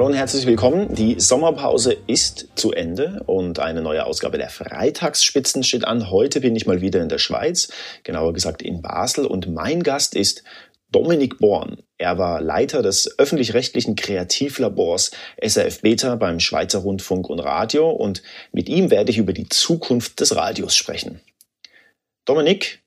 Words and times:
Hallo 0.00 0.08
und 0.08 0.16
herzlich 0.16 0.46
willkommen. 0.46 0.94
Die 0.94 1.20
Sommerpause 1.20 1.94
ist 2.06 2.48
zu 2.54 2.72
Ende 2.72 3.22
und 3.26 3.58
eine 3.58 3.82
neue 3.82 4.06
Ausgabe 4.06 4.38
der 4.38 4.48
Freitagsspitzen 4.48 5.62
steht 5.62 5.84
an. 5.84 6.10
Heute 6.10 6.40
bin 6.40 6.56
ich 6.56 6.64
mal 6.64 6.80
wieder 6.80 7.02
in 7.02 7.10
der 7.10 7.18
Schweiz, 7.18 7.70
genauer 8.02 8.32
gesagt 8.32 8.62
in 8.62 8.80
Basel 8.80 9.26
und 9.26 9.52
mein 9.52 9.82
Gast 9.82 10.16
ist 10.16 10.42
Dominik 10.90 11.36
Born. 11.36 11.82
Er 11.98 12.16
war 12.16 12.40
Leiter 12.40 12.80
des 12.80 13.18
öffentlich-rechtlichen 13.18 13.94
Kreativlabors 13.94 15.10
SRF 15.36 15.82
Beta 15.82 16.16
beim 16.16 16.40
Schweizer 16.40 16.78
Rundfunk 16.78 17.28
und 17.28 17.40
Radio 17.40 17.90
und 17.90 18.22
mit 18.52 18.70
ihm 18.70 18.90
werde 18.90 19.10
ich 19.10 19.18
über 19.18 19.34
die 19.34 19.50
Zukunft 19.50 20.20
des 20.20 20.34
Radios 20.34 20.74
sprechen. 20.76 21.20
Dominik, 22.24 22.80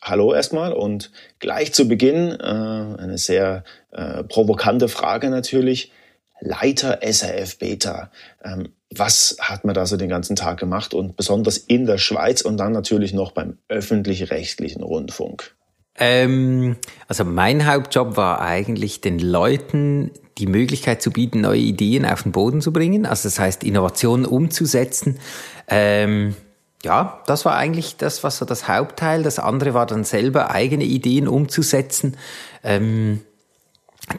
hallo 0.00 0.32
erstmal 0.32 0.72
und 0.72 1.10
gleich 1.40 1.74
zu 1.74 1.86
Beginn 1.88 2.30
äh, 2.30 2.42
eine 2.42 3.18
sehr 3.18 3.64
äh, 3.90 4.24
provokante 4.24 4.88
Frage 4.88 5.28
natürlich. 5.28 5.92
Leiter 6.40 7.00
SRF 7.02 7.58
Beta. 7.58 8.10
Ähm, 8.42 8.68
was 8.94 9.36
hat 9.40 9.64
man 9.64 9.74
da 9.74 9.86
so 9.86 9.96
den 9.96 10.08
ganzen 10.08 10.36
Tag 10.36 10.58
gemacht 10.58 10.94
und 10.94 11.16
besonders 11.16 11.58
in 11.58 11.86
der 11.86 11.98
Schweiz 11.98 12.40
und 12.40 12.56
dann 12.56 12.72
natürlich 12.72 13.12
noch 13.12 13.32
beim 13.32 13.58
öffentlich-rechtlichen 13.68 14.82
Rundfunk? 14.82 15.54
Ähm, 15.98 16.76
also 17.08 17.24
mein 17.24 17.66
Hauptjob 17.66 18.16
war 18.16 18.40
eigentlich 18.40 19.00
den 19.00 19.18
Leuten 19.18 20.10
die 20.38 20.46
Möglichkeit 20.46 21.02
zu 21.02 21.10
bieten, 21.10 21.40
neue 21.40 21.58
Ideen 21.58 22.06
auf 22.06 22.22
den 22.22 22.32
Boden 22.32 22.60
zu 22.60 22.72
bringen. 22.72 23.06
Also 23.06 23.28
das 23.28 23.38
heißt, 23.38 23.64
Innovationen 23.64 24.24
umzusetzen. 24.24 25.18
Ähm, 25.66 26.36
ja, 26.84 27.22
das 27.26 27.44
war 27.44 27.56
eigentlich 27.56 27.96
das, 27.96 28.22
was 28.22 28.38
so 28.38 28.44
das 28.44 28.68
Hauptteil. 28.68 29.24
Das 29.24 29.40
andere 29.40 29.74
war 29.74 29.86
dann 29.86 30.04
selber 30.04 30.52
eigene 30.52 30.84
Ideen 30.84 31.26
umzusetzen. 31.26 32.16
Ähm, 32.62 33.20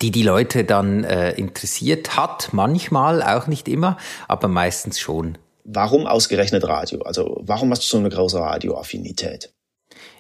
die 0.02 0.12
die 0.12 0.24
Leute 0.24 0.64
dann 0.64 1.04
äh, 1.04 1.32
interessiert 1.32 2.16
hat, 2.16 2.50
manchmal, 2.52 3.22
auch 3.22 3.48
nicht 3.48 3.68
immer, 3.68 3.98
aber 4.28 4.48
meistens 4.48 5.00
schon. 5.00 5.38
Warum 5.64 6.08
ausgerechnet 6.08 6.64
Radio? 6.68 7.02
Also 7.02 7.42
warum 7.42 7.72
hast 7.72 7.84
du 7.84 7.88
so 7.88 7.98
eine 7.98 8.10
große 8.10 8.40
Radioaffinität? 8.40 9.54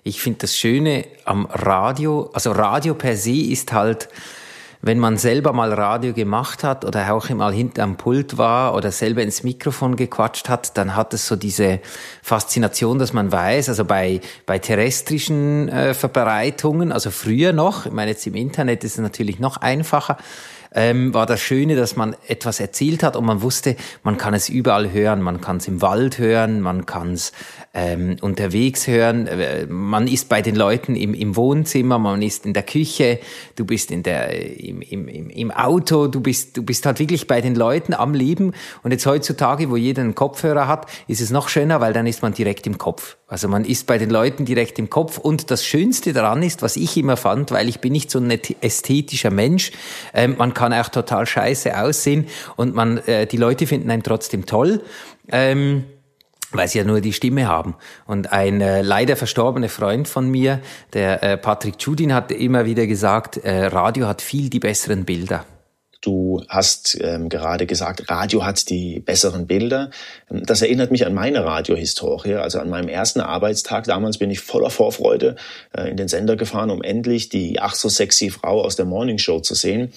Ich 0.03 0.22
finde 0.22 0.39
das 0.39 0.56
Schöne 0.56 1.06
am 1.26 1.45
Radio, 1.45 2.30
also 2.34 2.52
Radio 2.52 2.94
per 2.94 3.17
se 3.17 3.31
ist 3.31 3.73
halt 3.73 4.09
wenn 4.82 4.98
man 4.98 5.18
selber 5.18 5.52
mal 5.52 5.74
Radio 5.74 6.14
gemacht 6.14 6.64
hat 6.64 6.86
oder 6.86 7.14
auch 7.14 7.30
mal 7.30 7.54
hinterm 7.54 7.98
Pult 7.98 8.38
war 8.38 8.76
oder 8.76 8.92
selber 8.92 9.22
ins 9.22 9.44
Mikrofon 9.44 9.96
gequatscht 9.96 10.48
hat, 10.48 10.78
dann 10.78 10.96
hat 10.96 11.14
es 11.14 11.28
so 11.28 11.36
diese 11.36 11.80
Faszination, 12.22 12.98
dass 12.98 13.12
man 13.12 13.32
weiß, 13.32 13.70
also 13.70 13.84
bei, 13.84 14.22
bei 14.46 14.58
terrestrischen 14.60 15.68
äh, 15.68 15.94
Verbreitungen, 15.94 16.92
also 16.92 17.12
früher 17.12 17.52
noch, 17.52 17.88
ich 17.88 17.92
meine 17.92 18.12
jetzt 18.12 18.26
im 18.26 18.36
Internet 18.36 18.84
ist 18.84 18.94
es 18.94 19.00
natürlich 19.00 19.40
noch 19.40 19.58
einfacher, 19.58 20.18
ähm, 20.72 21.14
war 21.14 21.26
das 21.26 21.42
Schöne, 21.42 21.76
dass 21.76 21.96
man 21.96 22.16
etwas 22.28 22.60
erzählt 22.60 23.04
hat 23.04 23.16
und 23.16 23.26
man 23.26 23.42
wusste, 23.42 23.76
man 24.04 24.18
kann 24.18 24.34
es 24.34 24.50
überall 24.50 24.92
hören. 24.92 25.22
Man 25.22 25.42
kann 25.42 25.58
es 25.58 25.68
im 25.68 25.82
Wald 25.82 26.20
hören, 26.20 26.62
man 26.62 26.86
kann 26.86 27.14
es 27.14 27.32
ähm, 27.73 28.17
unterwegs 28.22 28.88
hören. 28.88 29.28
Äh, 29.28 29.67
man 29.67 30.08
ist 30.08 30.30
bei 30.30 30.42
den 30.42 30.56
Leuten 30.56 30.95
im, 30.95 31.14
im 31.14 31.36
Wohnzimmer, 31.36 32.00
man 32.00 32.22
ist 32.22 32.45
in 32.45 32.53
der 32.53 32.64
Küche, 32.64 33.20
du 33.56 33.66
bist 33.66 33.92
in 33.92 34.03
der, 34.03 34.59
im, 34.59 34.81
im, 34.81 35.30
im 35.30 35.52
Auto, 35.52 36.08
du 36.08 36.20
bist, 36.20 36.58
du 36.58 36.64
bist 36.64 36.86
halt 36.86 37.00
wirklich 37.00 37.28
bei 37.28 37.42
den 37.42 37.56
Leuten 37.56 37.94
am 37.94 38.14
Leben. 38.14 38.53
Und 38.84 38.92
jetzt 38.92 39.06
heutzutage, 39.06 39.70
wo 39.70 39.76
jeder 39.76 40.02
einen 40.02 40.16
Kopfhörer 40.16 40.67
hat, 40.67 40.88
ist 41.08 41.22
es 41.22 41.30
noch 41.30 41.50
schöner, 41.50 41.80
weil 41.80 41.94
dann 41.94 42.08
ist 42.08 42.22
man 42.22 42.34
direkt 42.34 42.66
im 42.66 42.78
Kopf. 42.78 43.17
Also 43.28 43.48
man 43.48 43.64
ist 43.64 43.86
bei 43.86 44.00
den 44.00 44.09
Leuten 44.09 44.45
direkt 44.45 44.80
im 44.80 44.89
Kopf. 44.89 45.20
Und 45.20 45.52
das 45.52 45.64
Schönste 45.64 46.14
daran 46.14 46.42
ist, 46.42 46.64
was 46.64 46.76
ich 46.76 46.98
immer 46.98 47.17
fand, 47.17 47.52
weil 47.52 47.70
ich 47.70 47.80
bin 47.80 47.94
nicht 47.94 48.10
so 48.10 48.20
ein 48.20 48.32
ästhetischer 48.61 49.30
Mensch, 49.30 49.71
ähm, 50.14 50.36
man 50.38 50.55
kann 50.55 50.73
auch 50.73 50.89
total 50.89 51.27
scheiße 51.27 51.80
aussehen 51.80 52.27
und 52.55 52.73
man, 52.73 52.98
äh, 52.99 53.27
die 53.27 53.38
Leute 53.38 53.67
finden 53.67 53.92
einen 53.92 54.04
trotzdem 54.04 54.48
toll. 54.48 54.82
Ähm, 55.32 55.83
weil 56.52 56.67
sie 56.67 56.80
ja 56.80 56.83
nur 56.83 57.02
die 57.02 57.14
Stimme 57.14 57.48
haben. 57.48 57.76
Und 58.05 58.32
ein 58.32 58.61
äh, 58.61 58.82
leider 58.82 59.15
verstorbener 59.15 59.70
Freund 59.70 60.08
von 60.08 60.30
mir, 60.30 60.61
der 60.93 61.23
äh, 61.23 61.37
Patrick 61.37 61.76
Judin, 61.80 62.14
hat 62.14 62.32
immer 62.32 62.65
wieder 62.65 62.87
gesagt, 62.87 63.37
äh, 63.37 63.65
Radio 63.67 64.08
hat 64.08 64.21
viel 64.21 64.49
die 64.49 64.59
besseren 64.59 65.05
Bilder. 65.05 65.45
Du 66.02 66.43
hast 66.48 66.98
ähm, 67.02 67.27
gerade 67.27 67.65
gesagt, 67.65 68.10
Radio 68.10 68.45
hat 68.45 68.70
die 68.70 69.02
besseren 69.02 69.48
Bilder. 69.48 69.89
Das 70.30 70.61
erinnert 70.61 70.92
mich 70.92 71.05
an 71.05 71.14
meine 71.14 71.43
Radiohistorie. 71.43 72.36
Also 72.36 72.60
an 72.60 72.70
meinem 72.70 72.87
ersten 72.87 73.20
Arbeitstag 73.20 73.83
damals 73.83 74.17
bin 74.17 74.32
ich 74.32 74.39
voller 74.39 74.70
Vorfreude 74.70 75.36
äh, 75.76 75.89
in 75.89 75.98
den 75.98 76.08
Sender 76.08 76.38
gefahren, 76.38 76.70
um 76.70 76.82
endlich 76.82 77.27
die 77.27 77.59
ach 77.59 77.76
so 77.76 77.89
sexy 77.89 78.30
Frau 78.30 78.61
aus 78.61 78.77
der 78.77 78.86
Morning 78.86 79.17
Show 79.17 79.42
zu 79.42 79.55
sehen, 79.55 79.92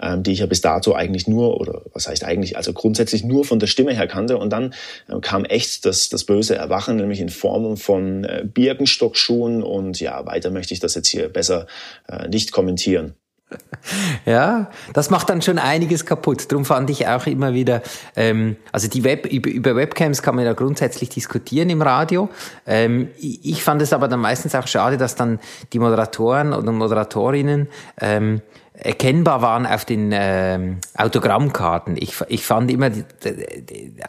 ähm, 0.00 0.22
die 0.22 0.30
ich 0.30 0.38
ja 0.38 0.46
bis 0.46 0.60
dato 0.60 0.94
eigentlich 0.94 1.26
nur, 1.26 1.60
oder 1.60 1.82
was 1.92 2.06
heißt 2.06 2.22
eigentlich, 2.22 2.56
also 2.56 2.72
grundsätzlich 2.72 3.24
nur 3.24 3.44
von 3.44 3.58
der 3.58 3.66
Stimme 3.66 3.92
her 3.92 4.06
kannte. 4.06 4.38
Und 4.38 4.50
dann 4.50 4.74
äh, 5.08 5.18
kam 5.20 5.44
echt 5.44 5.84
das, 5.84 6.08
das 6.08 6.22
böse 6.22 6.54
Erwachen, 6.54 6.98
nämlich 6.98 7.18
in 7.18 7.30
Form 7.30 7.76
von 7.76 8.22
äh, 8.22 8.44
Birkenstockschuhen. 8.44 9.64
Und 9.64 9.98
ja, 9.98 10.24
weiter 10.24 10.52
möchte 10.52 10.72
ich 10.72 10.78
das 10.78 10.94
jetzt 10.94 11.08
hier 11.08 11.28
besser 11.28 11.66
äh, 12.06 12.28
nicht 12.28 12.52
kommentieren. 12.52 13.16
Ja, 14.26 14.70
das 14.92 15.10
macht 15.10 15.30
dann 15.30 15.40
schon 15.42 15.58
einiges 15.58 16.04
kaputt. 16.04 16.50
Darum 16.50 16.64
fand 16.64 16.90
ich 16.90 17.06
auch 17.06 17.26
immer 17.26 17.54
wieder, 17.54 17.82
ähm, 18.16 18.56
also 18.72 18.88
die 18.88 19.04
Web, 19.04 19.26
über, 19.26 19.50
über 19.50 19.76
Webcams 19.76 20.22
kann 20.22 20.36
man 20.36 20.44
ja 20.44 20.52
grundsätzlich 20.52 21.08
diskutieren 21.08 21.70
im 21.70 21.80
Radio. 21.80 22.28
Ähm, 22.66 23.08
ich 23.18 23.62
fand 23.62 23.80
es 23.82 23.92
aber 23.92 24.08
dann 24.08 24.20
meistens 24.20 24.54
auch 24.54 24.66
schade, 24.66 24.98
dass 24.98 25.14
dann 25.14 25.38
die 25.72 25.78
Moderatoren 25.78 26.52
oder 26.52 26.72
Moderatorinnen 26.72 27.68
ähm, 28.00 28.42
erkennbar 28.74 29.42
waren 29.42 29.66
auf 29.66 29.84
den 29.84 30.10
ähm, 30.12 30.78
Autogrammkarten. 30.96 31.96
Ich, 31.96 32.14
ich 32.28 32.44
fand 32.44 32.70
immer, 32.70 32.90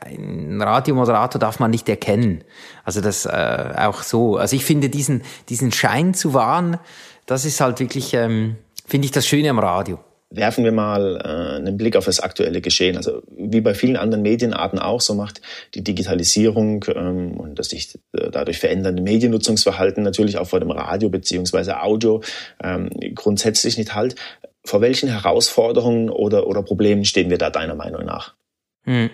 ein 0.06 0.62
Radiomoderator 0.62 1.40
darf 1.40 1.60
man 1.60 1.72
nicht 1.72 1.90
erkennen. 1.90 2.44
Also 2.84 3.02
das 3.02 3.26
äh, 3.26 3.74
auch 3.78 4.04
so. 4.04 4.38
Also 4.38 4.56
ich 4.56 4.66
finde 4.66 4.90
diesen, 4.90 5.24
diesen 5.48 5.72
Schein 5.72 6.14
zu 6.14 6.34
wahren, 6.34 6.78
das 7.26 7.46
ist 7.46 7.62
halt 7.62 7.80
wirklich... 7.80 8.14
Ähm, 8.14 8.58
finde 8.90 9.06
ich 9.06 9.12
das 9.12 9.28
Schöne 9.28 9.50
am 9.50 9.60
Radio. 9.60 10.00
Werfen 10.32 10.64
wir 10.64 10.72
mal 10.72 11.16
äh, 11.24 11.58
einen 11.58 11.78
Blick 11.78 11.96
auf 11.96 12.06
das 12.06 12.20
aktuelle 12.20 12.62
Geschehen. 12.62 12.98
Also 12.98 13.24
wie 13.36 13.62
bei 13.62 13.74
vielen 13.74 13.98
anderen 13.98 14.22
Medienarten 14.22 14.78
auch, 14.78 15.02
so 15.02 15.16
macht 15.16 15.42
die 15.74 15.84
Digitalisierung 15.84 16.86
ähm, 16.94 17.40
und 17.40 17.58
das 17.58 17.70
sich 17.70 17.98
äh, 18.14 18.30
dadurch 18.30 18.60
verändernde 18.60 19.02
Mediennutzungsverhalten 19.02 20.04
natürlich 20.04 20.38
auch 20.38 20.48
vor 20.48 20.60
dem 20.60 20.70
Radio 20.70 21.10
beziehungsweise 21.10 21.82
Audio 21.82 22.22
ähm, 22.64 22.90
grundsätzlich 23.16 23.78
nicht 23.78 23.96
halt. 23.96 24.16
Vor 24.64 24.82
welchen 24.82 25.10
Herausforderungen 25.10 26.12
oder, 26.12 26.46
oder 26.46 26.62
Problemen 26.62 27.06
stehen 27.06 27.32
wir 27.32 27.40
da 27.40 27.50
deiner 27.50 27.76
Meinung 27.76 28.06
nach? 28.06 28.36
Hm 28.84 29.10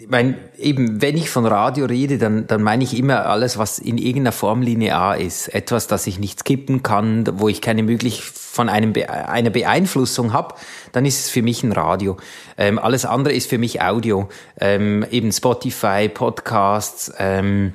ich 0.00 0.08
meine, 0.08 0.36
eben, 0.56 1.02
wenn 1.02 1.16
ich 1.16 1.28
von 1.28 1.44
Radio 1.44 1.86
rede, 1.86 2.18
dann, 2.18 2.46
dann 2.46 2.62
meine 2.62 2.84
ich 2.84 2.96
immer 2.96 3.26
alles, 3.26 3.58
was 3.58 3.78
in 3.78 3.98
irgendeiner 3.98 4.32
Form 4.32 4.62
linear 4.62 5.16
ist. 5.16 5.48
Etwas, 5.48 5.86
das 5.88 6.06
ich 6.06 6.18
nicht 6.18 6.40
skippen 6.40 6.82
kann, 6.82 7.24
wo 7.40 7.48
ich 7.48 7.60
keine 7.60 7.82
möglich 7.82 8.22
von 8.22 8.68
einem 8.68 8.92
Be 8.92 9.08
einer 9.10 9.50
Beeinflussung 9.50 10.32
habe, 10.32 10.54
dann 10.92 11.04
ist 11.04 11.18
es 11.18 11.30
für 11.30 11.42
mich 11.42 11.62
ein 11.62 11.72
Radio. 11.72 12.16
Ähm, 12.56 12.78
alles 12.78 13.04
andere 13.04 13.34
ist 13.34 13.50
für 13.50 13.58
mich 13.58 13.82
Audio. 13.82 14.28
Ähm, 14.60 15.04
eben 15.10 15.32
Spotify, 15.32 16.08
Podcasts, 16.08 17.12
ähm, 17.18 17.72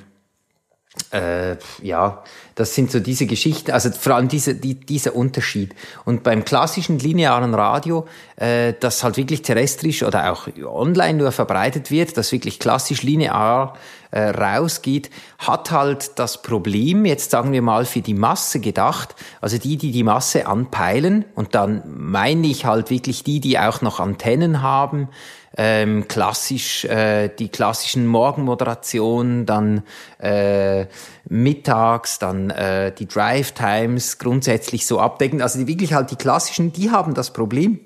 äh, 1.10 1.56
ja, 1.82 2.22
das 2.54 2.74
sind 2.74 2.90
so 2.90 3.00
diese 3.00 3.26
Geschichten, 3.26 3.72
also 3.72 3.90
vor 3.90 4.14
allem 4.14 4.28
diese, 4.28 4.54
die, 4.54 4.74
dieser 4.74 5.16
Unterschied. 5.16 5.74
Und 6.04 6.22
beim 6.22 6.44
klassischen 6.44 6.98
linearen 6.98 7.54
Radio, 7.54 8.06
äh, 8.36 8.74
das 8.78 9.02
halt 9.02 9.16
wirklich 9.16 9.42
terrestrisch 9.42 10.02
oder 10.02 10.32
auch 10.32 10.48
online 10.64 11.18
nur 11.18 11.32
verbreitet 11.32 11.90
wird, 11.90 12.16
das 12.16 12.30
wirklich 12.32 12.60
klassisch 12.60 13.02
linear 13.02 13.74
äh, 14.12 14.30
rausgeht, 14.30 15.10
hat 15.38 15.72
halt 15.72 16.18
das 16.18 16.42
Problem, 16.42 17.04
jetzt 17.04 17.32
sagen 17.32 17.52
wir 17.52 17.62
mal 17.62 17.84
für 17.84 18.00
die 18.00 18.14
Masse 18.14 18.60
gedacht, 18.60 19.16
also 19.40 19.58
die, 19.58 19.76
die 19.76 19.90
die 19.90 20.04
Masse 20.04 20.46
anpeilen, 20.46 21.24
und 21.34 21.56
dann 21.56 21.82
meine 21.86 22.46
ich 22.46 22.64
halt 22.64 22.90
wirklich 22.90 23.24
die, 23.24 23.40
die 23.40 23.58
auch 23.58 23.82
noch 23.82 23.98
Antennen 23.98 24.62
haben, 24.62 25.08
ähm, 25.56 26.08
klassisch 26.08 26.84
äh, 26.84 27.28
die 27.28 27.48
klassischen 27.48 28.06
Morgenmoderationen, 28.06 29.46
dann 29.46 29.82
äh, 30.18 30.86
mittags, 31.28 32.18
dann 32.18 32.50
äh, 32.50 32.92
die 32.92 33.06
Drive 33.06 33.52
Times 33.52 34.18
grundsätzlich 34.18 34.86
so 34.86 34.98
abdecken. 34.98 35.42
Also 35.42 35.58
die 35.58 35.66
wirklich 35.66 35.92
halt 35.92 36.10
die 36.10 36.16
klassischen, 36.16 36.72
die 36.72 36.90
haben 36.90 37.14
das 37.14 37.32
Problem, 37.32 37.78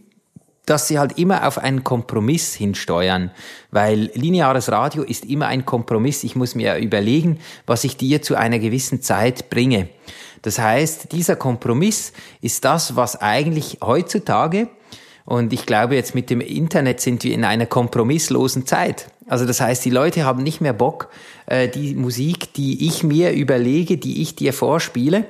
dass 0.68 0.88
sie 0.88 0.98
halt 0.98 1.18
immer 1.18 1.46
auf 1.46 1.58
einen 1.58 1.82
Kompromiss 1.82 2.54
hinsteuern, 2.54 3.30
weil 3.70 4.10
lineares 4.14 4.70
Radio 4.70 5.02
ist 5.02 5.24
immer 5.24 5.46
ein 5.46 5.64
Kompromiss. 5.64 6.24
Ich 6.24 6.36
muss 6.36 6.54
mir 6.54 6.76
überlegen, 6.76 7.38
was 7.66 7.84
ich 7.84 7.96
dir 7.96 8.20
zu 8.20 8.34
einer 8.34 8.58
gewissen 8.58 9.02
Zeit 9.02 9.48
bringe. 9.48 9.88
Das 10.42 10.58
heißt, 10.58 11.12
dieser 11.12 11.36
Kompromiss 11.36 12.12
ist 12.40 12.64
das, 12.64 12.96
was 12.96 13.20
eigentlich 13.20 13.78
heutzutage 13.82 14.68
und 15.28 15.52
ich 15.52 15.66
glaube, 15.66 15.94
jetzt 15.94 16.14
mit 16.14 16.30
dem 16.30 16.40
Internet 16.40 17.02
sind 17.02 17.22
wir 17.22 17.34
in 17.34 17.44
einer 17.44 17.66
kompromisslosen 17.66 18.64
Zeit. 18.64 19.10
Also 19.26 19.44
das 19.44 19.60
heißt, 19.60 19.84
die 19.84 19.90
Leute 19.90 20.24
haben 20.24 20.42
nicht 20.42 20.62
mehr 20.62 20.72
Bock, 20.72 21.10
äh, 21.44 21.68
die 21.68 21.94
Musik, 21.94 22.54
die 22.54 22.86
ich 22.86 23.04
mir 23.04 23.32
überlege, 23.32 23.98
die 23.98 24.22
ich 24.22 24.36
dir 24.36 24.54
vorspiele, 24.54 25.26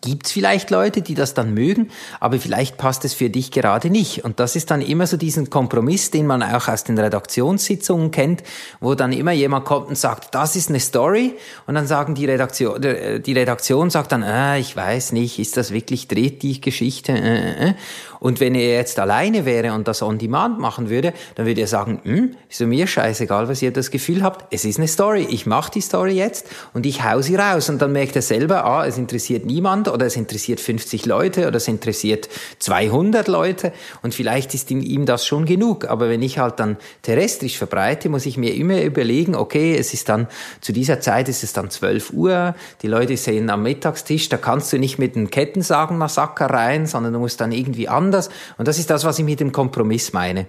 gibt's 0.00 0.32
vielleicht 0.32 0.70
Leute, 0.70 1.02
die 1.02 1.14
das 1.14 1.34
dann 1.34 1.54
mögen, 1.54 1.90
aber 2.20 2.38
vielleicht 2.38 2.76
passt 2.76 3.04
es 3.04 3.14
für 3.14 3.30
dich 3.30 3.50
gerade 3.50 3.90
nicht. 3.90 4.24
Und 4.24 4.40
das 4.40 4.56
ist 4.56 4.70
dann 4.70 4.80
immer 4.80 5.06
so 5.06 5.16
diesen 5.16 5.50
Kompromiss, 5.50 6.10
den 6.10 6.26
man 6.26 6.42
auch 6.42 6.68
aus 6.68 6.84
den 6.84 6.98
Redaktionssitzungen 6.98 8.10
kennt, 8.10 8.42
wo 8.80 8.94
dann 8.94 9.12
immer 9.12 9.32
jemand 9.32 9.64
kommt 9.64 9.88
und 9.88 9.98
sagt, 9.98 10.34
das 10.34 10.56
ist 10.56 10.68
eine 10.68 10.80
Story, 10.80 11.34
und 11.66 11.74
dann 11.74 11.86
sagen 11.86 12.14
die 12.14 12.26
Redaktion, 12.26 12.80
die 12.80 13.32
Redaktion 13.32 13.90
sagt 13.90 14.12
dann, 14.12 14.22
äh, 14.22 14.58
ich 14.58 14.76
weiß 14.76 15.12
nicht, 15.12 15.38
ist 15.38 15.56
das 15.56 15.72
wirklich 15.72 16.08
dreht 16.08 16.42
die 16.42 16.60
Geschichte? 16.60 17.12
Äh, 17.12 17.38
äh. 17.38 17.68
äh. 17.70 17.74
Und 18.20 18.40
wenn 18.40 18.54
er 18.54 18.74
jetzt 18.74 18.98
alleine 18.98 19.44
wäre 19.44 19.72
und 19.72 19.86
das 19.86 20.02
on 20.02 20.18
demand 20.18 20.58
machen 20.58 20.90
würde, 20.90 21.12
dann 21.36 21.46
würde 21.46 21.60
er 21.60 21.66
sagen, 21.66 22.00
hm, 22.02 22.34
ist 22.48 22.60
mir 22.60 22.86
scheißegal, 22.86 23.48
was 23.48 23.62
ihr 23.62 23.72
das 23.72 23.90
Gefühl 23.90 24.22
habt, 24.22 24.52
es 24.52 24.64
ist 24.64 24.78
eine 24.78 24.88
Story, 24.88 25.26
ich 25.30 25.46
mache 25.46 25.70
die 25.70 25.80
Story 25.80 26.14
jetzt 26.14 26.46
und 26.74 26.84
ich 26.84 27.04
hau 27.04 27.20
sie 27.22 27.36
raus. 27.36 27.68
Und 27.68 27.80
dann 27.80 27.92
merkt 27.92 28.16
er 28.16 28.22
selber, 28.22 28.64
ah, 28.64 28.86
es 28.86 28.98
interessiert 28.98 29.46
niemand 29.46 29.67
oder 29.68 30.06
es 30.06 30.16
interessiert 30.16 30.60
50 30.60 31.06
Leute 31.06 31.46
oder 31.46 31.58
es 31.58 31.68
interessiert 31.68 32.28
200 32.58 33.28
Leute 33.28 33.72
und 34.02 34.14
vielleicht 34.14 34.54
ist 34.54 34.70
ihm 34.70 35.06
das 35.06 35.24
schon 35.24 35.44
genug. 35.44 35.88
Aber 35.88 36.08
wenn 36.08 36.22
ich 36.22 36.38
halt 36.38 36.58
dann 36.58 36.76
terrestrisch 37.02 37.56
verbreite, 37.56 38.08
muss 38.08 38.26
ich 38.26 38.36
mir 38.36 38.54
immer 38.54 38.82
überlegen, 38.82 39.36
okay, 39.36 39.76
es 39.76 39.94
ist 39.94 40.08
dann, 40.08 40.26
zu 40.60 40.72
dieser 40.72 41.00
Zeit 41.00 41.28
ist 41.28 41.44
es 41.44 41.52
dann 41.52 41.70
12 41.70 42.12
Uhr, 42.12 42.54
die 42.82 42.88
Leute 42.88 43.16
sehen 43.16 43.48
am 43.48 43.62
Mittagstisch, 43.62 44.28
da 44.28 44.38
kannst 44.38 44.72
du 44.72 44.78
nicht 44.78 44.98
mit 44.98 45.14
einem 45.14 45.30
Kettensagen-Massaker 45.30 46.46
rein, 46.46 46.86
sondern 46.86 47.12
du 47.12 47.20
musst 47.20 47.40
dann 47.40 47.52
irgendwie 47.52 47.88
an 47.88 48.08
anders. 48.08 48.30
Und 48.56 48.68
das 48.68 48.78
ist 48.78 48.90
das, 48.90 49.04
was 49.04 49.18
ich 49.18 49.24
mit 49.24 49.40
dem 49.40 49.52
Kompromiss 49.52 50.12
meine. 50.12 50.46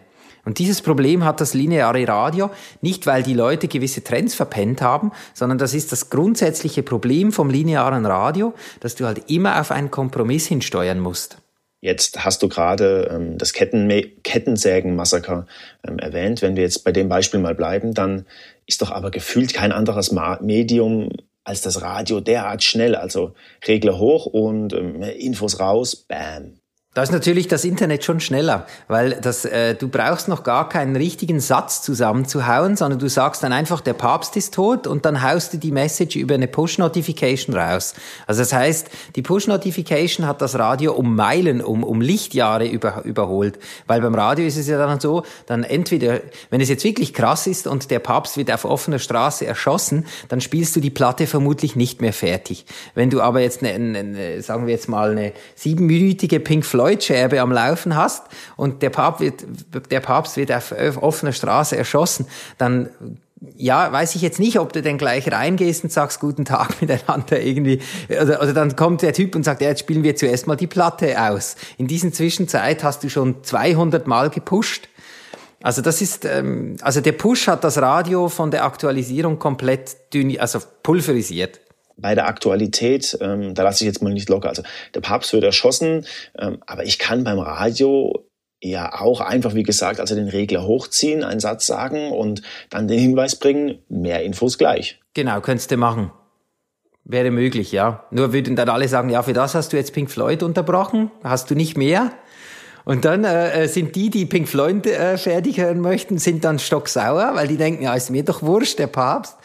Und 0.50 0.58
dieses 0.58 0.82
Problem 0.82 1.26
hat 1.26 1.42
das 1.42 1.54
lineare 1.54 2.08
Radio 2.08 2.50
nicht, 2.82 3.06
weil 3.06 3.22
die 3.22 3.36
Leute 3.36 3.68
gewisse 3.68 4.04
Trends 4.04 4.34
verpennt 4.34 4.82
haben, 4.82 5.12
sondern 5.36 5.60
das 5.60 5.76
ist 5.76 5.92
das 5.92 6.10
grundsätzliche 6.10 6.82
Problem 6.82 7.32
vom 7.32 7.52
linearen 7.52 8.04
Radio, 8.08 8.56
dass 8.80 8.96
du 8.96 9.06
halt 9.06 9.30
immer 9.30 9.62
auf 9.62 9.70
einen 9.70 9.92
Kompromiss 9.92 10.48
hinsteuern 10.48 11.02
musst. 11.02 11.38
Jetzt 11.82 12.26
hast 12.26 12.42
du 12.42 12.50
gerade 12.50 13.12
ähm, 13.14 13.38
das 13.38 13.54
Kettensägen-Massaker 13.54 15.46
ähm, 15.88 16.00
erwähnt. 16.00 16.42
Wenn 16.42 16.56
wir 16.56 16.64
jetzt 16.64 16.84
bei 16.84 16.92
dem 16.92 17.10
Beispiel 17.10 17.40
mal 17.40 17.54
bleiben, 17.54 17.94
dann 17.94 18.26
ist 18.66 18.82
doch 18.82 18.90
aber 18.90 19.12
gefühlt 19.12 19.54
kein 19.54 19.72
anderes 19.72 20.12
Medium 20.42 21.10
als 21.44 21.62
das 21.62 21.84
Radio 21.84 22.22
derart 22.22 22.64
schnell. 22.64 22.96
Also 22.96 23.36
Regler 23.68 24.00
hoch 24.00 24.26
und 24.26 24.74
ähm, 24.74 25.04
Infos 25.04 25.60
raus, 25.60 25.96
bam. 25.96 26.59
Da 26.96 27.04
ist 27.04 27.12
natürlich 27.12 27.48
das 27.48 27.66
Internet 27.66 28.04
schon 28.04 28.20
schneller, 28.20 28.66
weil 28.88 29.12
das, 29.22 29.46
äh, 29.46 29.76
du 29.76 29.90
brauchst 29.90 30.28
noch 30.28 30.42
gar 30.42 30.68
keinen 30.70 30.96
richtigen 30.96 31.40
Satz 31.40 31.84
zusammenzuhauen, 31.84 32.76
sondern 32.76 32.98
du 32.98 33.08
sagst 33.08 33.44
dann 33.44 33.54
einfach, 33.54 33.80
der 33.82 33.94
Papst 33.94 34.36
ist 34.36 34.56
tot 34.56 34.88
und 34.88 35.06
dann 35.06 35.22
haust 35.22 35.54
du 35.54 35.58
die 35.60 35.72
Message 35.72 36.16
über 36.16 36.34
eine 36.34 36.48
Push-Notification 36.48 37.56
raus. 37.56 37.94
Also 38.26 38.42
das 38.42 38.54
heißt, 38.54 38.90
die 39.16 39.22
Push-Notification 39.22 40.26
hat 40.26 40.42
das 40.42 40.58
Radio 40.58 40.94
um 40.94 41.16
Meilen, 41.16 41.62
um, 41.62 41.84
um 41.84 42.02
Lichtjahre 42.02 42.68
über, 42.68 43.04
überholt, 43.06 43.60
weil 43.86 44.02
beim 44.02 44.16
Radio 44.16 44.48
ist 44.48 44.58
es 44.58 44.68
ja 44.68 44.80
dann 44.80 45.00
so, 45.00 45.22
dann 45.46 45.64
entweder, 45.64 46.22
wenn 46.50 46.60
es 46.60 46.70
jetzt 46.70 46.84
wirklich 46.84 47.14
krass 47.14 47.46
ist 47.46 47.68
und 47.68 47.92
der 47.92 48.00
Papst 48.00 48.36
wird 48.36 48.52
auf 48.52 48.66
offener 48.66 48.98
Straße 48.98 49.46
erschossen, 49.46 50.08
dann 50.28 50.42
spielst 50.42 50.76
du 50.76 50.80
die 50.80 50.90
Platte 50.90 51.28
vermutlich 51.28 51.76
nicht 51.76 52.02
mehr 52.02 52.14
fertig. 52.14 52.66
Wenn 52.96 53.12
du 53.12 53.22
aber 53.22 53.42
jetzt, 53.42 53.64
eine, 53.64 54.00
eine, 54.00 54.42
sagen 54.42 54.66
wir 54.66 54.74
jetzt 54.74 54.90
mal, 54.90 55.12
eine 55.12 55.34
siebenminütige 55.54 56.40
Pink 56.40 56.66
Floyd 56.66 56.79
Floyd-Scherbe 56.80 57.42
am 57.42 57.52
Laufen 57.52 57.98
hast 57.98 58.24
und 58.56 58.82
der 58.82 58.90
Papst 58.90 59.20
wird, 59.20 59.46
der 59.92 60.00
Papst 60.00 60.38
wird 60.38 60.50
auf 60.50 60.74
offener 61.02 61.34
Straße 61.34 61.76
erschossen, 61.76 62.26
dann 62.58 62.90
ja, 63.58 63.92
weiß 63.92 64.16
ich 64.16 64.22
jetzt 64.22 64.40
nicht, 64.40 64.60
ob 64.60 64.72
du 64.72 64.82
denn 64.82 64.98
gleich 64.98 65.30
reingehst 65.30 65.84
und 65.84 65.92
sagst 65.92 66.22
guten 66.22 66.46
Tag 66.46 66.82
miteinander 66.82 67.42
irgendwie. 67.42 67.82
Oder, 68.10 68.42
oder 68.42 68.54
dann 68.54 68.78
kommt 68.78 69.02
der 69.02 69.12
Typ 69.12 69.36
und 69.36 69.44
sagt, 69.44 69.62
ja, 69.62 69.70
jetzt 69.70 69.82
spielen 69.82 70.04
wir 70.04 70.16
zuerst 70.16 70.48
mal 70.48 70.56
die 70.56 70.68
Platte 70.68 71.22
aus. 71.22 71.58
In 71.78 71.88
diesen 71.88 72.14
Zwischenzeit 72.14 72.82
hast 72.84 73.04
du 73.04 73.10
schon 73.10 73.44
200 73.44 74.08
Mal 74.08 74.30
gepusht. 74.30 74.88
Also 75.62 75.82
das 75.82 76.02
ist, 76.02 76.24
ähm, 76.24 76.78
also 76.82 77.02
der 77.02 77.12
Push 77.14 77.48
hat 77.48 77.66
das 77.66 77.78
Radio 77.78 78.30
von 78.30 78.52
der 78.52 78.64
Aktualisierung 78.64 79.38
komplett 79.38 79.98
also 80.40 80.60
pulverisiert 80.84 81.60
bei 82.02 82.16
der 82.16 82.28
Aktualität, 82.28 83.18
ähm, 83.22 83.54
da 83.54 83.64
lasse 83.64 83.84
ich 83.84 83.88
jetzt 83.88 84.02
mal 84.02 84.14
nicht 84.14 84.30
locker. 84.30 84.50
Also 84.50 84.64
der 84.94 85.02
Papst 85.02 85.34
wird 85.34 85.44
erschossen, 85.44 86.06
ähm, 86.38 86.60
aber 86.66 86.84
ich 86.84 87.00
kann 87.00 87.24
beim 87.24 87.40
Radio 87.40 88.26
ja 88.62 89.00
auch 89.00 89.22
einfach, 89.22 89.56
wie 89.56 89.64
gesagt, 89.64 90.00
also 90.00 90.16
den 90.16 90.28
Regler 90.28 90.66
hochziehen, 90.66 91.24
einen 91.24 91.40
Satz 91.40 91.66
sagen 91.66 92.12
und 92.12 92.42
dann 92.70 92.88
den 92.88 93.00
Hinweis 93.00 93.36
bringen, 93.36 93.80
mehr 93.88 94.24
Infos 94.24 94.58
gleich. 94.58 95.00
Genau, 95.14 95.40
könntest 95.42 95.72
du 95.72 95.78
machen. 95.78 96.12
Wäre 97.06 97.32
möglich, 97.32 97.72
ja. 97.72 98.04
Nur 98.12 98.34
würden 98.34 98.56
dann 98.56 98.70
alle 98.70 98.88
sagen, 98.88 99.10
ja, 99.10 99.24
für 99.24 99.34
das 99.34 99.56
hast 99.56 99.74
du 99.74 99.78
jetzt 99.78 99.94
Pink 99.94 100.12
Floyd 100.12 100.44
unterbrochen, 100.44 101.10
hast 101.24 101.50
du 101.50 101.56
nicht 101.56 101.78
mehr. 101.78 102.12
Und 102.86 103.06
dann 103.06 103.24
äh, 103.24 103.64
äh 103.64 103.68
sind 103.68 103.96
die, 103.96 104.10
die 104.10 104.26
Pink 104.26 104.48
Floyd 104.48 104.86
äh, 104.86 105.18
fertig 105.18 105.60
hören 105.60 105.80
möchten, 105.80 106.18
sind 106.18 106.44
dann 106.44 106.60
stocksauer, 106.60 107.32
weil 107.36 107.48
die 107.48 107.58
denken, 107.58 107.84
ja, 107.84 107.94
ist 107.94 108.10
mir 108.10 108.24
doch 108.24 108.42
wurscht, 108.42 108.80
der 108.80 108.88
Papst. 108.88 109.38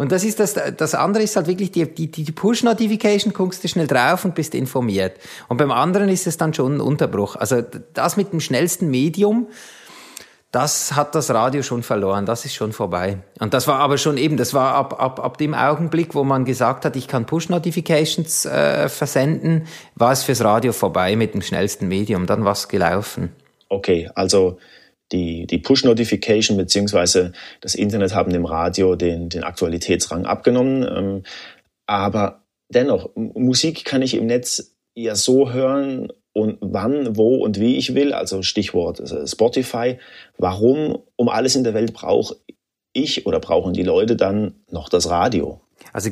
Und 0.00 0.12
das 0.12 0.24
ist 0.24 0.40
das, 0.40 0.54
das 0.54 0.94
andere 0.94 1.22
ist 1.22 1.36
halt 1.36 1.46
wirklich 1.46 1.72
die, 1.72 1.84
die, 1.84 2.10
die 2.10 2.32
Push-Notification, 2.32 3.34
guckst 3.34 3.62
du 3.62 3.68
schnell 3.68 3.86
drauf 3.86 4.24
und 4.24 4.34
bist 4.34 4.54
informiert. 4.54 5.12
Und 5.48 5.58
beim 5.58 5.70
anderen 5.70 6.08
ist 6.08 6.26
es 6.26 6.38
dann 6.38 6.54
schon 6.54 6.76
ein 6.76 6.80
Unterbruch. 6.80 7.36
Also 7.36 7.62
das 7.92 8.16
mit 8.16 8.32
dem 8.32 8.40
schnellsten 8.40 8.88
Medium, 8.88 9.48
das 10.52 10.96
hat 10.96 11.14
das 11.14 11.28
Radio 11.28 11.62
schon 11.62 11.82
verloren, 11.82 12.24
das 12.24 12.46
ist 12.46 12.54
schon 12.54 12.72
vorbei. 12.72 13.18
Und 13.40 13.52
das 13.52 13.68
war 13.68 13.80
aber 13.80 13.98
schon 13.98 14.16
eben, 14.16 14.38
das 14.38 14.54
war 14.54 14.72
ab, 14.72 14.98
ab, 14.98 15.20
ab 15.22 15.36
dem 15.36 15.52
Augenblick, 15.52 16.14
wo 16.14 16.24
man 16.24 16.46
gesagt 16.46 16.86
hat, 16.86 16.96
ich 16.96 17.06
kann 17.06 17.26
Push-Notifications 17.26 18.46
äh, 18.46 18.88
versenden, 18.88 19.66
war 19.96 20.12
es 20.12 20.22
fürs 20.22 20.42
Radio 20.42 20.72
vorbei 20.72 21.14
mit 21.14 21.34
dem 21.34 21.42
schnellsten 21.42 21.88
Medium, 21.88 22.24
dann 22.24 22.46
war 22.46 22.52
es 22.52 22.68
gelaufen. 22.68 23.32
Okay, 23.68 24.08
also 24.14 24.56
die, 25.12 25.46
die 25.46 25.58
Push-Notification 25.58 26.56
beziehungsweise 26.56 27.32
das 27.60 27.74
Internet 27.74 28.14
haben 28.14 28.32
dem 28.32 28.44
Radio 28.44 28.96
den, 28.96 29.28
den 29.28 29.44
Aktualitätsrang 29.44 30.24
abgenommen. 30.26 30.82
Ähm, 30.82 31.22
aber 31.86 32.44
dennoch, 32.68 33.10
Musik 33.14 33.84
kann 33.84 34.02
ich 34.02 34.14
im 34.14 34.26
Netz 34.26 34.76
ja 34.94 35.14
so 35.14 35.52
hören 35.52 36.12
und 36.32 36.58
wann, 36.60 37.16
wo 37.16 37.36
und 37.36 37.58
wie 37.58 37.76
ich 37.76 37.94
will, 37.94 38.12
also 38.12 38.42
Stichwort 38.42 39.00
äh, 39.00 39.26
Spotify. 39.26 39.98
Warum 40.38 40.98
um 41.16 41.28
alles 41.28 41.56
in 41.56 41.64
der 41.64 41.74
Welt 41.74 41.92
brauche 41.92 42.36
ich 42.92 43.26
oder 43.26 43.40
brauchen 43.40 43.72
die 43.72 43.82
Leute 43.82 44.16
dann 44.16 44.54
noch 44.70 44.88
das 44.88 45.10
Radio? 45.10 45.60
Also 45.92 46.10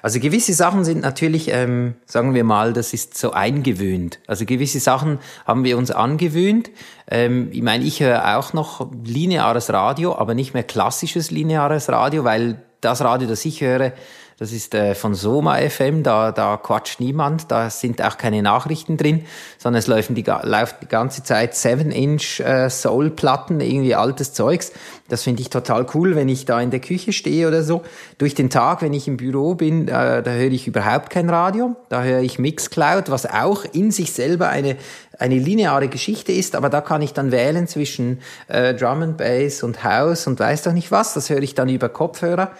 also 0.00 0.18
gewisse 0.18 0.52
Sachen 0.54 0.84
sind 0.84 1.00
natürlich, 1.00 1.48
ähm, 1.48 1.94
sagen 2.06 2.34
wir 2.34 2.44
mal, 2.44 2.72
das 2.72 2.92
ist 2.92 3.16
so 3.16 3.32
eingewöhnt. 3.32 4.18
Also 4.26 4.46
gewisse 4.46 4.80
Sachen 4.80 5.18
haben 5.46 5.64
wir 5.64 5.76
uns 5.78 5.90
angewöhnt. 5.90 6.70
Ähm, 7.08 7.50
ich 7.52 7.62
meine, 7.62 7.84
ich 7.84 8.00
höre 8.00 8.36
auch 8.36 8.52
noch 8.52 8.90
lineares 9.04 9.72
Radio, 9.72 10.16
aber 10.16 10.34
nicht 10.34 10.54
mehr 10.54 10.64
klassisches 10.64 11.30
lineares 11.30 11.88
Radio, 11.88 12.24
weil 12.24 12.62
das 12.80 13.00
Radio, 13.02 13.28
das 13.28 13.44
ich 13.44 13.60
höre, 13.60 13.92
das 14.38 14.52
ist 14.52 14.74
äh, 14.74 14.94
von 14.94 15.14
Soma 15.14 15.58
FM, 15.58 16.02
da, 16.02 16.32
da 16.32 16.56
quatscht 16.56 17.00
niemand, 17.00 17.50
da 17.50 17.70
sind 17.70 18.02
auch 18.02 18.18
keine 18.18 18.42
Nachrichten 18.42 18.96
drin, 18.96 19.24
sondern 19.58 19.78
es 19.78 19.86
laufen 19.86 20.14
die, 20.14 20.24
läuft 20.42 20.82
die 20.82 20.88
ganze 20.88 21.22
Zeit 21.22 21.54
7-Inch 21.54 22.40
äh, 22.40 22.68
Soul-Platten, 22.68 23.60
irgendwie 23.60 23.94
altes 23.94 24.32
Zeugs. 24.32 24.72
Das 25.08 25.24
finde 25.24 25.42
ich 25.42 25.50
total 25.50 25.86
cool, 25.94 26.16
wenn 26.16 26.28
ich 26.28 26.46
da 26.46 26.60
in 26.60 26.70
der 26.70 26.80
Küche 26.80 27.12
stehe 27.12 27.46
oder 27.46 27.62
so. 27.62 27.82
Durch 28.18 28.34
den 28.34 28.48
Tag, 28.48 28.82
wenn 28.82 28.94
ich 28.94 29.08
im 29.08 29.18
Büro 29.18 29.54
bin, 29.54 29.86
äh, 29.88 30.22
da 30.22 30.30
höre 30.30 30.52
ich 30.52 30.66
überhaupt 30.66 31.10
kein 31.10 31.28
Radio. 31.28 31.76
Da 31.88 32.02
höre 32.02 32.20
ich 32.20 32.38
Mixcloud, 32.38 33.10
was 33.10 33.26
auch 33.26 33.64
in 33.72 33.90
sich 33.90 34.12
selber 34.12 34.48
eine, 34.48 34.76
eine 35.18 35.38
lineare 35.38 35.88
Geschichte 35.88 36.32
ist, 36.32 36.56
aber 36.56 36.70
da 36.70 36.80
kann 36.80 37.02
ich 37.02 37.12
dann 37.12 37.30
wählen 37.30 37.66
zwischen 37.68 38.20
äh, 38.48 38.74
Drum 38.74 39.02
and 39.02 39.16
Bass 39.18 39.62
und 39.62 39.84
House 39.84 40.26
und 40.26 40.40
weiß 40.40 40.62
doch 40.62 40.72
nicht 40.72 40.90
was. 40.90 41.14
Das 41.14 41.30
höre 41.30 41.42
ich 41.42 41.54
dann 41.54 41.68
über 41.68 41.88
Kopfhörer. 41.88 42.52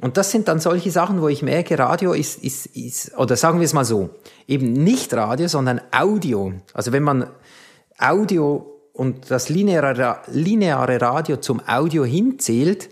Und 0.00 0.16
das 0.16 0.30
sind 0.30 0.48
dann 0.48 0.60
solche 0.60 0.90
Sachen, 0.90 1.20
wo 1.20 1.28
ich 1.28 1.42
merke, 1.42 1.78
Radio 1.78 2.12
ist, 2.12 2.42
ist, 2.42 2.66
ist, 2.66 3.16
oder 3.18 3.36
sagen 3.36 3.60
wir 3.60 3.66
es 3.66 3.74
mal 3.74 3.84
so, 3.84 4.10
eben 4.46 4.72
nicht 4.72 5.12
Radio, 5.12 5.46
sondern 5.46 5.80
Audio. 5.92 6.54
Also 6.72 6.92
wenn 6.92 7.02
man 7.02 7.26
Audio 7.98 8.80
und 8.92 9.30
das 9.30 9.48
lineare, 9.48 10.20
lineare 10.28 11.00
Radio 11.00 11.36
zum 11.36 11.60
Audio 11.66 12.04
hinzählt, 12.04 12.88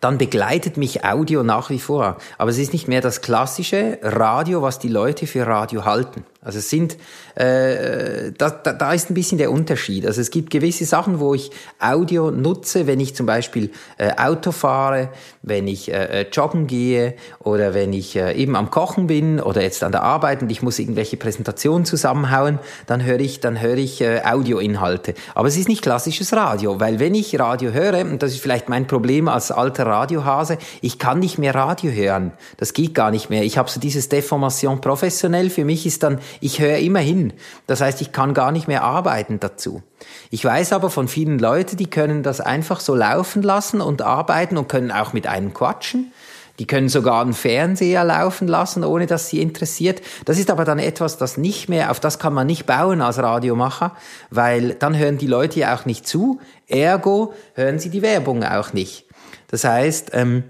dann 0.00 0.18
begleitet 0.18 0.76
mich 0.76 1.04
Audio 1.04 1.42
nach 1.42 1.70
wie 1.70 1.78
vor. 1.78 2.16
Aber 2.38 2.50
es 2.50 2.58
ist 2.58 2.72
nicht 2.72 2.88
mehr 2.88 3.00
das 3.00 3.20
klassische 3.20 3.98
Radio, 4.02 4.62
was 4.62 4.78
die 4.78 4.88
Leute 4.88 5.26
für 5.26 5.46
Radio 5.46 5.84
halten. 5.84 6.24
Also 6.42 6.58
es 6.58 6.70
sind, 6.70 6.96
äh, 7.34 8.32
da, 8.38 8.48
da, 8.48 8.72
da 8.72 8.94
ist 8.94 9.10
ein 9.10 9.14
bisschen 9.14 9.36
der 9.36 9.50
Unterschied. 9.50 10.06
Also 10.06 10.22
es 10.22 10.30
gibt 10.30 10.48
gewisse 10.48 10.86
Sachen, 10.86 11.20
wo 11.20 11.34
ich 11.34 11.50
Audio 11.78 12.30
nutze, 12.30 12.86
wenn 12.86 12.98
ich 12.98 13.14
zum 13.14 13.26
Beispiel 13.26 13.70
äh, 13.98 14.12
Auto 14.16 14.50
fahre, 14.50 15.10
wenn 15.42 15.68
ich 15.68 15.92
äh, 15.92 16.22
äh, 16.22 16.26
joggen 16.32 16.66
gehe 16.66 17.14
oder 17.40 17.74
wenn 17.74 17.92
ich 17.92 18.16
äh, 18.16 18.32
eben 18.32 18.56
am 18.56 18.70
Kochen 18.70 19.06
bin 19.06 19.38
oder 19.38 19.60
jetzt 19.62 19.82
an 19.82 19.92
der 19.92 20.02
Arbeit 20.02 20.40
und 20.40 20.50
ich 20.50 20.62
muss 20.62 20.78
irgendwelche 20.78 21.18
Präsentationen 21.18 21.84
zusammenhauen, 21.84 22.58
dann 22.86 23.04
höre 23.04 23.20
ich, 23.20 23.40
dann 23.40 23.60
höre 23.60 23.76
ich 23.76 24.00
äh, 24.00 24.22
Audioinhalte. 24.24 25.12
Aber 25.34 25.48
es 25.48 25.58
ist 25.58 25.68
nicht 25.68 25.82
klassisches 25.82 26.32
Radio, 26.32 26.80
weil 26.80 27.00
wenn 27.00 27.14
ich 27.14 27.38
Radio 27.38 27.72
höre, 27.72 28.00
und 28.00 28.22
das 28.22 28.32
ist 28.32 28.40
vielleicht 28.40 28.70
mein 28.70 28.86
Problem 28.86 29.28
als 29.28 29.50
alter 29.50 29.86
Radiohase, 29.86 30.56
ich 30.80 30.98
kann 30.98 31.18
nicht 31.18 31.36
mehr 31.36 31.54
Radio 31.54 31.92
hören. 31.92 32.32
Das 32.56 32.72
geht 32.72 32.94
gar 32.94 33.10
nicht 33.10 33.28
mehr. 33.28 33.42
Ich 33.42 33.58
habe 33.58 33.70
so 33.70 33.78
dieses 33.78 34.08
Deformation 34.08 34.80
professionell. 34.80 35.50
Für 35.50 35.66
mich 35.66 35.84
ist 35.84 36.02
dann 36.02 36.18
ich 36.40 36.60
höre 36.60 36.78
immer 36.78 37.00
hin. 37.00 37.32
Das 37.66 37.80
heißt, 37.80 38.00
ich 38.00 38.12
kann 38.12 38.34
gar 38.34 38.52
nicht 38.52 38.68
mehr 38.68 38.82
arbeiten 38.82 39.40
dazu. 39.40 39.82
Ich 40.30 40.44
weiß 40.44 40.72
aber 40.72 40.90
von 40.90 41.08
vielen 41.08 41.38
Leuten, 41.38 41.76
die 41.76 41.90
können 41.90 42.22
das 42.22 42.40
einfach 42.40 42.80
so 42.80 42.94
laufen 42.94 43.42
lassen 43.42 43.80
und 43.80 44.02
arbeiten 44.02 44.56
und 44.56 44.68
können 44.68 44.92
auch 44.92 45.12
mit 45.12 45.26
einem 45.26 45.54
quatschen. 45.54 46.12
Die 46.60 46.66
können 46.66 46.90
sogar 46.90 47.22
einen 47.22 47.32
Fernseher 47.32 48.04
laufen 48.04 48.46
lassen, 48.46 48.84
ohne 48.84 49.06
dass 49.06 49.28
sie 49.28 49.40
interessiert. 49.40 50.02
Das 50.26 50.38
ist 50.38 50.50
aber 50.50 50.66
dann 50.66 50.78
etwas, 50.78 51.16
das 51.16 51.38
nicht 51.38 51.70
mehr, 51.70 51.90
auf 51.90 52.00
das 52.00 52.18
kann 52.18 52.34
man 52.34 52.46
nicht 52.46 52.66
bauen 52.66 53.00
als 53.00 53.16
Radiomacher, 53.16 53.96
weil 54.28 54.74
dann 54.74 54.96
hören 54.96 55.16
die 55.16 55.26
Leute 55.26 55.60
ja 55.60 55.74
auch 55.74 55.86
nicht 55.86 56.06
zu. 56.06 56.38
Ergo 56.66 57.32
hören 57.54 57.78
sie 57.78 57.88
die 57.88 58.02
Werbung 58.02 58.44
auch 58.44 58.74
nicht. 58.74 59.06
Das 59.48 59.64
heißt, 59.64 60.10
ähm, 60.12 60.44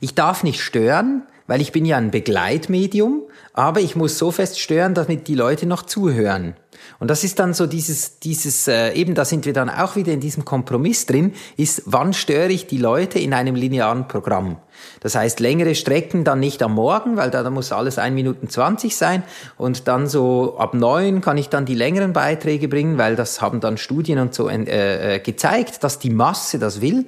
ich 0.00 0.14
darf 0.14 0.42
nicht 0.42 0.62
stören, 0.62 1.24
weil 1.46 1.60
ich 1.60 1.72
bin 1.72 1.84
ja 1.84 1.98
ein 1.98 2.10
Begleitmedium 2.10 3.24
aber 3.54 3.80
ich 3.80 3.94
muss 3.94 4.18
so 4.18 4.32
fest 4.32 4.58
stören, 4.58 4.94
damit 4.94 5.28
die 5.28 5.36
Leute 5.36 5.64
noch 5.64 5.84
zuhören. 5.84 6.56
Und 6.98 7.08
das 7.08 7.22
ist 7.22 7.38
dann 7.38 7.54
so 7.54 7.66
dieses, 7.66 8.18
dieses, 8.18 8.66
äh, 8.66 8.92
eben 8.92 9.14
da 9.14 9.24
sind 9.24 9.46
wir 9.46 9.52
dann 9.52 9.70
auch 9.70 9.94
wieder 9.94 10.12
in 10.12 10.18
diesem 10.18 10.44
Kompromiss 10.44 11.06
drin, 11.06 11.32
ist, 11.56 11.82
wann 11.86 12.12
störe 12.12 12.50
ich 12.50 12.66
die 12.66 12.78
Leute 12.78 13.20
in 13.20 13.32
einem 13.32 13.54
linearen 13.54 14.08
Programm? 14.08 14.56
Das 15.00 15.14
heißt, 15.14 15.38
längere 15.38 15.76
Strecken 15.76 16.24
dann 16.24 16.40
nicht 16.40 16.64
am 16.64 16.74
Morgen, 16.74 17.16
weil 17.16 17.30
da, 17.30 17.44
da 17.44 17.50
muss 17.50 17.70
alles 17.70 17.96
1 17.96 18.12
Minuten 18.12 18.48
20 18.48 18.96
sein. 18.96 19.22
Und 19.56 19.86
dann 19.86 20.08
so 20.08 20.58
ab 20.58 20.74
neun 20.74 21.20
kann 21.20 21.38
ich 21.38 21.48
dann 21.48 21.64
die 21.64 21.76
längeren 21.76 22.12
Beiträge 22.12 22.66
bringen, 22.66 22.98
weil 22.98 23.14
das 23.14 23.40
haben 23.40 23.60
dann 23.60 23.76
Studien 23.76 24.18
und 24.18 24.34
so 24.34 24.48
äh, 24.48 25.14
äh, 25.14 25.18
gezeigt, 25.20 25.84
dass 25.84 26.00
die 26.00 26.10
Masse 26.10 26.58
das 26.58 26.80
will. 26.80 27.06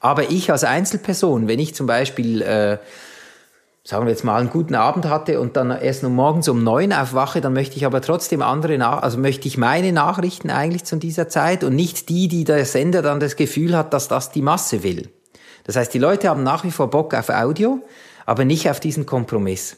Aber 0.00 0.30
ich 0.30 0.50
als 0.50 0.64
Einzelperson, 0.64 1.48
wenn 1.48 1.60
ich 1.60 1.74
zum 1.74 1.86
Beispiel 1.86 2.40
äh, 2.42 2.78
sagen 3.84 4.06
wir 4.06 4.10
jetzt 4.10 4.24
mal, 4.24 4.40
einen 4.40 4.50
guten 4.50 4.74
Abend 4.74 5.06
hatte 5.06 5.40
und 5.40 5.56
dann 5.56 5.70
erst 5.70 6.02
nur 6.02 6.12
morgens 6.12 6.48
um 6.48 6.62
neun 6.62 6.92
aufwache, 6.92 7.40
dann 7.40 7.52
möchte 7.52 7.76
ich 7.76 7.84
aber 7.84 8.00
trotzdem 8.00 8.40
andere, 8.40 8.78
nach 8.78 9.02
also 9.02 9.18
möchte 9.18 9.48
ich 9.48 9.58
meine 9.58 9.92
Nachrichten 9.92 10.50
eigentlich 10.50 10.84
zu 10.84 10.96
dieser 10.96 11.28
Zeit 11.28 11.64
und 11.64 11.74
nicht 11.74 12.08
die, 12.08 12.28
die 12.28 12.44
der 12.44 12.64
Sender 12.64 13.02
dann 13.02 13.18
das 13.18 13.34
Gefühl 13.36 13.76
hat, 13.76 13.92
dass 13.92 14.08
das 14.08 14.30
die 14.30 14.42
Masse 14.42 14.82
will. 14.82 15.10
Das 15.64 15.76
heißt, 15.76 15.92
die 15.92 15.98
Leute 15.98 16.28
haben 16.28 16.42
nach 16.42 16.64
wie 16.64 16.70
vor 16.70 16.90
Bock 16.90 17.14
auf 17.14 17.28
Audio, 17.28 17.80
aber 18.24 18.44
nicht 18.44 18.70
auf 18.70 18.78
diesen 18.78 19.04
Kompromiss. 19.04 19.76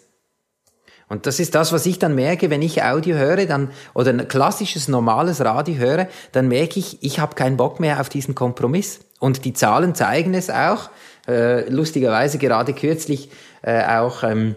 Und 1.09 1.27
das 1.27 1.39
ist 1.39 1.55
das, 1.55 1.73
was 1.73 1.85
ich 1.87 1.99
dann 1.99 2.15
merke, 2.15 2.49
wenn 2.51 2.63
ich 2.63 2.83
Audio 2.83 3.17
höre, 3.17 3.45
dann 3.47 3.71
oder 3.95 4.11
ein 4.11 4.27
klassisches 4.27 4.89
normales 4.89 5.45
Radio 5.45 5.77
höre, 5.77 6.09
dann 6.33 6.49
merke 6.49 6.79
ich, 6.79 7.03
ich 7.03 7.21
habe 7.21 7.35
keinen 7.35 7.57
Bock 7.57 7.79
mehr 7.79 8.01
auf 8.01 8.09
diesen 8.09 8.35
Kompromiss. 8.35 9.01
Und 9.21 9.45
die 9.45 9.53
Zahlen 9.53 9.95
zeigen 9.95 10.35
es 10.35 10.51
auch. 10.51 10.91
Äh, 11.27 11.69
lustigerweise 11.71 12.39
gerade 12.39 12.73
kürzlich 12.73 13.31
äh, 13.65 13.85
auch 13.85 14.23
ähm, 14.23 14.57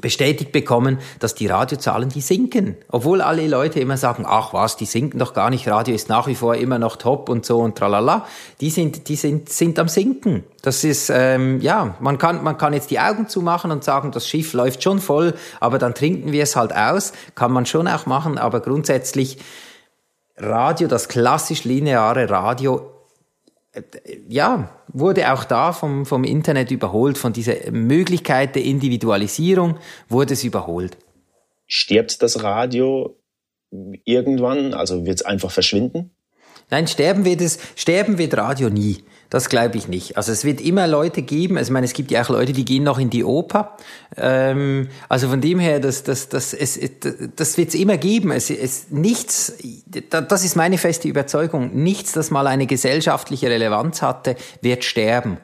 bestätigt 0.00 0.52
bekommen, 0.52 0.98
dass 1.20 1.34
die 1.34 1.46
Radiozahlen, 1.46 2.08
die 2.08 2.20
sinken. 2.20 2.76
Obwohl 2.90 3.20
alle 3.20 3.46
Leute 3.46 3.80
immer 3.80 3.96
sagen, 3.96 4.24
ach 4.26 4.52
was, 4.52 4.76
die 4.76 4.84
sinken 4.84 5.18
doch 5.18 5.32
gar 5.32 5.50
nicht, 5.50 5.66
Radio 5.68 5.94
ist 5.94 6.08
nach 6.08 6.26
wie 6.26 6.34
vor 6.34 6.54
immer 6.56 6.78
noch 6.78 6.96
top 6.96 7.28
und 7.28 7.46
so 7.46 7.60
und 7.60 7.76
tralala. 7.76 8.26
Die 8.60 8.70
sind, 8.70 9.08
die 9.08 9.16
sind, 9.16 9.48
sind 9.48 9.78
am 9.78 9.88
sinken. 9.88 10.44
Das 10.62 10.84
ist, 10.84 11.10
ähm, 11.10 11.60
ja, 11.60 11.96
man 12.00 12.18
kann, 12.18 12.44
man 12.44 12.58
kann 12.58 12.72
jetzt 12.72 12.90
die 12.90 13.00
Augen 13.00 13.28
zumachen 13.28 13.70
und 13.70 13.84
sagen, 13.84 14.12
das 14.12 14.28
Schiff 14.28 14.52
läuft 14.52 14.82
schon 14.82 15.00
voll, 15.00 15.34
aber 15.60 15.78
dann 15.78 15.94
trinken 15.94 16.32
wir 16.32 16.42
es 16.42 16.56
halt 16.56 16.74
aus. 16.74 17.12
Kann 17.34 17.52
man 17.52 17.66
schon 17.66 17.88
auch 17.88 18.06
machen, 18.06 18.38
aber 18.38 18.60
grundsätzlich 18.60 19.38
Radio, 20.36 20.88
das 20.88 21.08
klassisch 21.08 21.64
lineare 21.64 22.28
Radio 22.28 22.95
ja, 24.28 24.70
wurde 24.88 25.32
auch 25.32 25.44
da 25.44 25.72
vom, 25.72 26.06
vom 26.06 26.24
Internet 26.24 26.70
überholt, 26.70 27.18
von 27.18 27.32
dieser 27.32 27.70
Möglichkeit 27.70 28.54
der 28.54 28.64
Individualisierung 28.64 29.78
wurde 30.08 30.34
es 30.34 30.44
überholt. 30.44 30.96
Stirbt 31.66 32.22
das 32.22 32.42
Radio 32.42 33.18
irgendwann? 34.04 34.74
Also 34.74 35.04
wird 35.04 35.16
es 35.16 35.26
einfach 35.26 35.50
verschwinden? 35.50 36.10
Nein, 36.70 36.86
sterben 36.86 37.24
wird 37.24 37.40
es, 37.40 37.58
sterben 37.76 38.18
wird 38.18 38.36
Radio 38.36 38.70
nie. 38.70 39.04
Das 39.30 39.48
glaube 39.48 39.76
ich 39.76 39.88
nicht. 39.88 40.16
Also 40.16 40.30
es 40.30 40.44
wird 40.44 40.60
immer 40.60 40.86
Leute 40.86 41.22
geben, 41.22 41.58
also 41.58 41.70
ich 41.70 41.72
meine, 41.72 41.86
es 41.86 41.92
gibt 41.92 42.10
ja 42.10 42.22
auch 42.22 42.28
Leute, 42.28 42.52
die 42.52 42.64
gehen 42.64 42.84
noch 42.84 42.98
in 42.98 43.10
die 43.10 43.24
Oper. 43.24 43.76
Ähm, 44.16 44.88
also 45.08 45.28
von 45.28 45.40
dem 45.40 45.58
her, 45.58 45.80
das, 45.80 46.04
das, 46.04 46.28
das, 46.28 46.54
es, 46.54 46.78
das 47.34 47.58
wird 47.58 47.68
es 47.70 47.74
immer 47.74 47.96
geben. 47.96 48.30
Es, 48.30 48.50
es, 48.50 48.90
nichts, 48.90 49.54
das 50.10 50.44
ist 50.44 50.56
meine 50.56 50.78
feste 50.78 51.08
Überzeugung, 51.08 51.74
nichts, 51.74 52.12
das 52.12 52.30
mal 52.30 52.46
eine 52.46 52.66
gesellschaftliche 52.66 53.50
Relevanz 53.50 54.02
hatte, 54.02 54.36
wird 54.60 54.84
sterben. 54.84 55.38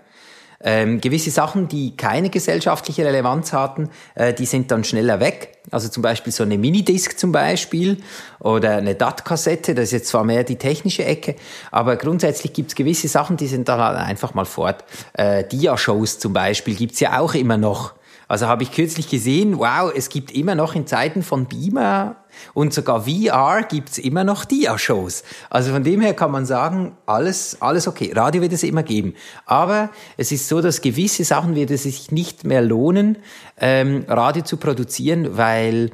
Ähm, 0.64 1.00
gewisse 1.00 1.30
Sachen, 1.30 1.68
die 1.68 1.96
keine 1.96 2.30
gesellschaftliche 2.30 3.04
Relevanz 3.04 3.52
hatten, 3.52 3.90
äh, 4.14 4.32
die 4.32 4.46
sind 4.46 4.70
dann 4.70 4.84
schneller 4.84 5.20
weg. 5.20 5.58
Also 5.70 5.88
zum 5.88 6.02
Beispiel 6.02 6.32
so 6.32 6.42
eine 6.42 6.58
Minidisc 6.58 7.18
zum 7.18 7.32
Beispiel 7.32 7.98
oder 8.40 8.76
eine 8.76 8.94
DAT-Kassette, 8.94 9.74
das 9.74 9.86
ist 9.86 9.92
jetzt 9.92 10.08
zwar 10.08 10.24
mehr 10.24 10.44
die 10.44 10.56
technische 10.56 11.04
Ecke, 11.04 11.36
aber 11.70 11.96
grundsätzlich 11.96 12.52
gibt's 12.52 12.74
gewisse 12.74 13.08
Sachen, 13.08 13.36
die 13.36 13.46
sind 13.46 13.68
dann 13.68 13.80
halt 13.80 13.98
einfach 13.98 14.34
mal 14.34 14.44
fort. 14.44 14.84
Äh, 15.14 15.44
Dia-Shows 15.44 16.18
zum 16.18 16.32
Beispiel 16.32 16.74
gibt's 16.74 17.00
ja 17.00 17.18
auch 17.18 17.34
immer 17.34 17.56
noch. 17.56 17.94
Also 18.28 18.46
habe 18.46 18.62
ich 18.62 18.72
kürzlich 18.72 19.10
gesehen, 19.10 19.58
wow, 19.58 19.92
es 19.94 20.08
gibt 20.08 20.30
immer 20.30 20.54
noch 20.54 20.74
in 20.74 20.86
Zeiten 20.86 21.22
von 21.22 21.46
Beamer 21.46 22.16
und 22.54 22.72
sogar 22.72 23.02
VR 23.02 23.62
gibt's 23.62 23.98
immer 23.98 24.24
noch 24.24 24.44
Dia-Shows. 24.44 25.24
Also 25.50 25.72
von 25.72 25.84
dem 25.84 26.00
her 26.00 26.14
kann 26.14 26.30
man 26.30 26.46
sagen, 26.46 26.96
alles, 27.06 27.60
alles 27.60 27.88
okay. 27.88 28.12
Radio 28.14 28.42
wird 28.42 28.52
es 28.52 28.62
immer 28.62 28.82
geben. 28.82 29.14
Aber 29.46 29.90
es 30.16 30.32
ist 30.32 30.48
so, 30.48 30.60
dass 30.60 30.80
gewisse 30.80 31.24
Sachen 31.24 31.54
wird 31.54 31.70
es 31.70 31.84
sich 31.84 32.12
nicht 32.12 32.44
mehr 32.44 32.62
lohnen, 32.62 33.18
ähm, 33.58 34.04
Radio 34.08 34.42
zu 34.42 34.56
produzieren, 34.56 35.36
weil 35.36 35.90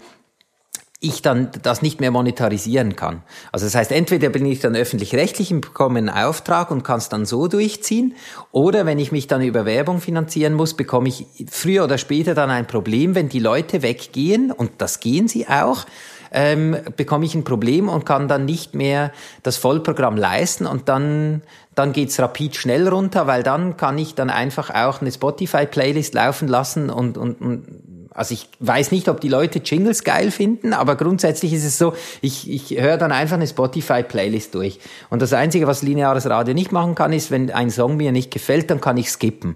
ich 1.00 1.22
dann 1.22 1.50
das 1.62 1.80
nicht 1.80 2.00
mehr 2.00 2.10
monetarisieren 2.10 2.96
kann. 2.96 3.22
Also 3.52 3.66
das 3.66 3.76
heißt, 3.76 3.92
entweder 3.92 4.30
bin 4.30 4.44
ich 4.44 4.58
dann 4.58 4.74
öffentlich-rechtlich 4.74 5.52
und 5.52 5.60
bekomme 5.60 5.98
einen 5.98 6.08
Auftrag 6.08 6.72
und 6.72 6.82
kann 6.82 6.98
es 6.98 7.08
dann 7.08 7.24
so 7.24 7.46
durchziehen, 7.46 8.16
oder 8.50 8.84
wenn 8.84 8.98
ich 8.98 9.12
mich 9.12 9.28
dann 9.28 9.42
über 9.42 9.64
Werbung 9.64 10.00
finanzieren 10.00 10.54
muss, 10.54 10.74
bekomme 10.74 11.08
ich 11.08 11.26
früher 11.48 11.84
oder 11.84 11.98
später 11.98 12.34
dann 12.34 12.50
ein 12.50 12.66
Problem, 12.66 13.14
wenn 13.14 13.28
die 13.28 13.38
Leute 13.38 13.82
weggehen, 13.82 14.50
und 14.50 14.72
das 14.78 14.98
gehen 14.98 15.28
sie 15.28 15.46
auch, 15.46 15.86
ähm, 16.32 16.76
bekomme 16.96 17.24
ich 17.24 17.34
ein 17.34 17.44
Problem 17.44 17.88
und 17.88 18.06
kann 18.06 18.28
dann 18.28 18.44
nicht 18.44 18.74
mehr 18.74 19.12
das 19.42 19.56
Vollprogramm 19.56 20.16
leisten 20.16 20.66
und 20.66 20.88
dann, 20.88 21.42
dann 21.74 21.92
geht's 21.92 22.18
rapid 22.20 22.56
schnell 22.56 22.88
runter, 22.88 23.26
weil 23.26 23.42
dann 23.42 23.76
kann 23.76 23.98
ich 23.98 24.14
dann 24.14 24.30
einfach 24.30 24.70
auch 24.70 25.00
eine 25.00 25.12
Spotify-Playlist 25.12 26.14
laufen 26.14 26.48
lassen 26.48 26.90
und, 26.90 27.18
und, 27.18 27.40
und 27.40 28.08
also 28.18 28.34
ich 28.34 28.48
weiß 28.58 28.90
nicht, 28.90 29.08
ob 29.08 29.20
die 29.20 29.28
Leute 29.28 29.60
Jingles 29.60 30.02
geil 30.02 30.32
finden, 30.32 30.72
aber 30.72 30.96
grundsätzlich 30.96 31.52
ist 31.52 31.64
es 31.64 31.78
so, 31.78 31.94
ich, 32.20 32.50
ich 32.50 32.80
höre 32.80 32.96
dann 32.96 33.12
einfach 33.12 33.36
eine 33.36 33.46
Spotify-Playlist 33.46 34.54
durch. 34.56 34.80
Und 35.08 35.22
das 35.22 35.32
Einzige, 35.32 35.68
was 35.68 35.82
lineares 35.82 36.28
Radio 36.28 36.52
nicht 36.52 36.72
machen 36.72 36.96
kann, 36.96 37.12
ist, 37.12 37.30
wenn 37.30 37.52
ein 37.52 37.70
Song 37.70 37.96
mir 37.96 38.10
nicht 38.10 38.32
gefällt, 38.32 38.70
dann 38.70 38.80
kann 38.80 38.96
ich 38.96 39.10
skippen. 39.10 39.54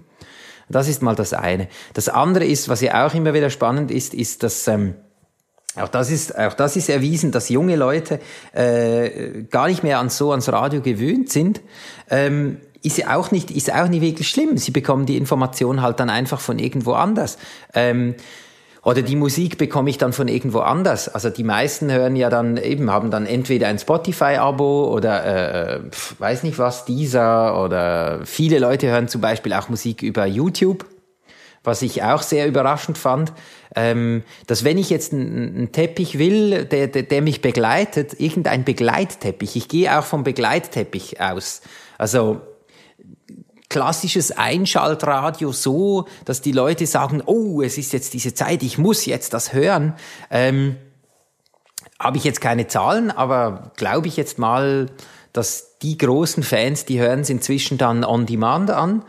Das 0.69 0.87
ist 0.87 1.01
mal 1.01 1.15
das 1.15 1.33
eine. 1.33 1.67
Das 1.93 2.07
andere 2.07 2.45
ist, 2.45 2.69
was 2.69 2.79
ja 2.79 3.05
auch 3.05 3.13
immer 3.13 3.33
wieder 3.33 3.49
spannend 3.49 3.91
ist, 3.91 4.13
ist, 4.13 4.43
dass 4.43 4.67
ähm, 4.67 4.95
auch 5.75 5.89
das 5.89 6.11
ist, 6.11 6.37
auch 6.37 6.53
das 6.53 6.75
ist 6.75 6.89
erwiesen, 6.89 7.31
dass 7.31 7.49
junge 7.49 7.75
Leute 7.75 8.19
äh, 8.53 9.43
gar 9.49 9.67
nicht 9.67 9.83
mehr 9.83 9.99
an 9.99 10.09
so 10.09 10.31
ans 10.31 10.49
Radio 10.49 10.81
gewöhnt 10.81 11.31
sind. 11.31 11.61
Ähm, 12.09 12.57
ist 12.83 12.97
ja 12.97 13.15
auch 13.15 13.31
nicht, 13.31 13.49
ist 13.49 13.73
auch 13.73 13.87
nicht 13.87 14.01
wirklich 14.01 14.27
schlimm. 14.27 14.57
Sie 14.57 14.71
bekommen 14.71 15.05
die 15.05 15.17
Information 15.17 15.81
halt 15.81 15.99
dann 15.99 16.09
einfach 16.09 16.39
von 16.39 16.59
irgendwo 16.59 16.93
anders. 16.93 17.37
Ähm, 17.73 18.15
oder 18.83 19.01
die 19.01 19.15
Musik 19.15 19.57
bekomme 19.57 19.89
ich 19.89 19.97
dann 19.97 20.11
von 20.11 20.27
irgendwo 20.27 20.59
anders. 20.59 21.07
Also 21.07 21.29
die 21.29 21.45
meisten 21.45 21.89
hören 21.89 22.17
ja 22.17 22.29
dann 22.29 22.57
eben, 22.57 22.91
haben 22.91 23.11
dann 23.11 23.25
entweder 23.25 23.67
ein 23.67 23.79
Spotify-Abo 23.79 24.91
oder 24.93 25.75
äh, 25.75 25.79
weiß 26.19 26.43
nicht 26.43 26.59
was, 26.59 26.83
dieser 26.83 27.63
oder 27.63 28.19
viele 28.25 28.59
Leute 28.59 28.87
hören 28.87 29.07
zum 29.07 29.21
Beispiel 29.21 29.53
auch 29.53 29.69
Musik 29.69 30.03
über 30.03 30.25
YouTube 30.25 30.85
was 31.63 31.81
ich 31.81 32.03
auch 32.03 32.21
sehr 32.21 32.47
überraschend 32.47 32.97
fand, 32.97 33.33
ähm, 33.75 34.23
dass 34.47 34.63
wenn 34.63 34.77
ich 34.77 34.89
jetzt 34.89 35.13
einen, 35.13 35.55
einen 35.55 35.71
Teppich 35.71 36.19
will, 36.19 36.65
der, 36.65 36.87
der, 36.87 37.03
der 37.03 37.21
mich 37.21 37.41
begleitet, 37.41 38.19
irgendein 38.19 38.63
Begleitteppich, 38.63 39.55
ich 39.55 39.67
gehe 39.67 39.97
auch 39.97 40.03
vom 40.03 40.23
Begleitteppich 40.23 41.21
aus. 41.21 41.61
Also 41.97 42.41
klassisches 43.69 44.31
Einschaltradio 44.31 45.51
so, 45.51 46.05
dass 46.25 46.41
die 46.41 46.51
Leute 46.51 46.85
sagen, 46.85 47.23
oh, 47.25 47.61
es 47.61 47.77
ist 47.77 47.91
jetzt 47.93 48.13
diese 48.13 48.33
Zeit, 48.33 48.61
ich 48.61 48.77
muss 48.77 49.05
jetzt 49.05 49.33
das 49.33 49.53
hören. 49.53 49.95
Ähm, 50.29 50.75
habe 51.99 52.17
ich 52.17 52.23
jetzt 52.23 52.41
keine 52.41 52.67
Zahlen, 52.67 53.09
aber 53.09 53.71
glaube 53.77 54.07
ich 54.07 54.17
jetzt 54.17 54.37
mal, 54.37 54.87
dass 55.31 55.79
die 55.79 55.97
großen 55.97 56.43
Fans, 56.43 56.85
die 56.85 56.99
hören 56.99 57.21
es 57.21 57.29
inzwischen 57.29 57.77
dann 57.77 58.03
on 58.03 58.25
demand 58.25 58.69
an. 58.69 59.03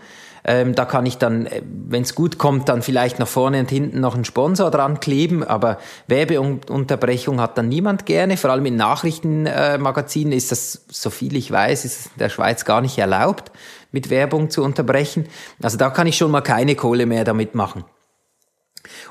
Ähm, 0.46 0.74
da 0.74 0.84
kann 0.84 1.06
ich 1.06 1.16
dann, 1.16 1.46
äh, 1.46 1.62
wenn 1.64 2.02
es 2.02 2.14
gut 2.14 2.36
kommt, 2.36 2.68
dann 2.68 2.82
vielleicht 2.82 3.18
nach 3.18 3.28
vorne 3.28 3.60
und 3.60 3.70
hinten 3.70 4.00
noch 4.00 4.14
einen 4.14 4.26
Sponsor 4.26 4.70
dran 4.70 5.00
kleben, 5.00 5.42
aber 5.42 5.78
Werbeunterbrechung 6.06 7.40
hat 7.40 7.56
dann 7.56 7.68
niemand 7.68 8.04
gerne. 8.04 8.36
Vor 8.36 8.50
allem 8.50 8.66
in 8.66 8.76
Nachrichtenmagazinen 8.76 10.34
ist 10.34 10.52
das, 10.52 10.84
so 10.90 11.08
viel 11.08 11.34
ich 11.36 11.50
weiß, 11.50 11.86
ist 11.86 12.06
in 12.06 12.18
der 12.18 12.28
Schweiz 12.28 12.66
gar 12.66 12.82
nicht 12.82 12.98
erlaubt, 12.98 13.52
mit 13.90 14.10
Werbung 14.10 14.50
zu 14.50 14.62
unterbrechen. 14.62 15.26
Also 15.62 15.78
da 15.78 15.88
kann 15.88 16.06
ich 16.06 16.18
schon 16.18 16.30
mal 16.30 16.42
keine 16.42 16.74
Kohle 16.74 17.06
mehr 17.06 17.24
damit 17.24 17.54
machen. 17.54 17.84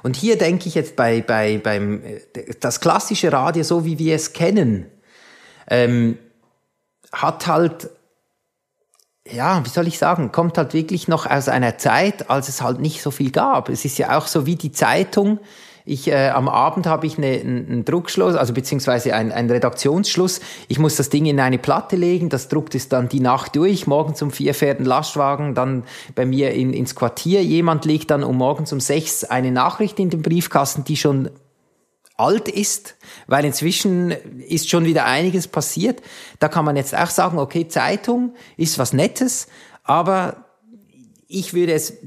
Und 0.03 0.15
hier 0.15 0.37
denke 0.37 0.67
ich 0.67 0.75
jetzt 0.75 0.95
bei, 0.95 1.21
bei, 1.21 1.57
beim, 1.57 2.03
äh, 2.03 2.21
das 2.59 2.79
klassische 2.79 3.33
Radio, 3.33 3.63
so 3.63 3.85
wie 3.85 3.97
wir 3.97 4.13
es 4.13 4.33
kennen, 4.33 4.85
ähm, 5.67 6.19
hat 7.11 7.47
halt 7.47 7.89
ja, 9.31 9.63
wie 9.63 9.69
soll 9.69 9.87
ich 9.87 9.97
sagen, 9.97 10.31
kommt 10.31 10.57
halt 10.57 10.73
wirklich 10.73 11.07
noch 11.07 11.25
aus 11.25 11.47
einer 11.47 11.77
Zeit, 11.77 12.29
als 12.29 12.49
es 12.49 12.61
halt 12.61 12.79
nicht 12.79 13.01
so 13.01 13.09
viel 13.09 13.31
gab. 13.31 13.69
Es 13.69 13.85
ist 13.85 13.97
ja 13.97 14.17
auch 14.17 14.27
so 14.27 14.45
wie 14.45 14.55
die 14.55 14.71
Zeitung. 14.71 15.39
Ich, 15.85 16.07
äh, 16.07 16.29
am 16.29 16.47
Abend 16.47 16.87
habe 16.87 17.05
ich 17.05 17.17
eine, 17.17 17.27
einen 17.27 17.83
Druckschluss, 17.83 18.35
also 18.35 18.53
beziehungsweise 18.53 19.13
einen, 19.13 19.33
einen 19.33 19.49
Redaktionsschluss. 19.49 20.39
Ich 20.69 20.79
muss 20.79 20.95
das 20.95 21.09
Ding 21.09 21.25
in 21.25 21.39
eine 21.39 21.57
Platte 21.57 21.97
legen, 21.97 22.29
das 22.29 22.47
druckt 22.47 22.73
es 22.75 22.87
dann 22.87 23.09
die 23.09 23.19
Nacht 23.19 23.55
durch. 23.57 23.85
Morgens 23.85 24.21
um 24.21 24.31
vier 24.31 24.53
fährt 24.53 24.79
ein 24.79 24.85
Lastwagen 24.85 25.55
dann 25.55 25.83
bei 26.15 26.25
mir 26.25 26.51
in, 26.53 26.73
ins 26.73 26.95
Quartier. 26.95 27.43
Jemand 27.43 27.83
legt 27.83 28.11
dann 28.11 28.23
um 28.23 28.37
morgens 28.37 28.71
um 28.71 28.79
sechs 28.79 29.25
eine 29.25 29.51
Nachricht 29.51 29.99
in 29.99 30.09
den 30.09 30.21
Briefkasten, 30.21 30.85
die 30.85 30.95
schon 30.95 31.29
alt 32.15 32.47
ist, 32.47 32.95
weil 33.27 33.45
inzwischen 33.45 34.11
ist 34.47 34.69
schon 34.69 34.85
wieder 34.85 35.05
einiges 35.05 35.47
passiert. 35.47 36.01
Da 36.39 36.47
kann 36.47 36.65
man 36.65 36.75
jetzt 36.75 36.95
auch 36.95 37.09
sagen, 37.09 37.39
okay, 37.39 37.67
Zeitung 37.67 38.33
ist 38.57 38.77
was 38.77 38.93
Nettes, 38.93 39.47
aber 39.83 40.45
ich 41.27 41.53
würde 41.53 41.73
es, 41.73 41.97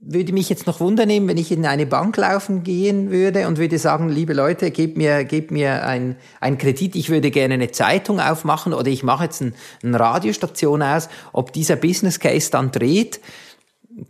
würde 0.00 0.32
mich 0.32 0.48
jetzt 0.48 0.66
noch 0.66 0.80
wundern 0.80 1.06
nehmen, 1.06 1.28
wenn 1.28 1.36
ich 1.36 1.52
in 1.52 1.64
eine 1.64 1.86
Bank 1.86 2.16
laufen 2.16 2.62
gehen 2.62 3.10
würde 3.10 3.46
und 3.46 3.58
würde 3.58 3.78
sagen, 3.78 4.08
liebe 4.08 4.32
Leute, 4.32 4.70
gebt 4.70 4.96
mir, 4.96 5.24
gebt 5.24 5.50
mir 5.50 5.84
ein, 5.84 6.16
ein 6.40 6.58
Kredit, 6.58 6.96
ich 6.96 7.10
würde 7.10 7.30
gerne 7.30 7.54
eine 7.54 7.70
Zeitung 7.70 8.18
aufmachen 8.18 8.72
oder 8.72 8.88
ich 8.88 9.02
mache 9.02 9.24
jetzt 9.24 9.42
ein, 9.42 9.54
eine 9.82 10.00
Radiostation 10.00 10.82
aus. 10.82 11.08
Ob 11.32 11.52
dieser 11.52 11.76
Business 11.76 12.18
Case 12.18 12.50
dann 12.50 12.72
dreht, 12.72 13.20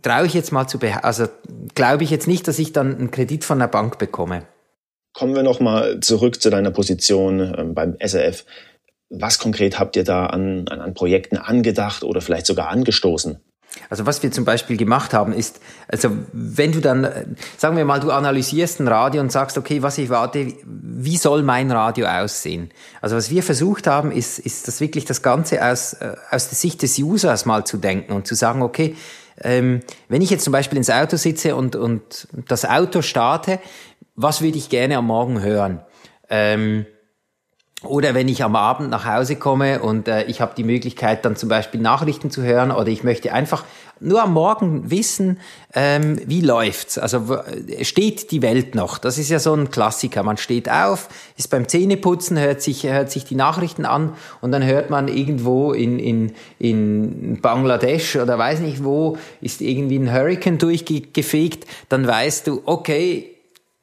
traue 0.01 0.25
ich 0.25 0.33
jetzt 0.33 0.51
mal 0.51 0.67
zu, 0.67 0.79
also 1.01 1.27
glaube 1.75 2.03
ich 2.03 2.09
jetzt 2.09 2.27
nicht, 2.27 2.47
dass 2.47 2.57
ich 2.57 2.73
dann 2.73 2.97
einen 2.97 3.11
Kredit 3.11 3.43
von 3.43 3.59
der 3.59 3.67
Bank 3.67 3.97
bekomme. 3.97 4.43
Kommen 5.13 5.35
wir 5.35 5.43
nochmal 5.43 5.99
zurück 5.99 6.41
zu 6.41 6.49
deiner 6.49 6.71
Position 6.71 7.39
ähm, 7.39 7.73
beim 7.75 7.95
SRF. 8.03 8.45
Was 9.09 9.37
konkret 9.37 9.79
habt 9.79 9.95
ihr 9.95 10.03
da 10.03 10.25
an, 10.25 10.67
an, 10.67 10.81
an 10.81 10.93
Projekten 10.95 11.37
angedacht 11.37 12.03
oder 12.03 12.19
vielleicht 12.19 12.47
sogar 12.47 12.69
angestoßen? 12.69 13.39
Also 13.89 14.05
was 14.05 14.21
wir 14.21 14.31
zum 14.31 14.45
Beispiel 14.45 14.77
gemacht 14.77 15.13
haben, 15.13 15.33
ist, 15.33 15.59
also 15.87 16.09
wenn 16.31 16.71
du 16.71 16.79
dann, 16.79 17.07
sagen 17.57 17.75
wir 17.77 17.85
mal, 17.85 17.99
du 17.99 18.11
analysierst 18.11 18.79
ein 18.79 18.87
Radio 18.87 19.21
und 19.21 19.31
sagst, 19.31 19.57
okay, 19.57 19.81
was 19.81 19.97
ich 19.97 20.09
warte, 20.09 20.53
wie 20.65 21.17
soll 21.17 21.43
mein 21.43 21.71
Radio 21.71 22.07
aussehen? 22.07 22.69
Also 23.01 23.15
was 23.15 23.29
wir 23.29 23.43
versucht 23.43 23.87
haben, 23.87 24.11
ist, 24.11 24.39
ist 24.39 24.67
das 24.67 24.79
wirklich 24.79 25.05
das 25.05 25.21
Ganze 25.21 25.65
aus, 25.65 25.93
äh, 25.93 26.15
aus 26.29 26.49
der 26.49 26.57
Sicht 26.57 26.81
des 26.81 26.97
Users 26.99 27.45
mal 27.45 27.65
zu 27.65 27.77
denken 27.77 28.13
und 28.13 28.27
zu 28.27 28.35
sagen, 28.35 28.61
okay, 28.61 28.95
ähm, 29.41 29.81
wenn 30.09 30.21
ich 30.21 30.29
jetzt 30.29 30.43
zum 30.43 30.53
Beispiel 30.53 30.77
ins 30.77 30.91
Auto 30.91 31.17
sitze 31.17 31.55
und, 31.55 31.75
und 31.75 32.27
das 32.47 32.65
Auto 32.65 33.01
starte, 33.01 33.59
was 34.15 34.41
würde 34.41 34.57
ich 34.57 34.69
gerne 34.69 34.97
am 34.97 35.07
Morgen 35.07 35.41
hören? 35.41 35.81
Ähm, 36.29 36.85
oder 37.83 38.13
wenn 38.13 38.29
ich 38.29 38.43
am 38.43 38.55
Abend 38.55 38.89
nach 38.89 39.05
Hause 39.05 39.35
komme 39.35 39.81
und 39.81 40.07
äh, 40.07 40.23
ich 40.23 40.39
habe 40.39 40.53
die 40.55 40.63
Möglichkeit, 40.63 41.25
dann 41.25 41.35
zum 41.35 41.49
Beispiel 41.49 41.81
Nachrichten 41.81 42.31
zu 42.31 42.41
hören 42.41 42.71
oder 42.71 42.87
ich 42.87 43.03
möchte 43.03 43.33
einfach 43.33 43.65
nur 43.99 44.23
am 44.23 44.33
Morgen 44.33 44.89
wissen, 44.89 45.39
ähm, 45.73 46.19
wie 46.25 46.41
läuft's. 46.41 46.97
Also 46.97 47.39
steht 47.81 48.31
die 48.31 48.41
Welt 48.41 48.75
noch? 48.75 48.97
Das 48.97 49.17
ist 49.17 49.29
ja 49.29 49.39
so 49.39 49.53
ein 49.53 49.69
Klassiker. 49.69 50.23
Man 50.23 50.37
steht 50.37 50.69
auf, 50.69 51.09
ist 51.37 51.49
beim 51.49 51.67
Zähneputzen, 51.67 52.39
hört 52.39 52.61
sich, 52.61 52.83
hört 52.83 53.11
sich 53.11 53.25
die 53.25 53.35
Nachrichten 53.35 53.85
an 53.85 54.13
und 54.41 54.51
dann 54.51 54.63
hört 54.63 54.89
man 54.89 55.09
irgendwo 55.09 55.73
in, 55.73 55.99
in, 55.99 56.33
in 56.59 57.41
Bangladesch 57.41 58.15
oder 58.15 58.37
weiß 58.37 58.61
nicht 58.61 58.83
wo, 58.83 59.17
ist 59.41 59.61
irgendwie 59.61 59.99
ein 59.99 60.11
Hurricane 60.11 60.57
durchgefegt. 60.57 61.65
Dann 61.89 62.07
weißt 62.07 62.47
du, 62.47 62.61
okay, 62.65 63.32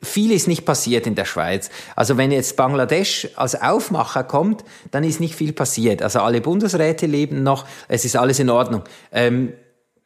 viel 0.03 0.33
ist 0.33 0.49
nicht 0.49 0.65
passiert 0.65 1.07
in 1.07 1.15
der 1.15 1.25
Schweiz. 1.25 1.71
Also 1.95 2.17
wenn 2.17 2.33
jetzt 2.33 2.57
Bangladesch 2.57 3.29
als 3.37 3.61
Aufmacher 3.61 4.25
kommt, 4.25 4.65
dann 4.91 5.05
ist 5.05 5.21
nicht 5.21 5.35
viel 5.35 5.53
passiert. 5.53 6.03
Also 6.03 6.21
alle 6.21 6.41
Bundesräte 6.41 7.07
leben 7.07 7.43
noch, 7.43 7.67
es 7.89 8.05
ist 8.05 8.17
alles 8.17 8.39
in 8.39 8.51
Ordnung. 8.51 8.83
Ähm, 9.13 9.53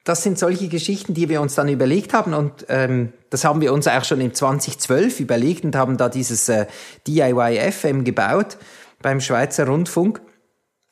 das 0.05 0.23
sind 0.23 0.39
solche 0.39 0.69
Geschichten, 0.69 1.15
die 1.15 1.29
wir 1.29 1.41
uns 1.41 1.55
dann 1.55 1.69
überlegt 1.69 2.13
haben 2.13 2.35
und 2.35 2.67
ähm, 2.69 3.15
das 3.31 3.45
haben 3.45 3.63
wir 3.63 3.73
uns 3.73 3.89
auch 3.89 4.05
schon 4.05 4.21
im 4.21 4.35
2012 4.35 5.21
überlegt 5.21 5.65
und 5.65 5.75
haben 5.77 5.97
da 5.97 6.11
dieses 6.11 6.49
äh, 6.51 6.67
DIY 7.07 7.73
FM 7.73 8.05
gebaut 8.05 8.59
beim 9.01 9.21
Schweizer 9.21 9.67
Rundfunk. 9.67 10.21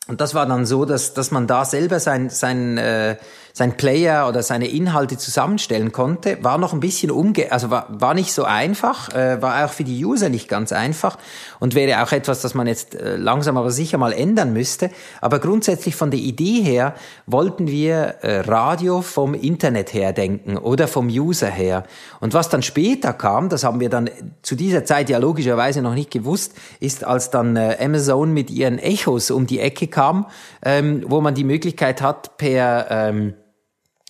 Und 0.09 0.21
das 0.21 0.35
war 0.35 0.47
dann 0.47 0.67
so, 0.67 0.85
dass, 0.85 1.15
dass 1.15 1.31
man 1.31 1.47
da 1.47 1.65
selber 1.65 2.01
sein, 2.01 2.31
sein 2.31 2.79
äh, 2.79 3.17
sein 3.53 3.77
Player 3.77 4.29
oder 4.29 4.43
seine 4.43 4.69
Inhalte 4.69 5.19
zusammenstellen 5.19 5.93
konnte, 5.93 6.39
war 6.43 6.59
noch 6.59 6.73
ein 6.73 6.81
bisschen 6.81 7.11
umge, 7.11 7.53
also 7.53 7.71
war, 7.71 7.87
war 7.89 8.15
nicht 8.15 8.33
so 8.33 8.45
einfach, 8.45 9.15
äh, 9.15 9.43
war 9.43 9.65
auch 9.65 9.71
für 9.71 9.85
die 9.85 10.05
User 10.05 10.29
nicht 10.29 10.49
ganz 10.49 10.73
einfach 10.73 11.19
und 11.61 11.75
wäre 11.75 12.03
auch 12.03 12.13
etwas, 12.13 12.41
das 12.41 12.55
man 12.55 12.67
jetzt 12.67 12.95
äh, 12.95 13.17
langsam 13.17 13.57
aber 13.57 13.71
sicher 13.71 13.99
mal 13.99 14.13
ändern 14.13 14.53
müsste. 14.53 14.91
Aber 15.21 15.39
grundsätzlich 15.39 15.97
von 15.97 16.11
der 16.11 16.21
Idee 16.21 16.63
her 16.63 16.95
wollten 17.27 17.69
wir 17.69 18.17
äh, 18.23 18.41
Radio 18.41 19.03
vom 19.03 19.35
Internet 19.35 19.93
her 19.93 20.13
denken 20.13 20.57
oder 20.57 20.89
vom 20.89 21.09
User 21.09 21.49
her. 21.49 21.85
Und 22.21 22.35
was 22.35 22.49
dann 22.49 22.63
später 22.63 23.13
kam, 23.13 23.49
das 23.49 23.65
haben 23.65 23.81
wir 23.81 23.91
dann 23.91 24.09
zu 24.41 24.55
dieser 24.55 24.85
Zeit 24.85 25.11
ja 25.11 25.19
logischerweise 25.19 25.83
noch 25.83 25.95
nicht 25.95 26.11
gewusst, 26.11 26.55
ist 26.81 27.05
als 27.05 27.31
dann 27.31 27.57
äh, 27.57 27.77
Amazon 27.81 28.33
mit 28.33 28.51
ihren 28.51 28.79
Echos 28.79 29.31
um 29.31 29.47
die 29.47 29.61
Ecke 29.61 29.89
kam, 29.89 30.27
ähm, 30.65 31.05
wo 31.07 31.21
man 31.21 31.35
die 31.35 31.45
Möglichkeit 31.45 32.01
hat 32.01 32.37
per 32.39 32.87
ähm, 32.91 33.35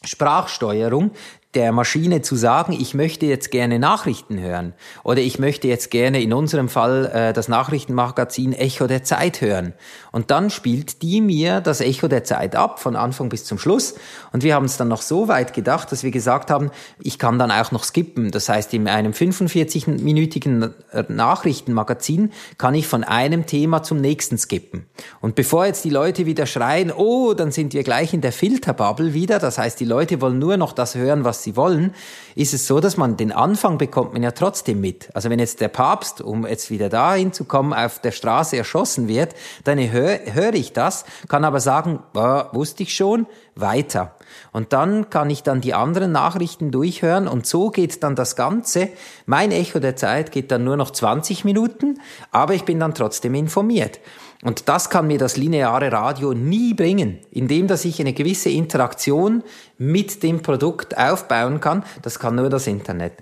Sprachsteuerung 0.04 1.10
der 1.54 1.70
Maschine 1.72 2.22
zu 2.22 2.34
sagen, 2.34 2.72
ich 2.72 2.94
möchte 2.94 3.26
jetzt 3.26 3.50
gerne 3.50 3.78
Nachrichten 3.78 4.40
hören 4.40 4.72
oder 5.04 5.20
ich 5.20 5.38
möchte 5.38 5.68
jetzt 5.68 5.90
gerne 5.90 6.22
in 6.22 6.32
unserem 6.32 6.70
Fall 6.70 7.10
äh, 7.12 7.32
das 7.34 7.48
Nachrichtenmagazin 7.48 8.54
Echo 8.54 8.86
der 8.86 9.04
Zeit 9.04 9.42
hören. 9.42 9.74
Und 10.12 10.30
dann 10.30 10.48
spielt 10.48 11.02
die 11.02 11.20
mir 11.20 11.60
das 11.60 11.80
Echo 11.80 12.08
der 12.08 12.24
Zeit 12.24 12.56
ab, 12.56 12.80
von 12.80 12.96
Anfang 12.96 13.28
bis 13.28 13.44
zum 13.44 13.58
Schluss. 13.58 13.94
Und 14.32 14.42
wir 14.42 14.54
haben 14.54 14.64
es 14.64 14.78
dann 14.78 14.88
noch 14.88 15.02
so 15.02 15.28
weit 15.28 15.52
gedacht, 15.52 15.92
dass 15.92 16.02
wir 16.02 16.10
gesagt 16.10 16.50
haben, 16.50 16.70
ich 17.00 17.18
kann 17.18 17.38
dann 17.38 17.50
auch 17.50 17.70
noch 17.70 17.84
skippen. 17.84 18.30
Das 18.30 18.48
heißt, 18.48 18.72
in 18.72 18.88
einem 18.88 19.12
45-minütigen 19.12 20.70
Nachrichtenmagazin 21.08 22.32
kann 22.56 22.74
ich 22.74 22.86
von 22.86 23.04
einem 23.04 23.44
Thema 23.44 23.82
zum 23.82 24.00
nächsten 24.00 24.38
skippen. 24.38 24.86
Und 25.20 25.34
bevor 25.34 25.66
jetzt 25.66 25.84
die 25.84 25.90
Leute 25.90 26.24
wieder 26.24 26.46
schreien, 26.46 26.92
oh, 26.92 27.34
dann 27.34 27.52
sind 27.52 27.74
wir 27.74 27.82
gleich 27.82 28.14
in 28.14 28.22
der 28.22 28.32
Filterbubble 28.32 29.12
wieder, 29.12 29.38
das 29.38 29.58
heißt, 29.58 29.78
die 29.80 29.84
Leute 29.84 30.20
wollen 30.22 30.38
nur 30.38 30.56
noch 30.56 30.72
das 30.72 30.94
hören, 30.94 31.24
was 31.24 31.41
sie 31.42 31.56
wollen, 31.56 31.94
ist 32.34 32.54
es 32.54 32.66
so, 32.66 32.80
dass 32.80 32.96
man 32.96 33.16
den 33.16 33.32
Anfang 33.32 33.78
bekommt 33.78 34.12
man 34.12 34.22
ja 34.22 34.30
trotzdem 34.30 34.80
mit. 34.80 35.10
Also 35.14 35.30
wenn 35.30 35.38
jetzt 35.38 35.60
der 35.60 35.68
Papst, 35.68 36.20
um 36.20 36.46
jetzt 36.46 36.70
wieder 36.70 36.88
dahin 36.88 37.32
zu 37.32 37.44
kommen, 37.44 37.72
auf 37.72 38.00
der 38.00 38.12
Straße 38.12 38.56
erschossen 38.56 39.08
wird, 39.08 39.34
dann 39.64 39.78
höre 39.78 40.20
hör 40.32 40.54
ich 40.54 40.72
das, 40.72 41.04
kann 41.28 41.44
aber 41.44 41.60
sagen, 41.60 42.00
oh, 42.14 42.42
wusste 42.52 42.82
ich 42.84 42.94
schon, 42.94 43.26
weiter. 43.54 44.16
Und 44.52 44.72
dann 44.72 45.10
kann 45.10 45.28
ich 45.30 45.42
dann 45.42 45.60
die 45.60 45.74
anderen 45.74 46.12
Nachrichten 46.12 46.70
durchhören 46.70 47.28
und 47.28 47.46
so 47.46 47.70
geht 47.70 48.02
dann 48.02 48.16
das 48.16 48.36
Ganze. 48.36 48.88
Mein 49.26 49.52
Echo 49.52 49.78
der 49.78 49.96
Zeit 49.96 50.32
geht 50.32 50.50
dann 50.50 50.64
nur 50.64 50.76
noch 50.76 50.90
20 50.90 51.44
Minuten, 51.44 52.00
aber 52.30 52.54
ich 52.54 52.64
bin 52.64 52.80
dann 52.80 52.94
trotzdem 52.94 53.34
informiert. 53.34 54.00
Und 54.42 54.68
das 54.68 54.90
kann 54.90 55.06
mir 55.06 55.18
das 55.18 55.36
lineare 55.36 55.92
Radio 55.92 56.34
nie 56.34 56.74
bringen, 56.74 57.20
indem 57.30 57.68
dass 57.68 57.84
ich 57.84 58.00
eine 58.00 58.12
gewisse 58.12 58.50
Interaktion 58.50 59.44
mit 59.78 60.22
dem 60.22 60.42
Produkt 60.42 60.98
aufbauen 60.98 61.60
kann. 61.60 61.84
Das 62.02 62.18
kann 62.18 62.34
nur 62.34 62.50
das 62.50 62.66
Internet. 62.66 63.12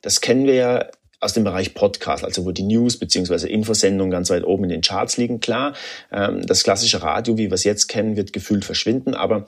Das 0.00 0.20
kennen 0.20 0.46
wir 0.46 0.54
ja 0.54 0.86
aus 1.20 1.32
dem 1.32 1.42
Bereich 1.42 1.74
Podcast, 1.74 2.24
also 2.24 2.46
wo 2.46 2.52
die 2.52 2.62
News 2.62 2.96
bzw. 2.98 3.48
Infosendungen 3.48 4.12
ganz 4.12 4.30
weit 4.30 4.44
oben 4.44 4.64
in 4.64 4.70
den 4.70 4.82
Charts 4.82 5.16
liegen. 5.16 5.40
Klar, 5.40 5.74
ähm, 6.12 6.46
das 6.46 6.62
klassische 6.62 7.02
Radio, 7.02 7.36
wie 7.36 7.50
wir 7.50 7.54
es 7.54 7.64
jetzt 7.64 7.88
kennen, 7.88 8.16
wird 8.16 8.32
gefühlt 8.32 8.64
verschwinden, 8.64 9.14
aber 9.14 9.46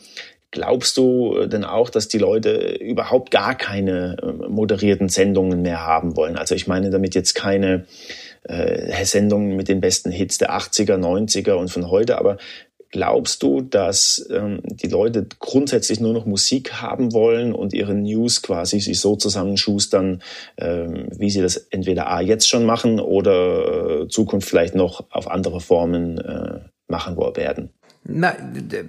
Glaubst 0.53 0.97
du 0.97 1.47
denn 1.47 1.63
auch, 1.63 1.91
dass 1.91 2.09
die 2.09 2.19
Leute 2.19 2.75
überhaupt 2.81 3.31
gar 3.31 3.55
keine 3.55 4.17
ähm, 4.21 4.51
moderierten 4.51 5.09
Sendungen 5.09 5.63
mehr 5.63 5.87
haben 5.87 6.17
wollen? 6.17 6.37
Also 6.37 6.57
ich 6.57 6.67
meine 6.67 6.91
damit 6.91 7.15
jetzt 7.15 7.35
keine 7.35 7.87
äh, 8.45 9.05
Sendungen 9.05 9.57
mit 9.57 9.69
den 9.69 9.81
besten 9.81 10.11
Hits 10.11 10.39
der 10.39 10.53
80er, 10.53 10.97
90er 10.97 11.53
und 11.53 11.71
von 11.71 11.91
heute, 11.91 12.19
aber 12.19 12.39
Glaubst 12.93 13.45
du, 13.45 13.61
dass 13.61 14.27
ähm, 14.33 14.63
die 14.65 14.89
Leute 14.89 15.25
grundsätzlich 15.39 16.01
nur 16.01 16.13
noch 16.13 16.27
Musik 16.27 16.73
haben 16.83 17.13
wollen 17.13 17.53
und 17.53 17.73
ihre 17.73 17.95
News 17.95 18.43
quasi 18.43 18.81
sich 18.81 18.99
so 18.99 19.15
zusammenschustern, 19.15 20.23
ähm, 20.57 21.07
wie 21.17 21.31
sie 21.31 21.41
das 21.41 21.57
entweder 21.57 22.09
A 22.09 22.21
jetzt 22.21 22.49
schon 22.49 22.65
machen 22.67 22.99
oder 22.99 24.03
äh, 24.03 24.09
Zukunft 24.09 24.49
vielleicht 24.49 24.75
noch 24.75 25.05
auf 25.11 25.31
andere 25.31 25.61
Formen 25.61 26.19
äh, 26.19 26.61
machen 26.89 27.17
werden? 27.17 27.71
Na, 28.03 28.35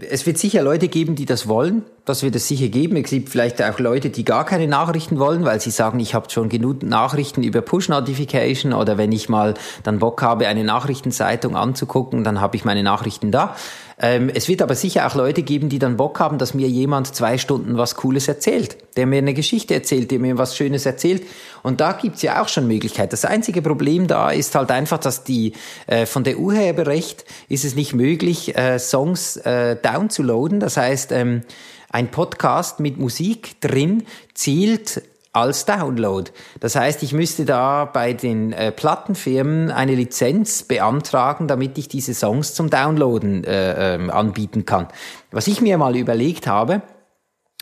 es 0.09 0.25
wird 0.25 0.39
sicher 0.39 0.63
Leute 0.63 0.87
geben, 0.87 1.15
die 1.15 1.25
das 1.25 1.47
wollen. 1.47 1.83
Das 2.03 2.23
wird 2.23 2.35
es 2.35 2.47
sicher 2.47 2.69
geben. 2.69 2.97
Es 2.97 3.11
gibt 3.11 3.29
vielleicht 3.29 3.61
auch 3.61 3.77
Leute, 3.77 4.09
die 4.09 4.25
gar 4.25 4.43
keine 4.43 4.67
Nachrichten 4.67 5.19
wollen, 5.19 5.45
weil 5.45 5.61
sie 5.61 5.69
sagen, 5.69 5.99
ich 5.99 6.15
habe 6.15 6.31
schon 6.31 6.49
genug 6.49 6.81
Nachrichten 6.81 7.43
über 7.43 7.61
Push-Notification 7.61 8.73
oder 8.73 8.97
wenn 8.97 9.11
ich 9.11 9.29
mal 9.29 9.53
dann 9.83 9.99
Bock 9.99 10.23
habe, 10.23 10.47
eine 10.47 10.63
Nachrichtenzeitung 10.63 11.55
anzugucken, 11.55 12.23
dann 12.23 12.41
habe 12.41 12.55
ich 12.55 12.65
meine 12.65 12.81
Nachrichten 12.81 13.31
da. 13.31 13.55
Ähm, 13.99 14.31
es 14.33 14.47
wird 14.47 14.63
aber 14.63 14.73
sicher 14.73 15.05
auch 15.05 15.13
Leute 15.13 15.43
geben, 15.43 15.69
die 15.69 15.77
dann 15.77 15.95
Bock 15.95 16.19
haben, 16.19 16.39
dass 16.39 16.55
mir 16.55 16.67
jemand 16.67 17.13
zwei 17.15 17.37
Stunden 17.37 17.77
was 17.77 17.93
Cooles 17.93 18.27
erzählt, 18.27 18.77
der 18.97 19.05
mir 19.05 19.19
eine 19.19 19.35
Geschichte 19.35 19.75
erzählt, 19.75 20.09
der 20.09 20.17
mir 20.17 20.39
was 20.39 20.57
Schönes 20.57 20.87
erzählt. 20.87 21.21
Und 21.61 21.81
da 21.81 21.91
gibt's 21.91 22.23
ja 22.23 22.41
auch 22.41 22.47
schon 22.47 22.65
Möglichkeit. 22.65 23.13
Das 23.13 23.25
einzige 23.25 23.61
Problem 23.61 24.07
da 24.07 24.31
ist 24.31 24.55
halt 24.55 24.71
einfach, 24.71 24.97
dass 24.97 25.23
die 25.23 25.53
äh, 25.85 26.07
von 26.07 26.23
der 26.23 26.39
Urheberrecht 26.39 27.25
ist 27.47 27.63
es 27.63 27.75
nicht 27.75 27.93
möglich, 27.93 28.57
äh, 28.57 28.79
Songs 28.79 29.37
äh, 29.37 29.75
downzuladen. 29.75 30.59
Das 30.59 30.77
heißt, 30.77 31.11
ähm, 31.11 31.43
ein 31.91 32.09
Podcast 32.09 32.79
mit 32.79 32.97
Musik 32.97 33.59
drin 33.61 34.03
zielt 34.33 35.03
als 35.33 35.65
Download. 35.65 36.29
Das 36.59 36.75
heißt, 36.75 37.03
ich 37.03 37.13
müsste 37.13 37.45
da 37.45 37.85
bei 37.85 38.13
den 38.13 38.51
äh, 38.51 38.71
Plattenfirmen 38.71 39.71
eine 39.71 39.95
Lizenz 39.95 40.63
beantragen, 40.63 41.47
damit 41.47 41.77
ich 41.77 41.87
diese 41.87 42.13
Songs 42.13 42.53
zum 42.53 42.69
Downloaden 42.69 43.43
äh, 43.45 43.95
ähm, 43.95 44.09
anbieten 44.09 44.65
kann. 44.65 44.87
Was 45.31 45.47
ich 45.47 45.61
mir 45.61 45.77
mal 45.77 45.95
überlegt 45.95 46.47
habe, 46.47 46.81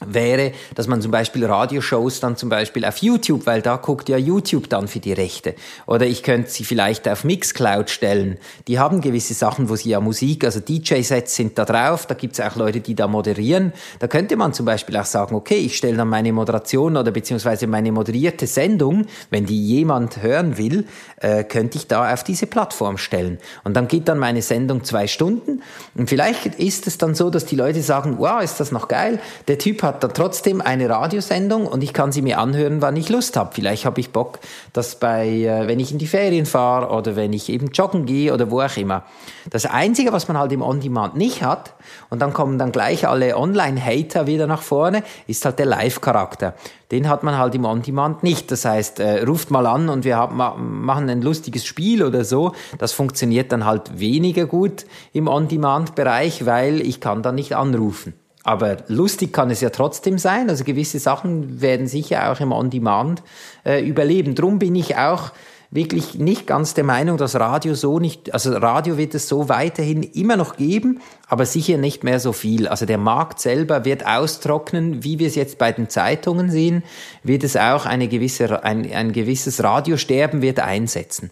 wäre, 0.05 0.53
dass 0.75 0.87
man 0.87 1.01
zum 1.01 1.11
Beispiel 1.11 1.45
Radioshows 1.45 2.19
dann 2.19 2.37
zum 2.37 2.49
Beispiel 2.49 2.85
auf 2.85 2.97
YouTube, 2.97 3.45
weil 3.45 3.61
da 3.61 3.77
guckt 3.77 4.09
ja 4.09 4.17
YouTube 4.17 4.69
dann 4.69 4.87
für 4.87 4.99
die 4.99 5.13
Rechte. 5.13 5.55
Oder 5.87 6.05
ich 6.05 6.23
könnte 6.23 6.49
sie 6.49 6.63
vielleicht 6.63 7.07
auf 7.07 7.23
Mixcloud 7.23 7.89
stellen. 7.89 8.37
Die 8.67 8.79
haben 8.79 9.01
gewisse 9.01 9.33
Sachen, 9.33 9.69
wo 9.69 9.75
sie 9.75 9.89
ja 9.89 9.99
Musik, 9.99 10.43
also 10.45 10.59
DJ-Sets 10.59 11.35
sind 11.35 11.57
da 11.57 11.65
drauf, 11.65 12.05
da 12.05 12.15
gibt's 12.15 12.39
auch 12.39 12.55
Leute, 12.55 12.79
die 12.79 12.95
da 12.95 13.07
moderieren. 13.07 13.73
Da 13.99 14.07
könnte 14.07 14.35
man 14.35 14.53
zum 14.53 14.65
Beispiel 14.65 14.95
auch 14.97 15.05
sagen, 15.05 15.35
okay, 15.35 15.57
ich 15.57 15.75
stelle 15.77 15.97
dann 15.97 16.09
meine 16.09 16.31
Moderation 16.31 16.95
oder 16.95 17.11
beziehungsweise 17.11 17.67
meine 17.67 17.91
moderierte 17.91 18.47
Sendung, 18.47 19.05
wenn 19.29 19.45
die 19.45 19.61
jemand 19.61 20.21
hören 20.21 20.57
will, 20.57 20.85
äh, 21.17 21.43
könnte 21.43 21.77
ich 21.77 21.87
da 21.87 22.13
auf 22.13 22.23
diese 22.23 22.47
Plattform 22.47 22.97
stellen. 22.97 23.39
Und 23.63 23.75
dann 23.75 23.87
geht 23.87 24.07
dann 24.07 24.19
meine 24.19 24.41
Sendung 24.41 24.83
zwei 24.83 25.07
Stunden 25.07 25.61
und 25.95 26.09
vielleicht 26.09 26.45
ist 26.45 26.87
es 26.87 26.97
dann 26.97 27.15
so, 27.15 27.29
dass 27.29 27.45
die 27.45 27.55
Leute 27.55 27.81
sagen, 27.81 28.15
wow, 28.19 28.41
ist 28.41 28.59
das 28.59 28.71
noch 28.71 28.87
geil, 28.87 29.19
der 29.47 29.57
Typ 29.57 29.83
hat 29.83 29.88
dann 29.91 30.13
trotzdem 30.13 30.61
eine 30.61 30.89
Radiosendung 30.89 31.67
und 31.67 31.83
ich 31.83 31.93
kann 31.93 32.11
sie 32.11 32.21
mir 32.21 32.39
anhören, 32.39 32.81
wann 32.81 32.95
ich 32.95 33.09
Lust 33.09 33.37
habe. 33.37 33.51
Vielleicht 33.53 33.85
habe 33.85 33.99
ich 33.99 34.11
Bock, 34.11 34.39
dass 34.73 34.95
bei, 34.95 35.27
äh, 35.27 35.67
wenn 35.67 35.79
ich 35.79 35.91
in 35.91 35.97
die 35.97 36.07
Ferien 36.07 36.45
fahre 36.45 36.89
oder 36.89 37.15
wenn 37.15 37.33
ich 37.33 37.49
eben 37.49 37.67
joggen 37.67 38.05
gehe 38.05 38.33
oder 38.33 38.51
wo 38.51 38.61
auch 38.61 38.77
immer. 38.77 39.03
Das 39.49 39.65
Einzige, 39.65 40.11
was 40.11 40.27
man 40.27 40.37
halt 40.37 40.51
im 40.51 40.61
On-Demand 40.61 41.15
nicht 41.15 41.43
hat, 41.43 41.73
und 42.09 42.21
dann 42.21 42.33
kommen 42.33 42.57
dann 42.57 42.71
gleich 42.71 43.07
alle 43.07 43.37
Online-Hater 43.37 44.27
wieder 44.27 44.47
nach 44.47 44.61
vorne, 44.61 45.03
ist 45.27 45.45
halt 45.45 45.59
der 45.59 45.65
Live-Charakter. 45.65 46.53
Den 46.91 47.07
hat 47.07 47.23
man 47.23 47.37
halt 47.37 47.53
im 47.55 47.65
On-Demand 47.65 48.23
nicht. 48.23 48.51
Das 48.51 48.65
heißt, 48.65 48.99
äh, 48.99 49.23
ruft 49.23 49.51
mal 49.51 49.67
an 49.67 49.89
und 49.89 50.05
wir 50.05 50.17
haben, 50.17 50.37
machen 50.37 51.09
ein 51.09 51.21
lustiges 51.21 51.65
Spiel 51.65 52.03
oder 52.03 52.23
so. 52.23 52.53
Das 52.77 52.93
funktioniert 52.93 53.51
dann 53.51 53.65
halt 53.65 53.99
weniger 53.99 54.45
gut 54.45 54.85
im 55.13 55.27
On-Demand-Bereich, 55.27 56.45
weil 56.45 56.81
ich 56.81 56.99
kann 56.99 57.21
dann 57.21 57.35
nicht 57.35 57.55
anrufen. 57.55 58.13
Aber 58.43 58.77
lustig 58.87 59.33
kann 59.33 59.51
es 59.51 59.61
ja 59.61 59.69
trotzdem 59.69 60.17
sein. 60.17 60.49
Also 60.49 60.63
gewisse 60.63 60.99
Sachen 60.99 61.61
werden 61.61 61.87
sicher 61.87 62.31
auch 62.31 62.39
im 62.39 62.51
On-Demand 62.51 63.21
äh, 63.65 63.85
überleben. 63.85 64.35
Drum 64.35 64.59
bin 64.59 64.75
ich 64.75 64.97
auch 64.97 65.31
wirklich 65.71 66.15
nicht 66.15 66.47
ganz 66.47 66.73
der 66.73 66.83
Meinung, 66.83 67.17
dass 67.17 67.35
Radio 67.35 67.75
so 67.75 67.99
nicht, 67.99 68.33
also 68.33 68.53
Radio 68.53 68.97
wird 68.97 69.13
es 69.13 69.27
so 69.27 69.49
weiterhin 69.49 70.01
immer 70.01 70.35
noch 70.35 70.55
geben, 70.55 70.99
aber 71.27 71.45
sicher 71.45 71.77
nicht 71.77 72.03
mehr 72.03 72.19
so 72.19 72.33
viel. 72.33 72.67
Also 72.67 72.85
der 72.85 72.97
Markt 72.97 73.39
selber 73.39 73.85
wird 73.85 74.05
austrocknen, 74.05 75.03
wie 75.03 75.19
wir 75.19 75.27
es 75.27 75.35
jetzt 75.35 75.57
bei 75.59 75.71
den 75.71 75.89
Zeitungen 75.89 76.49
sehen, 76.49 76.83
wird 77.23 77.43
es 77.43 77.55
auch 77.55 77.85
eine 77.85 78.07
gewisse, 78.07 78.63
ein, 78.63 78.91
ein 78.91 79.11
gewisses 79.11 79.63
Radiosterben 79.63 80.41
wird 80.41 80.59
einsetzen 80.59 81.29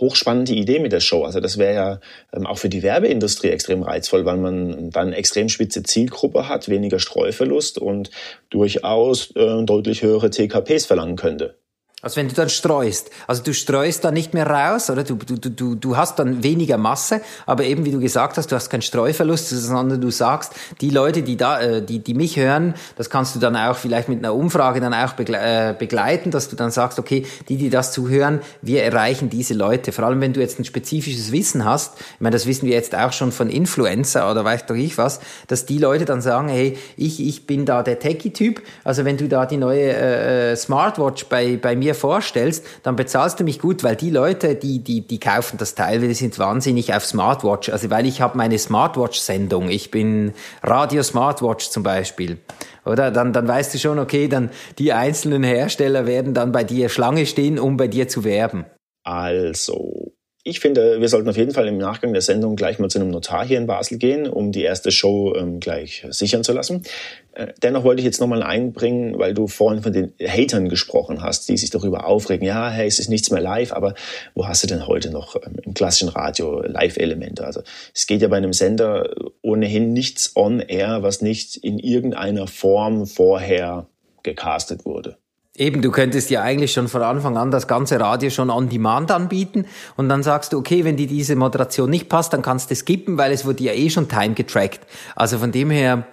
hochspannende 0.00 0.52
Idee 0.52 0.78
mit 0.78 0.92
der 0.92 1.00
Show. 1.00 1.24
Also 1.24 1.40
das 1.40 1.58
wäre 1.58 1.74
ja 1.74 2.00
ähm, 2.32 2.46
auch 2.46 2.58
für 2.58 2.68
die 2.68 2.82
Werbeindustrie 2.82 3.48
extrem 3.48 3.82
reizvoll, 3.82 4.24
weil 4.24 4.36
man 4.36 4.90
dann 4.90 5.12
extrem 5.12 5.48
spitze 5.48 5.82
Zielgruppe 5.82 6.48
hat, 6.48 6.68
weniger 6.68 6.98
Streuverlust 6.98 7.78
und 7.78 8.10
durchaus 8.50 9.30
äh, 9.36 9.62
deutlich 9.64 10.02
höhere 10.02 10.30
TKPs 10.30 10.86
verlangen 10.86 11.16
könnte. 11.16 11.56
Also 12.00 12.14
wenn 12.14 12.28
du 12.28 12.34
dann 12.36 12.48
streust, 12.48 13.10
also 13.26 13.42
du 13.42 13.52
streust 13.52 14.04
dann 14.04 14.14
nicht 14.14 14.32
mehr 14.32 14.46
raus, 14.46 14.88
oder? 14.88 15.02
Du, 15.02 15.16
du, 15.16 15.36
du, 15.36 15.74
du 15.74 15.96
hast 15.96 16.20
dann 16.20 16.44
weniger 16.44 16.78
Masse, 16.78 17.20
aber 17.44 17.64
eben 17.64 17.84
wie 17.84 17.90
du 17.90 17.98
gesagt 17.98 18.36
hast, 18.36 18.52
du 18.52 18.54
hast 18.54 18.70
keinen 18.70 18.82
Streuverlust, 18.82 19.48
sondern 19.48 20.00
du 20.00 20.12
sagst, 20.12 20.52
die 20.80 20.90
Leute, 20.90 21.22
die 21.22 21.36
da, 21.36 21.60
äh, 21.60 21.82
die, 21.82 21.98
die 21.98 22.14
mich 22.14 22.36
hören, 22.36 22.74
das 22.94 23.10
kannst 23.10 23.34
du 23.34 23.40
dann 23.40 23.56
auch 23.56 23.74
vielleicht 23.74 24.08
mit 24.08 24.18
einer 24.18 24.32
Umfrage 24.32 24.78
dann 24.78 24.94
auch 24.94 25.18
äh, 25.18 25.74
begleiten, 25.76 26.30
dass 26.30 26.48
du 26.48 26.54
dann 26.54 26.70
sagst, 26.70 27.00
okay, 27.00 27.26
die, 27.48 27.56
die 27.56 27.68
das 27.68 27.90
zuhören, 27.90 28.42
wir 28.62 28.84
erreichen 28.84 29.28
diese 29.28 29.54
Leute. 29.54 29.90
Vor 29.90 30.04
allem, 30.04 30.20
wenn 30.20 30.32
du 30.32 30.38
jetzt 30.38 30.60
ein 30.60 30.64
spezifisches 30.64 31.32
Wissen 31.32 31.64
hast, 31.64 31.98
ich 31.98 32.20
meine, 32.20 32.34
das 32.34 32.46
wissen 32.46 32.66
wir 32.66 32.74
jetzt 32.74 32.94
auch 32.94 33.12
schon 33.12 33.32
von 33.32 33.50
Influencer 33.50 34.30
oder 34.30 34.44
weiß 34.44 34.66
doch 34.66 34.76
ich 34.76 34.98
was, 34.98 35.18
dass 35.48 35.66
die 35.66 35.78
Leute 35.78 36.04
dann 36.04 36.20
sagen, 36.20 36.48
hey, 36.48 36.78
ich, 36.96 37.18
ich 37.18 37.44
bin 37.44 37.66
da 37.66 37.82
der 37.82 37.98
Techie-Typ, 37.98 38.62
also 38.84 39.04
wenn 39.04 39.16
du 39.16 39.26
da 39.26 39.46
die 39.46 39.56
neue 39.56 39.82
äh, 39.82 40.52
äh 40.52 40.56
Smartwatch 40.56 41.24
bei, 41.24 41.56
bei 41.56 41.74
mir 41.74 41.87
dir 41.88 41.94
vorstellst, 41.94 42.64
dann 42.82 42.96
bezahlst 42.96 43.40
du 43.40 43.44
mich 43.44 43.58
gut, 43.58 43.82
weil 43.82 43.96
die 43.96 44.10
Leute, 44.10 44.54
die, 44.54 44.78
die, 44.80 45.06
die 45.06 45.18
kaufen 45.18 45.58
das 45.58 45.74
Teil, 45.74 46.00
die 46.00 46.14
sind 46.14 46.38
wahnsinnig 46.38 46.94
auf 46.94 47.04
Smartwatch. 47.04 47.70
Also 47.70 47.90
weil 47.90 48.06
ich 48.06 48.20
habe 48.20 48.36
meine 48.36 48.58
Smartwatch-Sendung. 48.58 49.68
Ich 49.68 49.90
bin 49.90 50.32
Radio 50.62 51.02
Smartwatch 51.02 51.70
zum 51.70 51.82
Beispiel. 51.82 52.38
Oder? 52.84 53.10
Dann, 53.10 53.32
dann 53.32 53.48
weißt 53.48 53.74
du 53.74 53.78
schon, 53.78 53.98
okay, 53.98 54.28
dann 54.28 54.50
die 54.78 54.92
einzelnen 54.92 55.42
Hersteller 55.42 56.06
werden 56.06 56.34
dann 56.34 56.52
bei 56.52 56.64
dir 56.64 56.88
Schlange 56.88 57.26
stehen, 57.26 57.58
um 57.58 57.76
bei 57.76 57.88
dir 57.88 58.08
zu 58.08 58.24
werben. 58.24 58.64
Also, 59.04 60.12
ich 60.48 60.60
finde, 60.60 61.00
wir 61.00 61.08
sollten 61.08 61.28
auf 61.28 61.36
jeden 61.36 61.52
Fall 61.52 61.68
im 61.68 61.76
Nachgang 61.76 62.14
der 62.14 62.22
Sendung 62.22 62.56
gleich 62.56 62.78
mal 62.78 62.88
zu 62.88 62.98
einem 62.98 63.10
Notar 63.10 63.46
hier 63.46 63.58
in 63.58 63.66
Basel 63.66 63.98
gehen, 63.98 64.26
um 64.26 64.50
die 64.50 64.62
erste 64.62 64.90
Show 64.90 65.34
ähm, 65.36 65.60
gleich 65.60 66.06
sichern 66.08 66.42
zu 66.42 66.52
lassen. 66.52 66.84
Äh, 67.32 67.48
dennoch 67.62 67.84
wollte 67.84 68.00
ich 68.00 68.06
jetzt 68.06 68.20
nochmal 68.20 68.42
einbringen, 68.42 69.18
weil 69.18 69.34
du 69.34 69.46
vorhin 69.46 69.82
von 69.82 69.92
den 69.92 70.14
Hatern 70.20 70.70
gesprochen 70.70 71.22
hast, 71.22 71.50
die 71.50 71.58
sich 71.58 71.68
darüber 71.68 72.06
aufregen. 72.06 72.46
Ja, 72.46 72.70
hey, 72.70 72.86
es 72.86 72.98
ist 72.98 73.10
nichts 73.10 73.30
mehr 73.30 73.42
live, 73.42 73.72
aber 73.72 73.94
wo 74.34 74.48
hast 74.48 74.62
du 74.62 74.66
denn 74.66 74.86
heute 74.86 75.10
noch 75.10 75.36
ähm, 75.36 75.56
im 75.62 75.74
klassischen 75.74 76.08
Radio 76.08 76.62
Live-Elemente? 76.62 77.44
Also 77.44 77.60
es 77.94 78.06
geht 78.06 78.22
ja 78.22 78.28
bei 78.28 78.38
einem 78.38 78.54
Sender 78.54 79.14
ohnehin 79.42 79.92
nichts 79.92 80.32
on 80.34 80.60
air, 80.60 81.02
was 81.02 81.20
nicht 81.20 81.56
in 81.56 81.78
irgendeiner 81.78 82.46
Form 82.46 83.06
vorher 83.06 83.86
gecastet 84.22 84.86
wurde. 84.86 85.18
Eben, 85.58 85.82
du 85.82 85.90
könntest 85.90 86.30
ja 86.30 86.42
eigentlich 86.42 86.72
schon 86.72 86.86
von 86.86 87.02
Anfang 87.02 87.36
an 87.36 87.50
das 87.50 87.66
ganze 87.66 87.98
Radio 87.98 88.30
schon 88.30 88.48
on 88.48 88.68
demand 88.68 89.10
anbieten 89.10 89.66
und 89.96 90.08
dann 90.08 90.22
sagst 90.22 90.52
du, 90.52 90.58
okay, 90.58 90.84
wenn 90.84 90.96
dir 90.96 91.08
diese 91.08 91.34
Moderation 91.34 91.90
nicht 91.90 92.08
passt, 92.08 92.32
dann 92.32 92.42
kannst 92.42 92.70
du 92.70 92.74
es 92.74 92.80
skippen, 92.80 93.18
weil 93.18 93.32
es 93.32 93.44
wurde 93.44 93.64
ja 93.64 93.72
eh 93.72 93.90
schon 93.90 94.08
time 94.08 94.34
getrackt. 94.34 94.80
Also 95.16 95.38
von 95.38 95.50
dem 95.50 95.70
her 95.70 96.06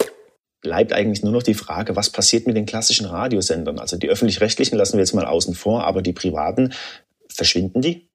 bleibt 0.62 0.93
eigentlich 0.93 1.21
nur 1.21 1.31
noch 1.31 1.43
die 1.43 1.53
Frage, 1.53 1.95
was 1.95 2.10
passiert 2.10 2.47
mit 2.47 2.58
den 2.58 2.65
klassischen 2.65 3.05
Radiosendern? 3.05 3.77
Also 3.77 3.97
die 3.97 4.10
öffentlich-rechtlichen 4.10 4.79
lassen 4.79 4.93
wir 4.93 5.01
jetzt 5.01 5.13
mal 5.13 5.25
außen 5.25 5.53
vor, 5.53 5.86
aber 5.86 6.01
die 6.01 6.13
privaten, 6.13 6.73
verschwinden 7.29 7.81
die? 7.81 8.10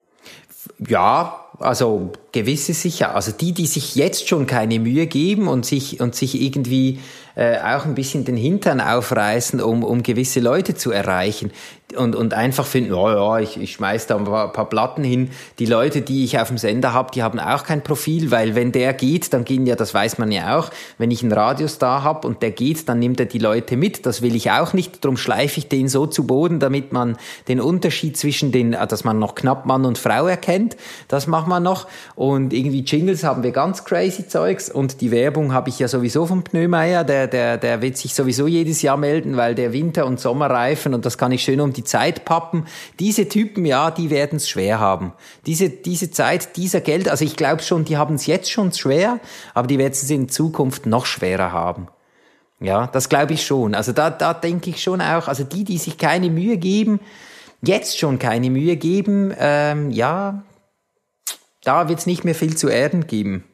Ja, 0.88 1.46
also 1.60 2.10
gewisse 2.32 2.74
sicher. 2.74 3.14
Also 3.14 3.30
die, 3.30 3.52
die 3.52 3.66
sich 3.66 3.94
jetzt 3.94 4.28
schon 4.28 4.46
keine 4.46 4.80
Mühe 4.80 5.06
geben 5.06 5.46
und 5.46 5.64
sich 5.64 6.00
und 6.00 6.16
sich 6.16 6.40
irgendwie 6.40 6.98
äh, 7.40 7.56
auch 7.56 7.86
ein 7.86 7.94
bisschen 7.94 8.26
den 8.26 8.36
Hintern 8.36 8.82
aufreißen, 8.82 9.62
um, 9.62 9.82
um 9.82 10.02
gewisse 10.02 10.40
Leute 10.40 10.74
zu 10.74 10.90
erreichen 10.90 11.50
und, 11.96 12.14
und 12.14 12.34
einfach 12.34 12.66
finden, 12.66 12.92
oh 12.92 13.08
ja, 13.08 13.38
ich, 13.38 13.60
ich 13.60 13.72
schmeiß 13.72 14.06
da 14.06 14.16
ein 14.16 14.24
paar, 14.24 14.52
paar 14.52 14.68
Platten 14.68 15.04
hin. 15.04 15.30
Die 15.58 15.66
Leute, 15.66 16.02
die 16.02 16.24
ich 16.24 16.38
auf 16.38 16.48
dem 16.48 16.58
Sender 16.58 16.92
habe, 16.92 17.10
die 17.12 17.22
haben 17.22 17.38
auch 17.38 17.64
kein 17.64 17.82
Profil, 17.82 18.30
weil 18.30 18.54
wenn 18.54 18.72
der 18.72 18.92
geht, 18.92 19.32
dann 19.32 19.44
gehen 19.44 19.66
ja, 19.66 19.76
das 19.76 19.94
weiß 19.94 20.18
man 20.18 20.30
ja 20.30 20.58
auch, 20.58 20.70
wenn 20.98 21.10
ich 21.10 21.22
einen 21.22 21.32
Radiostar 21.32 22.04
habe 22.04 22.26
und 22.26 22.42
der 22.42 22.50
geht, 22.50 22.88
dann 22.88 22.98
nimmt 22.98 23.20
er 23.20 23.26
die 23.26 23.38
Leute 23.38 23.76
mit. 23.76 24.06
Das 24.06 24.22
will 24.22 24.36
ich 24.36 24.50
auch 24.50 24.72
nicht, 24.72 25.04
darum 25.04 25.16
schleife 25.16 25.58
ich 25.58 25.68
den 25.68 25.88
so 25.88 26.06
zu 26.06 26.26
Boden, 26.26 26.60
damit 26.60 26.92
man 26.92 27.16
den 27.48 27.60
Unterschied 27.60 28.16
zwischen 28.16 28.52
den, 28.52 28.72
äh, 28.72 28.86
dass 28.86 29.04
man 29.04 29.18
noch 29.18 29.34
knapp 29.34 29.66
Mann 29.66 29.84
und 29.84 29.98
Frau 29.98 30.26
erkennt, 30.26 30.76
das 31.08 31.26
macht 31.26 31.48
man 31.48 31.62
noch. 31.62 31.88
und 32.14 32.52
irgendwie 32.52 32.80
Jingles 32.80 33.24
haben 33.24 33.42
wir 33.42 33.50
ganz 33.50 33.84
crazy 33.84 34.26
Zeugs 34.26 34.70
und 34.70 35.00
die 35.00 35.10
Werbung 35.10 35.52
habe 35.52 35.68
ich 35.68 35.78
ja 35.78 35.88
sowieso 35.88 36.26
vom 36.26 36.44
Pneumeier, 36.44 37.04
der, 37.04 37.26
der, 37.30 37.56
der 37.56 37.80
wird 37.80 37.96
sich 37.96 38.14
sowieso 38.14 38.46
jedes 38.46 38.82
Jahr 38.82 38.96
melden, 38.96 39.36
weil 39.36 39.54
der 39.54 39.72
Winter- 39.72 40.04
und 40.04 40.20
Sommerreifen 40.20 40.92
und 40.92 41.06
das 41.06 41.16
kann 41.16 41.32
ich 41.32 41.42
schön 41.42 41.60
um 41.60 41.72
die 41.72 41.84
Zeit 41.84 42.24
pappen. 42.24 42.66
Diese 42.98 43.28
Typen, 43.28 43.64
ja, 43.64 43.90
die 43.90 44.10
werden 44.10 44.36
es 44.36 44.48
schwer 44.48 44.80
haben. 44.80 45.12
Diese, 45.46 45.70
diese 45.70 46.10
Zeit, 46.10 46.56
dieser 46.56 46.80
Geld, 46.80 47.08
also 47.08 47.24
ich 47.24 47.36
glaube 47.36 47.62
schon, 47.62 47.84
die 47.84 47.96
haben 47.96 48.16
es 48.16 48.26
jetzt 48.26 48.50
schon 48.50 48.72
schwer, 48.72 49.20
aber 49.54 49.66
die 49.66 49.78
werden 49.78 49.92
es 49.92 50.10
in 50.10 50.28
Zukunft 50.28 50.86
noch 50.86 51.06
schwerer 51.06 51.52
haben. 51.52 51.88
Ja, 52.60 52.88
das 52.88 53.08
glaube 53.08 53.32
ich 53.32 53.46
schon. 53.46 53.74
Also 53.74 53.92
da, 53.92 54.10
da 54.10 54.34
denke 54.34 54.70
ich 54.70 54.82
schon 54.82 55.00
auch, 55.00 55.28
also 55.28 55.44
die, 55.44 55.64
die 55.64 55.78
sich 55.78 55.96
keine 55.96 56.28
Mühe 56.28 56.58
geben, 56.58 57.00
jetzt 57.62 57.98
schon 57.98 58.18
keine 58.18 58.50
Mühe 58.50 58.76
geben, 58.76 59.34
ähm, 59.38 59.90
ja, 59.90 60.42
da 61.64 61.88
wird 61.88 61.98
es 61.98 62.06
nicht 62.06 62.24
mehr 62.24 62.34
viel 62.34 62.56
zu 62.56 62.68
erden 62.68 63.06
geben. 63.06 63.44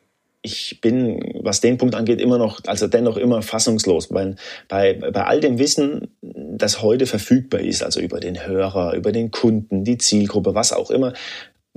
Ich 0.46 0.80
bin, 0.80 1.40
was 1.42 1.60
den 1.60 1.76
Punkt 1.76 1.96
angeht, 1.96 2.20
immer 2.20 2.38
noch, 2.38 2.60
also 2.66 2.86
dennoch 2.86 3.16
immer 3.16 3.42
fassungslos, 3.42 4.12
weil 4.12 4.36
bei, 4.68 4.94
bei 4.94 5.24
all 5.24 5.40
dem 5.40 5.58
Wissen, 5.58 6.06
das 6.22 6.82
heute 6.82 7.06
verfügbar 7.06 7.60
ist, 7.60 7.82
also 7.82 7.98
über 7.98 8.20
den 8.20 8.46
Hörer, 8.46 8.94
über 8.94 9.10
den 9.10 9.32
Kunden, 9.32 9.82
die 9.82 9.98
Zielgruppe, 9.98 10.54
was 10.54 10.72
auch 10.72 10.90
immer, 10.90 11.12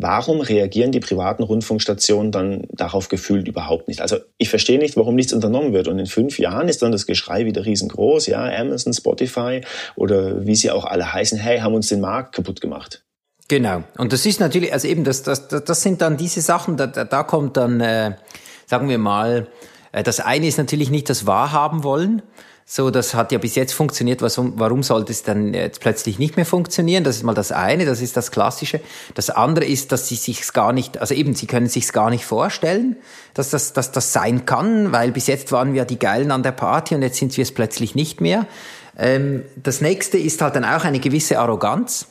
Warum 0.02 0.40
reagieren 0.40 0.94
die 0.94 1.02
privaten 1.02 1.44
Rundfunkstationen 1.44 2.32
dann 2.32 2.64
darauf 2.72 3.10
gefühlt 3.10 3.50
überhaupt 3.50 3.90
nicht? 3.90 4.00
Also 4.00 4.16
ich 4.38 4.50
verstehe 4.50 4.80
nicht, 4.80 4.96
warum 4.96 5.14
nichts 5.16 5.34
unternommen 5.34 5.74
wird. 5.74 5.90
Und 5.90 6.00
in 6.00 6.06
fünf 6.06 6.40
Jahren 6.40 6.70
ist 6.70 6.82
dann 6.82 6.94
das 6.94 7.06
Geschrei 7.06 7.46
wieder 7.46 7.66
riesengroß. 7.66 8.28
Ja, 8.28 8.46
Amazon, 8.46 8.94
Spotify 8.94 9.60
oder 9.98 10.46
wie 10.46 10.56
sie 10.56 10.72
auch 10.72 10.86
alle 10.86 11.12
heißen, 11.12 11.38
hey, 11.38 11.60
haben 11.60 11.74
uns 11.74 11.90
den 11.90 12.00
Markt 12.00 12.34
kaputt 12.34 12.62
gemacht. 12.62 13.04
Genau. 13.50 13.84
Und 13.98 14.14
das 14.14 14.26
ist 14.26 14.40
natürlich, 14.40 14.72
also 14.72 14.88
eben, 14.88 15.04
das, 15.04 15.24
das, 15.24 15.50
das 15.50 15.82
sind 15.82 16.02
dann 16.02 16.16
diese 16.16 16.40
Sachen, 16.40 16.78
da, 16.78 16.88
da 16.88 17.24
kommt 17.24 17.58
dann, 17.58 17.82
äh, 17.82 18.14
sagen 18.70 18.88
wir 18.88 19.00
mal, 19.00 19.48
äh, 19.92 20.04
das 20.04 20.20
eine 20.20 20.48
ist 20.48 20.58
natürlich 20.58 20.90
nicht 20.90 21.10
das 21.10 21.26
Wahrhaben 21.26 21.84
wollen. 21.84 22.22
So, 22.72 22.92
das 22.92 23.16
hat 23.16 23.32
ja 23.32 23.40
bis 23.40 23.56
jetzt 23.56 23.74
funktioniert. 23.74 24.22
Was, 24.22 24.38
warum 24.38 24.84
sollte 24.84 25.12
es 25.12 25.24
dann 25.24 25.56
jetzt 25.56 25.82
plötzlich 25.82 26.20
nicht 26.20 26.36
mehr 26.36 26.46
funktionieren? 26.46 27.04
Das 27.04 27.16
ist 27.16 27.24
mal 27.24 27.34
das 27.34 27.52
eine, 27.52 27.84
das 27.84 28.00
ist 28.00 28.16
das 28.16 28.30
Klassische. 28.30 28.80
Das 29.16 29.32
andere 29.32 29.66
ist, 29.66 29.92
dass 29.92 30.08
sie 30.08 30.16
sich's 30.16 30.54
gar 30.54 30.72
nicht, 30.72 31.00
also 31.00 31.16
eben, 31.16 31.34
sie 31.34 31.48
können 31.48 31.68
sich's 31.68 31.94
gar 31.94 32.12
nicht 32.12 32.26
vorstellen, 32.26 32.98
dass 33.34 33.50
das, 33.50 33.74
dass 33.74 33.92
das 33.92 34.14
sein 34.14 34.46
kann, 34.46 34.92
weil 34.92 35.12
bis 35.12 35.26
jetzt 35.26 35.52
waren 35.52 35.74
wir 35.74 35.86
die 35.86 35.98
Geilen 35.98 36.30
an 36.30 36.44
der 36.44 36.52
Party 36.52 36.94
und 36.94 37.02
jetzt 37.02 37.18
sind 37.18 37.36
wir 37.36 37.42
es 37.42 37.52
plötzlich 37.52 37.96
nicht 37.96 38.22
mehr. 38.22 38.46
Ähm, 39.00 39.46
das 39.56 39.82
nächste 39.82 40.20
ist 40.20 40.40
halt 40.44 40.56
dann 40.56 40.66
auch 40.66 40.84
eine 40.84 41.00
gewisse 41.00 41.40
Arroganz 41.40 42.06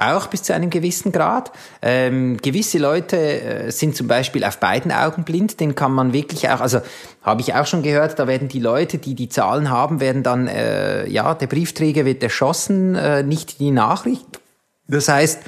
auch 0.00 0.26
bis 0.28 0.42
zu 0.42 0.54
einem 0.54 0.70
gewissen 0.70 1.12
Grad. 1.12 1.52
Ähm, 1.82 2.38
gewisse 2.38 2.78
Leute 2.78 3.16
äh, 3.16 3.70
sind 3.70 3.96
zum 3.96 4.08
Beispiel 4.08 4.44
auf 4.44 4.58
beiden 4.58 4.92
Augen 4.92 5.24
blind, 5.24 5.60
den 5.60 5.74
kann 5.74 5.92
man 5.92 6.12
wirklich 6.12 6.48
auch, 6.48 6.60
also 6.60 6.80
habe 7.22 7.40
ich 7.40 7.54
auch 7.54 7.66
schon 7.66 7.82
gehört, 7.82 8.18
da 8.18 8.26
werden 8.26 8.48
die 8.48 8.60
Leute, 8.60 8.98
die 8.98 9.14
die 9.14 9.28
Zahlen 9.28 9.70
haben, 9.70 10.00
werden 10.00 10.22
dann, 10.22 10.48
äh, 10.48 11.06
ja, 11.08 11.34
der 11.34 11.46
Briefträger 11.46 12.04
wird 12.04 12.22
erschossen, 12.22 12.94
äh, 12.94 13.22
nicht 13.22 13.60
die 13.60 13.70
Nachricht. 13.70 14.40
Das 14.88 15.08
heißt, 15.08 15.40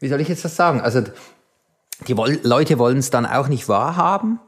wie 0.00 0.08
soll 0.08 0.20
ich 0.20 0.28
jetzt 0.28 0.44
das 0.44 0.56
sagen? 0.56 0.80
Also 0.80 1.02
die 2.06 2.12
Leute 2.12 2.78
wollen 2.78 2.98
es 2.98 3.10
dann 3.10 3.24
auch 3.24 3.48
nicht 3.48 3.68
wahrhaben. 3.68 4.40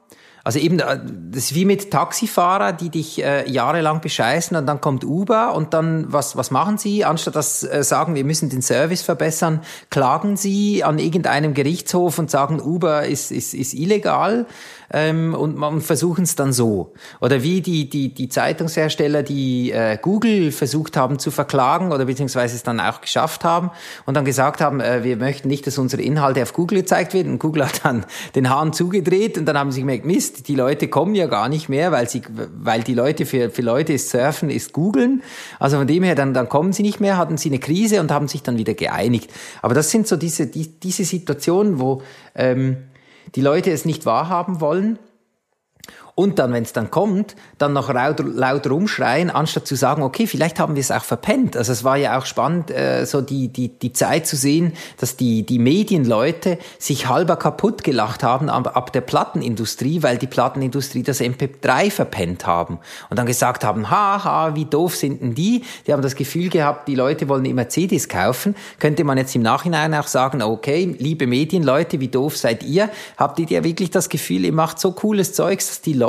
Also 0.47 0.61
eben, 0.61 0.79
äh, 0.79 1.01
das 1.33 1.47
ist 1.47 1.55
wie 1.57 1.65
mit 1.65 1.91
Taxifahrer, 1.91 2.73
die 2.73 2.89
dich 2.89 3.21
äh, 3.21 3.51
jahrelang 3.51 4.01
bescheißen 4.01 4.57
und 4.57 4.65
dann 4.67 4.81
kommt 4.81 5.03
Uber 5.03 5.57
und 5.57 5.75
dann, 5.75 6.05
was, 6.13 6.37
was 6.37 6.53
machen 6.53 6.79
sie? 6.79 7.05
Anstatt 7.05 7.35
dass 7.35 7.65
äh, 7.65 7.83
sagen, 7.83 8.15
wir 8.15 8.23
müssen 8.23 8.49
den 8.49 8.63
Service 8.63 9.03
verbessern, 9.03 9.63
klagen 9.91 10.37
sie 10.37 10.85
an 10.85 11.01
irgendeinem 11.01 11.53
Gerichtshof 11.53 12.21
und 12.21 12.31
sagen, 12.31 12.61
Uber 12.61 13.07
ist, 13.07 13.33
ist, 13.33 13.55
ist 13.55 13.75
illegal 13.75 14.47
ähm, 14.93 15.35
und 15.35 15.57
man 15.57 15.81
versuchen 15.81 16.25
es 16.25 16.37
dann 16.37 16.53
so. 16.53 16.93
Oder 17.21 17.43
wie 17.43 17.61
die, 17.61 17.89
die, 17.89 18.15
die 18.15 18.29
Zeitungshersteller, 18.29 19.23
die 19.23 19.73
äh, 19.73 19.99
Google 20.01 20.53
versucht 20.53 20.97
haben 20.97 21.19
zu 21.19 21.31
verklagen 21.31 21.93
oder 21.93 22.05
beziehungsweise 22.05 22.55
es 22.55 22.63
dann 22.63 22.81
auch 22.81 23.01
geschafft 23.01 23.45
haben 23.45 23.71
und 24.05 24.15
dann 24.15 24.25
gesagt 24.25 24.61
haben, 24.61 24.81
äh, 24.81 25.05
wir 25.05 25.17
möchten 25.17 25.49
nicht, 25.49 25.67
dass 25.67 25.79
unsere 25.79 26.03
Inhalte 26.03 26.43
auf 26.43 26.53
Google 26.53 26.79
gezeigt 26.79 27.15
werden. 27.15 27.33
Und 27.33 27.39
Google 27.39 27.67
hat 27.67 27.85
dann 27.85 28.07
den 28.35 28.51
Hahn 28.51 28.73
zugedreht 28.73 29.39
und 29.39 29.47
dann 29.47 29.59
haben 29.59 29.73
sie 29.73 29.81
gemerkt, 29.81 30.05
Mist, 30.05 30.49
die 30.49 30.55
Leute 30.55 30.89
kommen 30.89 31.15
ja 31.15 31.27
gar 31.27 31.49
nicht 31.49 31.69
mehr, 31.69 31.93
weil 31.93 32.09
sie, 32.09 32.23
weil 32.57 32.83
die 32.83 32.95
Leute 32.95 33.27
für, 33.27 33.51
für 33.51 33.63
Leute 33.63 33.93
ist 33.93 34.11
Surfen, 34.11 34.51
ist 34.51 34.73
Googlen. 34.73 35.23
Also 35.59 35.79
von 35.79 35.87
dem 35.87 36.03
her, 36.03 36.15
dann, 36.15 36.35
dann 36.35 36.49
kommen 36.49 36.73
sie 36.73 36.83
nicht 36.83 37.01
mehr, 37.01 37.17
hatten 37.17 37.37
sie 37.37 37.49
eine 37.49 37.59
Krise 37.59 38.01
und 38.01 38.11
haben 38.11 38.29
sich 38.29 38.43
dann 38.43 38.59
wieder 38.59 38.75
geeinigt. 38.75 39.31
Aber 39.63 39.75
das 39.75 39.91
sind 39.91 40.07
so 40.07 40.17
diese, 40.17 40.47
die, 40.47 40.69
diese 40.81 41.05
Situationen, 41.05 41.81
wo 41.81 42.03
ähm, 42.35 42.77
die 43.35 43.41
Leute 43.41 43.71
es 43.71 43.85
nicht 43.85 44.07
wahrhaben 44.07 44.61
wollen 44.61 44.99
und 46.19 46.39
dann, 46.39 46.51
wenn 46.55 46.63
es 46.63 46.73
dann 46.73 46.91
kommt, 46.91 47.37
dann 47.59 47.75
noch 47.75 47.93
lauter, 47.93 48.25
lauter 48.25 48.71
rumschreien, 48.71 49.29
anstatt 49.29 49.67
zu 49.67 49.75
sagen, 49.75 50.03
okay, 50.03 50.27
vielleicht 50.27 50.59
haben 50.59 50.75
wir 50.75 50.81
es 50.81 50.91
auch 50.91 51.05
verpennt. 51.05 51.59
Also 51.59 51.73
es 51.73 51.85
war 51.85 51.99
ja 51.99 52.19
auch 52.19 52.25
spannend, 52.25 52.71
äh, 52.71 53.05
so 53.05 53.21
die, 53.21 53.49
die, 53.49 53.69
die 53.69 53.93
Zeit 53.93 54.27
zu 54.27 54.35
sehen, 54.35 54.73
dass 54.97 55.19
die, 55.19 55.45
die 55.45 55.59
Medienleute 55.59 56.57
sich 56.79 57.07
halber 57.07 57.37
kaputt 57.37 57.85
gelacht 57.85 58.23
haben 58.23 58.49
ab, 58.49 58.75
ab 58.75 58.95
der 58.95 59.03
Plattenindustrie, 59.03 60.03
weil 60.03 60.17
die 60.17 60.27
Plattenindustrie 60.27 61.03
das 61.03 61.21
MP3 61.21 61.91
verpennt 61.91 62.47
haben. 62.47 62.79
Und 63.11 63.19
dann 63.19 63.27
gesagt 63.27 63.63
haben, 63.63 63.91
haha, 63.91 64.55
wie 64.55 64.65
doof 64.65 64.97
sind 64.97 65.21
denn 65.21 65.35
die? 65.35 65.65
Die 65.87 65.93
haben 65.93 66.01
das 66.01 66.15
Gefühl 66.15 66.49
gehabt, 66.49 66.89
die 66.89 66.95
Leute 66.95 67.29
wollen 67.29 67.45
immer 67.45 67.69
CDs 67.69 68.09
kaufen. 68.09 68.57
Könnte 68.79 69.05
man 69.05 69.19
jetzt 69.19 69.37
im 69.37 69.43
Nachhinein 69.43 69.93
auch 69.93 70.07
sagen, 70.07 70.41
okay, 70.41 70.97
liebe 70.99 71.27
Medienleute, 71.27 72.01
wie 72.01 72.09
doof 72.09 72.39
seid 72.39 72.63
ihr? 72.63 72.89
Habt 73.19 73.39
ihr 73.39 73.47
ja 73.49 73.63
wirklich 73.63 73.91
das 73.91 74.09
Gefühl, 74.09 74.47
ihr 74.47 74.55
macht 74.55 74.81
so 74.81 74.93
cooles 74.93 75.35
Zeugs, 75.35 75.69
dass 75.69 75.83
die 75.83 75.93
Leute 75.93 76.06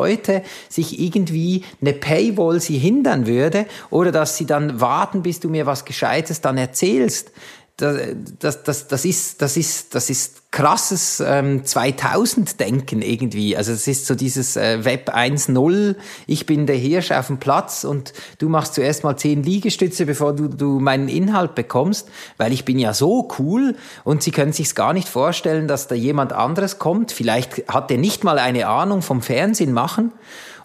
sich 0.70 1.00
irgendwie 1.00 1.64
eine 1.82 1.94
Paywall 1.94 2.60
sie 2.60 2.78
hindern 2.78 3.28
würde 3.28 3.66
oder 3.90 4.12
dass 4.12 4.38
sie 4.38 4.46
dann 4.46 4.80
warten, 4.82 5.24
bis 5.24 5.40
du 5.40 5.50
mir 5.50 5.66
was 5.66 5.86
Gescheites 5.86 6.42
dann 6.42 6.58
erzählst. 6.58 7.32
Das, 7.78 8.64
das, 8.64 8.88
das, 8.88 9.06
ist, 9.06 9.40
das, 9.44 9.56
ist, 9.56 9.94
das 9.94 10.10
ist 10.10 10.52
krasses 10.52 11.20
ähm, 11.20 11.62
2000-Denken 11.62 13.04
irgendwie. 13.04 13.56
Also 13.56 13.72
es 13.72 13.88
ist 13.88 14.08
so 14.08 14.16
dieses 14.16 14.56
äh, 14.56 14.84
Web 14.84 15.14
1.0, 15.14 15.96
ich 16.26 16.48
bin 16.48 16.66
der 16.66 16.76
Hirsch 16.76 17.12
auf 17.12 17.28
dem 17.28 17.38
Platz 17.38 17.84
und 17.84 18.14
du 18.40 18.50
machst 18.50 18.74
zuerst 18.74 19.04
mal 19.04 19.16
zehn 19.16 19.44
Liegestütze, 19.44 20.08
bevor 20.08 20.34
du, 20.34 20.48
du 20.48 20.80
meinen 20.80 21.08
Inhalt 21.08 21.54
bekommst, 21.54 22.10
weil 22.38 22.52
ich 22.52 22.66
bin 22.66 22.80
ja 22.80 22.96
so 22.96 23.28
cool 23.38 23.76
und 24.04 24.24
sie 24.24 24.32
können 24.32 24.54
sich's 24.54 24.74
gar 24.74 24.94
nicht 24.94 25.08
vorstellen, 25.08 25.68
dass 25.68 25.88
da 25.88 25.94
jemand 25.94 26.34
anderes 26.34 26.80
kommt. 26.80 27.12
Vielleicht 27.12 27.68
hat 27.68 27.92
er 27.92 28.00
nicht 28.00 28.24
mal 28.24 28.40
eine 28.40 28.68
Ahnung 28.68 29.04
vom 29.04 29.22
Fernsehen 29.22 29.72
machen 29.72 30.12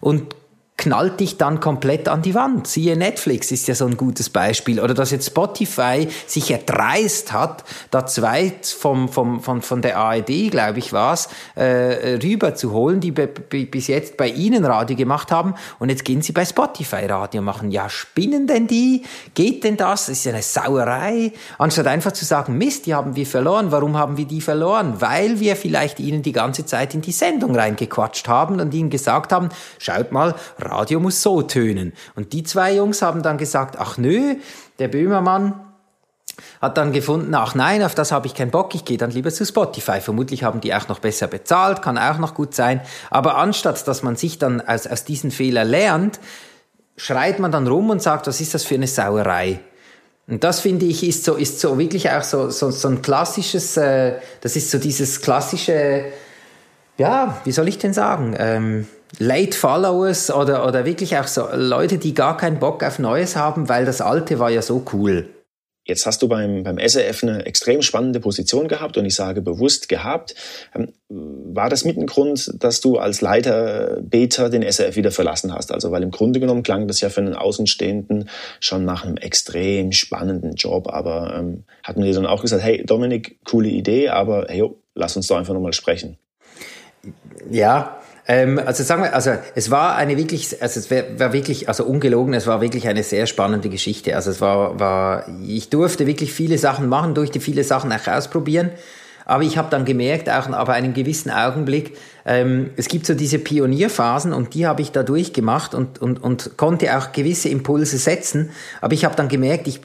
und 0.01 0.35
knallt 0.83 1.21
dich 1.21 1.39
dann 1.39 1.61
komplett 1.61 2.09
an 2.09 2.23
die 2.23 2.35
Wand. 2.35 2.67
Siehe 2.67 2.97
Netflix 2.97 3.53
ist 3.53 3.69
ja 3.69 3.75
so 3.77 3.87
ein 3.87 3.97
gutes 3.97 4.31
Beispiel. 4.31 4.81
Oder 4.81 4.95
dass 4.95 5.13
jetzt 5.13 5.29
Spotify 5.29 6.09
sich 6.27 6.51
erdreist 6.51 7.33
hat, 7.33 7.63
da 7.93 8.05
zwei 8.05 8.53
vom, 8.63 9.09
vom, 9.09 9.41
von, 9.41 9.63
von 9.63 9.81
der 9.81 9.97
ARD, 9.97 10.51
glaube 10.51 10.81
ich, 10.81 10.93
war's, 10.93 11.29
äh, 11.55 12.19
rüber 12.21 12.57
zu 12.57 12.73
holen, 12.73 12.99
die 12.99 13.13
bis 13.13 13.87
jetzt 13.87 14.17
bei 14.17 14.27
Ihnen 14.27 14.65
Radio 14.65 14.97
gemacht 14.97 15.31
haben. 15.31 15.55
Und 15.79 15.89
jetzt 15.89 16.05
gehen 16.05 16.21
sie 16.21 16.33
bei 16.33 16.45
Spotify 16.45 17.07
Radio 17.07 17.43
machen. 17.43 17.71
Ja, 17.71 17.89
spinnen 17.89 18.49
denn 18.49 18.67
die? 18.67 19.05
Geht 19.35 19.63
denn 19.63 19.77
das? 19.77 20.07
Das 20.07 20.19
ist 20.19 20.25
ja 20.25 20.33
eine 20.33 20.43
Sauerei. 20.43 21.31
Anstatt 21.59 21.87
einfach 21.87 22.11
zu 22.11 22.25
sagen, 22.25 22.59
Mist, 22.59 22.87
die 22.87 22.95
haben 22.95 23.15
wir 23.15 23.27
verloren. 23.27 23.71
Warum 23.71 23.97
haben 23.97 24.17
wir 24.17 24.25
die 24.25 24.41
verloren? 24.41 24.97
Weil 24.99 25.39
wir 25.39 25.55
vielleicht 25.55 26.01
ihnen 26.01 26.23
die 26.23 26.33
ganze 26.33 26.67
Zeit 26.67 26.93
in 26.93 27.03
die 27.03 27.13
Sendung 27.13 27.55
reingequatscht 27.55 28.27
haben 28.27 28.59
und 28.59 28.75
ihnen 28.75 28.91
gesagt 28.91 29.33
haben, 29.33 29.51
schaut 29.79 30.11
mal, 30.11 30.35
Radio 30.73 31.01
muss 31.01 31.23
so 31.23 31.43
tönen. 31.43 31.93
Und 32.15 32.33
die 32.33 32.43
zwei 32.43 32.75
Jungs 32.75 33.03
haben 33.03 33.23
dann 33.23 33.39
gesagt, 33.39 33.77
ach 33.79 33.99
nö, 33.99 34.37
der 34.79 34.89
Böhmermann 34.89 35.61
hat 36.61 36.77
dann 36.77 36.93
gefunden, 36.93 37.35
ach 37.35 37.55
nein, 37.55 37.83
auf 37.83 37.95
das 37.95 38.13
habe 38.13 38.27
ich 38.27 38.35
keinen 38.35 38.51
Bock, 38.51 38.75
ich 38.75 38.85
gehe 38.85 38.99
dann 38.99 39.11
lieber 39.11 39.31
zu 39.31 39.45
Spotify. 39.45 40.01
Vermutlich 40.01 40.45
haben 40.45 40.61
die 40.61 40.75
auch 40.75 40.89
noch 40.89 40.99
besser 40.99 41.27
bezahlt, 41.27 41.83
kann 41.83 41.99
auch 41.99 42.19
noch 42.19 42.35
gut 42.35 42.55
sein. 42.55 42.81
Aber 43.11 43.37
anstatt, 43.37 43.87
dass 43.87 44.03
man 44.03 44.17
sich 44.17 44.39
dann 44.39 44.61
aus, 44.61 44.87
aus 44.87 45.05
diesen 45.05 45.31
Fehlern 45.31 45.69
lernt, 45.69 46.21
schreit 46.97 47.39
man 47.39 47.53
dann 47.53 47.67
rum 47.67 47.91
und 47.91 48.03
sagt, 48.03 48.27
was 48.27 48.41
ist 48.41 48.55
das 48.55 48.65
für 48.65 48.75
eine 48.75 48.87
Sauerei? 48.87 49.61
Und 50.29 50.45
das 50.45 50.61
finde 50.61 50.87
ich 50.87 51.03
ist 51.07 51.25
so, 51.25 51.35
ist 51.35 51.61
so 51.61 51.79
wirklich 51.79 52.11
auch 52.11 52.23
so, 52.23 52.49
so, 52.51 52.71
so 52.71 52.89
ein 52.89 53.03
klassisches, 53.03 53.77
äh, 53.77 54.15
das 54.41 54.57
ist 54.57 54.71
so 54.71 54.79
dieses 54.79 55.21
klassische, 55.21 56.05
ja, 57.03 57.41
wie 57.45 57.51
soll 57.51 57.67
ich 57.67 57.79
denn 57.79 57.93
sagen? 57.93 58.37
Ähm, 58.39 58.87
Late 59.19 59.59
Followers 59.59 60.31
oder, 60.31 60.65
oder 60.69 60.85
wirklich 60.85 61.19
auch 61.19 61.27
so 61.27 61.49
Leute, 61.53 61.99
die 61.99 62.15
gar 62.15 62.37
keinen 62.37 62.61
Bock 62.61 62.85
auf 62.85 63.01
Neues 63.01 63.35
haben, 63.35 63.69
weil 63.69 63.85
das 63.85 64.01
Alte 64.01 64.39
war 64.39 64.51
ja 64.51 64.63
so 64.63 64.85
cool. 64.93 65.29
Jetzt 65.85 66.07
hast 66.07 66.23
du 66.23 66.29
beim, 66.29 66.63
beim 66.63 66.79
SRF 66.79 67.25
eine 67.25 67.45
extrem 67.45 67.83
spannende 67.83 68.21
Position 68.21 68.69
gehabt 68.69 68.97
und 68.97 69.05
ich 69.05 69.17
sage 69.17 69.43
bewusst 69.43 69.89
gehabt. 69.89 70.37
Ähm, 70.77 70.93
war 71.09 71.69
das 71.69 71.85
mit 71.85 71.97
ein 71.97 72.07
Grund, 72.07 72.53
dass 72.63 72.81
du 72.81 72.99
als 72.99 73.21
Leiter 73.21 73.99
Beta 74.01 74.49
den 74.49 74.63
SRF 74.63 74.95
wieder 74.95 75.11
verlassen 75.11 75.53
hast? 75.53 75.73
Also, 75.73 75.91
weil 75.91 76.05
im 76.05 76.13
Grunde 76.13 76.39
genommen 76.39 76.63
klang 76.63 76.87
das 76.87 77.01
ja 77.01 77.11
für 77.11 77.21
einen 77.21 77.35
Außenstehenden 77.35 78.29
schon 78.61 78.85
nach 78.85 79.05
einem 79.05 79.17
extrem 79.17 79.91
spannenden 79.91 80.55
Job, 80.55 80.87
aber 80.89 81.35
ähm, 81.37 81.65
hat 81.83 81.97
man 81.97 82.07
dir 82.07 82.15
dann 82.15 82.27
auch 82.27 82.43
gesagt, 82.43 82.63
hey 82.63 82.87
Dominik, 82.87 83.41
coole 83.45 83.71
Idee, 83.71 84.09
aber 84.09 84.47
hey, 84.49 84.71
Lass 84.95 85.17
uns 85.17 85.27
da 85.27 85.39
einfach 85.39 85.55
nochmal 85.55 85.73
sprechen. 85.73 86.19
Ja, 87.51 87.99
ähm, 88.29 88.61
also 88.65 88.85
sagen 88.85 89.03
wir, 89.03 89.15
also 89.15 89.33
es 89.55 89.71
war 89.71 89.97
eine 89.97 90.17
wirklich, 90.17 90.63
also 90.63 90.79
es 90.79 90.91
war 90.91 91.33
wirklich, 91.33 91.69
also 91.69 91.85
ungelogen, 91.85 92.35
es 92.35 92.47
war 92.47 92.61
wirklich 92.61 92.89
eine 92.89 93.03
sehr 93.03 93.27
spannende 93.27 93.69
Geschichte. 93.69 94.15
Also 94.15 94.31
es 94.31 94.41
war, 94.41 94.79
war, 94.79 95.27
ich 95.45 95.71
durfte 95.71 96.07
wirklich 96.07 96.33
viele 96.33 96.59
Sachen 96.59 96.89
machen, 96.89 97.15
durfte 97.15 97.41
viele 97.41 97.65
Sachen 97.65 97.93
auch 97.93 98.07
ausprobieren. 98.07 98.71
Aber 99.25 99.45
ich 99.45 99.57
habe 99.57 99.71
dann 99.71 99.85
gemerkt, 99.85 100.29
auch 100.29 100.49
ab 100.49 100.69
einem 100.69 100.95
gewissen 100.95 101.31
Augenblick, 101.31 101.97
ähm, 102.25 102.71
es 102.77 102.89
gibt 102.89 103.07
so 103.07 103.15
diese 103.15 103.39
Pionierphasen 103.39 104.33
und 104.33 104.55
die 104.55 104.67
habe 104.67 104.83
ich 104.83 104.93
da 104.93 105.03
durchgemacht 105.03 105.75
und, 105.75 106.01
und, 106.01 106.23
und 106.23 106.57
konnte 106.57 106.97
auch 106.97 107.13
gewisse 107.13 107.49
Impulse 107.49 107.99
setzen. 107.99 108.51
Aber 108.81 108.95
ich 108.95 109.05
habe 109.05 109.15
dann 109.15 109.29
gemerkt, 109.29 109.69
ich, 109.69 109.81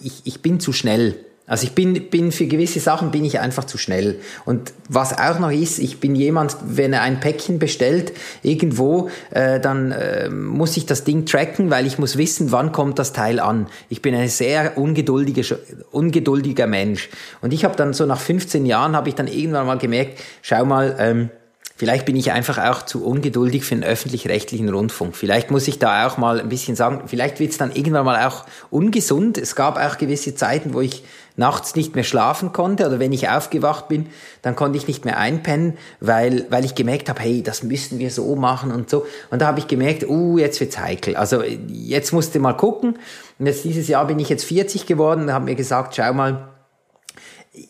ich, 0.00 0.22
ich 0.24 0.42
bin 0.42 0.60
zu 0.60 0.72
schnell. 0.72 1.16
Also 1.46 1.66
ich 1.66 1.72
bin, 1.72 2.08
bin 2.08 2.32
für 2.32 2.46
gewisse 2.46 2.80
Sachen 2.80 3.10
bin 3.10 3.22
ich 3.22 3.38
einfach 3.38 3.64
zu 3.64 3.76
schnell. 3.76 4.18
Und 4.46 4.72
was 4.88 5.18
auch 5.18 5.38
noch 5.38 5.50
ist, 5.50 5.78
ich 5.78 6.00
bin 6.00 6.14
jemand, 6.14 6.56
wenn 6.64 6.94
er 6.94 7.02
ein 7.02 7.20
Päckchen 7.20 7.58
bestellt 7.58 8.14
irgendwo, 8.42 9.10
äh, 9.30 9.60
dann 9.60 9.92
äh, 9.92 10.30
muss 10.30 10.78
ich 10.78 10.86
das 10.86 11.04
Ding 11.04 11.26
tracken, 11.26 11.68
weil 11.68 11.86
ich 11.86 11.98
muss 11.98 12.16
wissen, 12.16 12.50
wann 12.50 12.72
kommt 12.72 12.98
das 12.98 13.12
Teil 13.12 13.40
an. 13.40 13.66
Ich 13.90 14.00
bin 14.00 14.14
ein 14.14 14.28
sehr 14.28 14.78
ungeduldiger, 14.78 15.58
ungeduldiger 15.90 16.66
Mensch. 16.66 17.10
Und 17.42 17.52
ich 17.52 17.66
habe 17.66 17.76
dann 17.76 17.92
so 17.92 18.06
nach 18.06 18.20
15 18.20 18.64
Jahren 18.64 18.96
habe 18.96 19.10
ich 19.10 19.14
dann 19.14 19.26
irgendwann 19.26 19.66
mal 19.66 19.76
gemerkt, 19.76 20.20
schau 20.40 20.64
mal, 20.64 20.96
ähm, 20.98 21.28
Vielleicht 21.76 22.06
bin 22.06 22.14
ich 22.14 22.30
einfach 22.30 22.58
auch 22.58 22.82
zu 22.82 23.04
ungeduldig 23.04 23.64
für 23.64 23.74
den 23.74 23.82
öffentlich-rechtlichen 23.82 24.68
Rundfunk. 24.68 25.16
Vielleicht 25.16 25.50
muss 25.50 25.66
ich 25.66 25.80
da 25.80 26.06
auch 26.06 26.18
mal 26.18 26.38
ein 26.40 26.48
bisschen 26.48 26.76
sagen, 26.76 27.02
vielleicht 27.08 27.40
wird 27.40 27.50
es 27.50 27.58
dann 27.58 27.72
irgendwann 27.72 28.04
mal 28.04 28.24
auch 28.26 28.44
ungesund. 28.70 29.38
Es 29.38 29.56
gab 29.56 29.76
auch 29.76 29.98
gewisse 29.98 30.36
Zeiten, 30.36 30.72
wo 30.72 30.80
ich 30.80 31.02
nachts 31.36 31.74
nicht 31.74 31.94
mehr 31.94 32.04
schlafen 32.04 32.52
konnte 32.52 32.86
oder 32.86 33.00
wenn 33.00 33.12
ich 33.12 33.28
aufgewacht 33.28 33.88
bin, 33.88 34.06
dann 34.42 34.54
konnte 34.54 34.78
ich 34.78 34.86
nicht 34.86 35.04
mehr 35.04 35.18
einpennen, 35.18 35.76
weil, 36.00 36.46
weil 36.50 36.64
ich 36.64 36.74
gemerkt 36.74 37.08
habe, 37.08 37.20
hey, 37.20 37.42
das 37.42 37.62
müssen 37.62 37.98
wir 37.98 38.10
so 38.10 38.36
machen 38.36 38.70
und 38.70 38.88
so. 38.88 39.04
Und 39.30 39.42
da 39.42 39.46
habe 39.46 39.58
ich 39.58 39.66
gemerkt, 39.66 40.08
uh, 40.08 40.38
jetzt 40.38 40.60
wird's 40.60 40.78
heikel. 40.78 41.16
Also 41.16 41.42
jetzt 41.42 42.12
musste 42.12 42.38
mal 42.38 42.52
gucken. 42.52 42.98
Und 43.38 43.46
jetzt 43.46 43.64
dieses 43.64 43.88
Jahr 43.88 44.06
bin 44.06 44.18
ich 44.20 44.28
jetzt 44.28 44.44
40 44.44 44.86
geworden 44.86 45.22
und 45.22 45.32
habe 45.32 45.46
mir 45.46 45.56
gesagt, 45.56 45.96
schau 45.96 46.12
mal, 46.12 46.53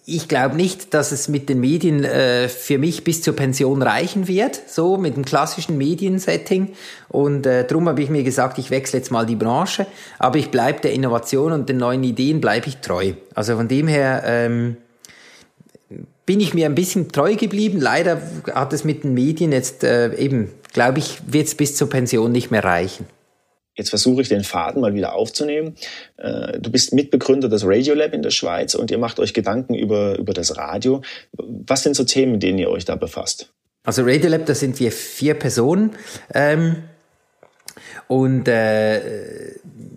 ich 0.06 0.28
glaube 0.28 0.56
nicht, 0.56 0.94
dass 0.94 1.12
es 1.12 1.28
mit 1.28 1.48
den 1.48 1.60
Medien 1.60 2.04
äh, 2.04 2.48
für 2.48 2.78
mich 2.78 3.04
bis 3.04 3.20
zur 3.20 3.36
Pension 3.36 3.82
reichen 3.82 4.28
wird, 4.28 4.60
so 4.66 4.96
mit 4.96 5.16
dem 5.16 5.24
klassischen 5.24 5.76
Mediensetting. 5.76 6.72
Und 7.08 7.46
äh, 7.46 7.66
darum 7.66 7.88
habe 7.88 8.02
ich 8.02 8.08
mir 8.08 8.22
gesagt, 8.22 8.58
ich 8.58 8.70
wechsle 8.70 9.00
jetzt 9.00 9.10
mal 9.10 9.26
die 9.26 9.36
Branche, 9.36 9.86
aber 10.18 10.38
ich 10.38 10.50
bleibe 10.50 10.80
der 10.80 10.92
Innovation 10.92 11.52
und 11.52 11.68
den 11.68 11.76
neuen 11.76 12.02
Ideen 12.02 12.40
bleibe 12.40 12.68
ich 12.68 12.78
treu. 12.78 13.12
Also 13.34 13.56
von 13.56 13.68
dem 13.68 13.86
her 13.86 14.22
ähm, 14.24 14.78
bin 16.24 16.40
ich 16.40 16.54
mir 16.54 16.64
ein 16.66 16.74
bisschen 16.74 17.12
treu 17.12 17.36
geblieben. 17.36 17.78
Leider 17.78 18.22
hat 18.54 18.72
es 18.72 18.84
mit 18.84 19.04
den 19.04 19.12
Medien 19.12 19.52
jetzt 19.52 19.84
äh, 19.84 20.14
eben, 20.14 20.50
glaube 20.72 20.98
ich, 20.98 21.18
wird 21.26 21.46
es 21.46 21.54
bis 21.54 21.76
zur 21.76 21.90
Pension 21.90 22.32
nicht 22.32 22.50
mehr 22.50 22.64
reichen. 22.64 23.06
Jetzt 23.74 23.90
versuche 23.90 24.22
ich 24.22 24.28
den 24.28 24.44
Faden 24.44 24.80
mal 24.80 24.94
wieder 24.94 25.14
aufzunehmen. 25.14 25.74
Äh, 26.16 26.60
du 26.60 26.70
bist 26.70 26.92
Mitbegründer 26.92 27.48
des 27.48 27.66
Radiolab 27.66 28.14
in 28.14 28.22
der 28.22 28.30
Schweiz 28.30 28.74
und 28.74 28.90
ihr 28.90 28.98
macht 28.98 29.18
euch 29.18 29.34
Gedanken 29.34 29.74
über, 29.74 30.16
über 30.18 30.32
das 30.32 30.56
Radio. 30.56 31.02
Was 31.32 31.82
sind 31.82 31.96
so 31.96 32.04
Themen, 32.04 32.32
mit 32.32 32.42
denen 32.42 32.58
ihr 32.58 32.70
euch 32.70 32.84
da 32.84 32.94
befasst? 32.94 33.52
Also 33.82 34.02
Radiolab, 34.02 34.46
da 34.46 34.54
sind 34.54 34.78
wir 34.80 34.92
vier 34.92 35.34
Personen. 35.34 35.90
Ähm, 36.32 36.84
und 38.06 38.48
äh, 38.48 39.00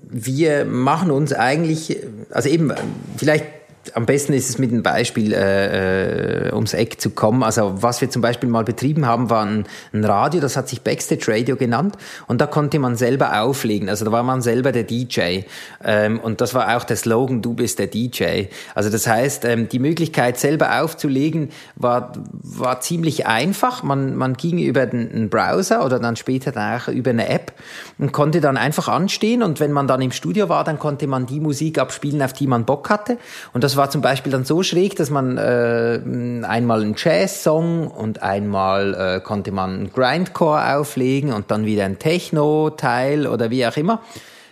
wir 0.10 0.66
machen 0.66 1.12
uns 1.12 1.34
eigentlich, 1.34 1.98
also 2.32 2.50
eben, 2.50 2.74
vielleicht 3.18 3.46
am 3.96 4.06
besten 4.06 4.34
ist 4.34 4.50
es 4.50 4.58
mit 4.58 4.72
einem 4.72 4.84
Beispiel 4.84 5.34
äh, 5.34 6.48
äh, 6.48 6.54
ums 6.54 6.74
Eck 6.74 7.00
zu 7.00 7.12
kommen. 7.12 7.44
Also 7.44 7.82
was 7.82 8.02
wir 8.02 8.10
zum 8.10 8.22
Beispiel 8.22 8.50
mal 8.50 8.64
betrieben 8.64 9.06
haben, 9.06 9.30
war 9.30 9.46
ein, 9.46 9.66
ein, 9.94 10.04
Radio, 10.04 10.42
das 10.42 10.58
hat 10.58 10.68
sich 10.68 10.82
Backstage 10.82 11.26
Radio 11.28 11.56
genannt 11.56 11.96
und 12.28 12.42
da 12.42 12.48
konnte 12.48 12.80
man 12.80 12.96
selber 12.96 13.42
auflegen. 13.42 13.90
Also 13.90 14.06
da 14.06 14.12
war 14.12 14.24
man 14.24 14.42
selber 14.42 14.72
der 14.72 14.84
DJ 14.84 15.42
ähm, 15.84 16.20
und 16.20 16.42
das 16.42 16.54
war 16.54 16.76
auch 16.76 16.84
der 16.84 16.98
Slogan, 16.98 17.42
du 17.42 17.54
bist 17.54 17.80
der 17.80 17.88
DJ. 17.88 18.46
Also 18.76 18.90
das 18.90 19.08
heißt, 19.08 19.46
ähm, 19.46 19.70
die 19.70 19.80
Möglichkeit 19.80 20.38
selber 20.38 20.82
aufzulegen 20.82 21.50
war, 21.76 22.14
war 22.32 22.82
ziemlich 22.82 23.28
einfach. 23.28 23.84
Man, 23.84 24.16
man 24.16 24.34
ging 24.34 24.60
über 24.60 24.86
den 24.86 25.30
Browser 25.30 25.86
oder 25.86 26.00
dann 26.00 26.16
später 26.16 26.52
auch 26.58 26.88
über 26.90 27.12
eine 27.12 27.30
App 27.30 27.54
und 27.98 28.12
konnte 28.12 28.42
dann 28.42 28.58
einfach 28.58 28.88
anstehen 28.88 29.44
und 29.44 29.60
wenn 29.60 29.72
man 29.72 29.88
dann 29.88 30.02
im 30.02 30.12
Studio 30.12 30.50
war, 30.50 30.64
dann 30.64 30.80
konnte 30.80 31.08
man 31.08 31.26
die 31.26 31.40
Musik 31.40 31.80
abspielen, 31.80 32.22
auf 32.22 32.34
die 32.34 32.48
man 32.48 32.66
Bock 32.66 32.90
hatte 32.90 33.18
und 33.54 33.64
das 33.64 33.77
war 33.78 33.90
zum 33.90 34.02
Beispiel 34.02 34.32
dann 34.32 34.46
so 34.46 34.64
schräg, 34.64 34.96
dass 34.96 35.10
man 35.10 35.38
äh, 35.38 36.00
einmal 36.46 36.82
einen 36.82 36.96
Jazz-Song 36.98 37.88
und 37.88 38.22
einmal 38.22 38.94
äh, 38.94 39.20
konnte 39.22 39.52
man 39.52 39.74
einen 39.74 39.94
Grindcore 39.94 40.76
auflegen 40.76 41.32
und 41.32 41.52
dann 41.52 41.66
wieder 41.66 41.86
ein 41.86 42.00
Techno-Teil 42.00 43.28
oder 43.28 43.50
wie 43.50 43.66
auch 43.66 43.78
immer. 43.78 44.02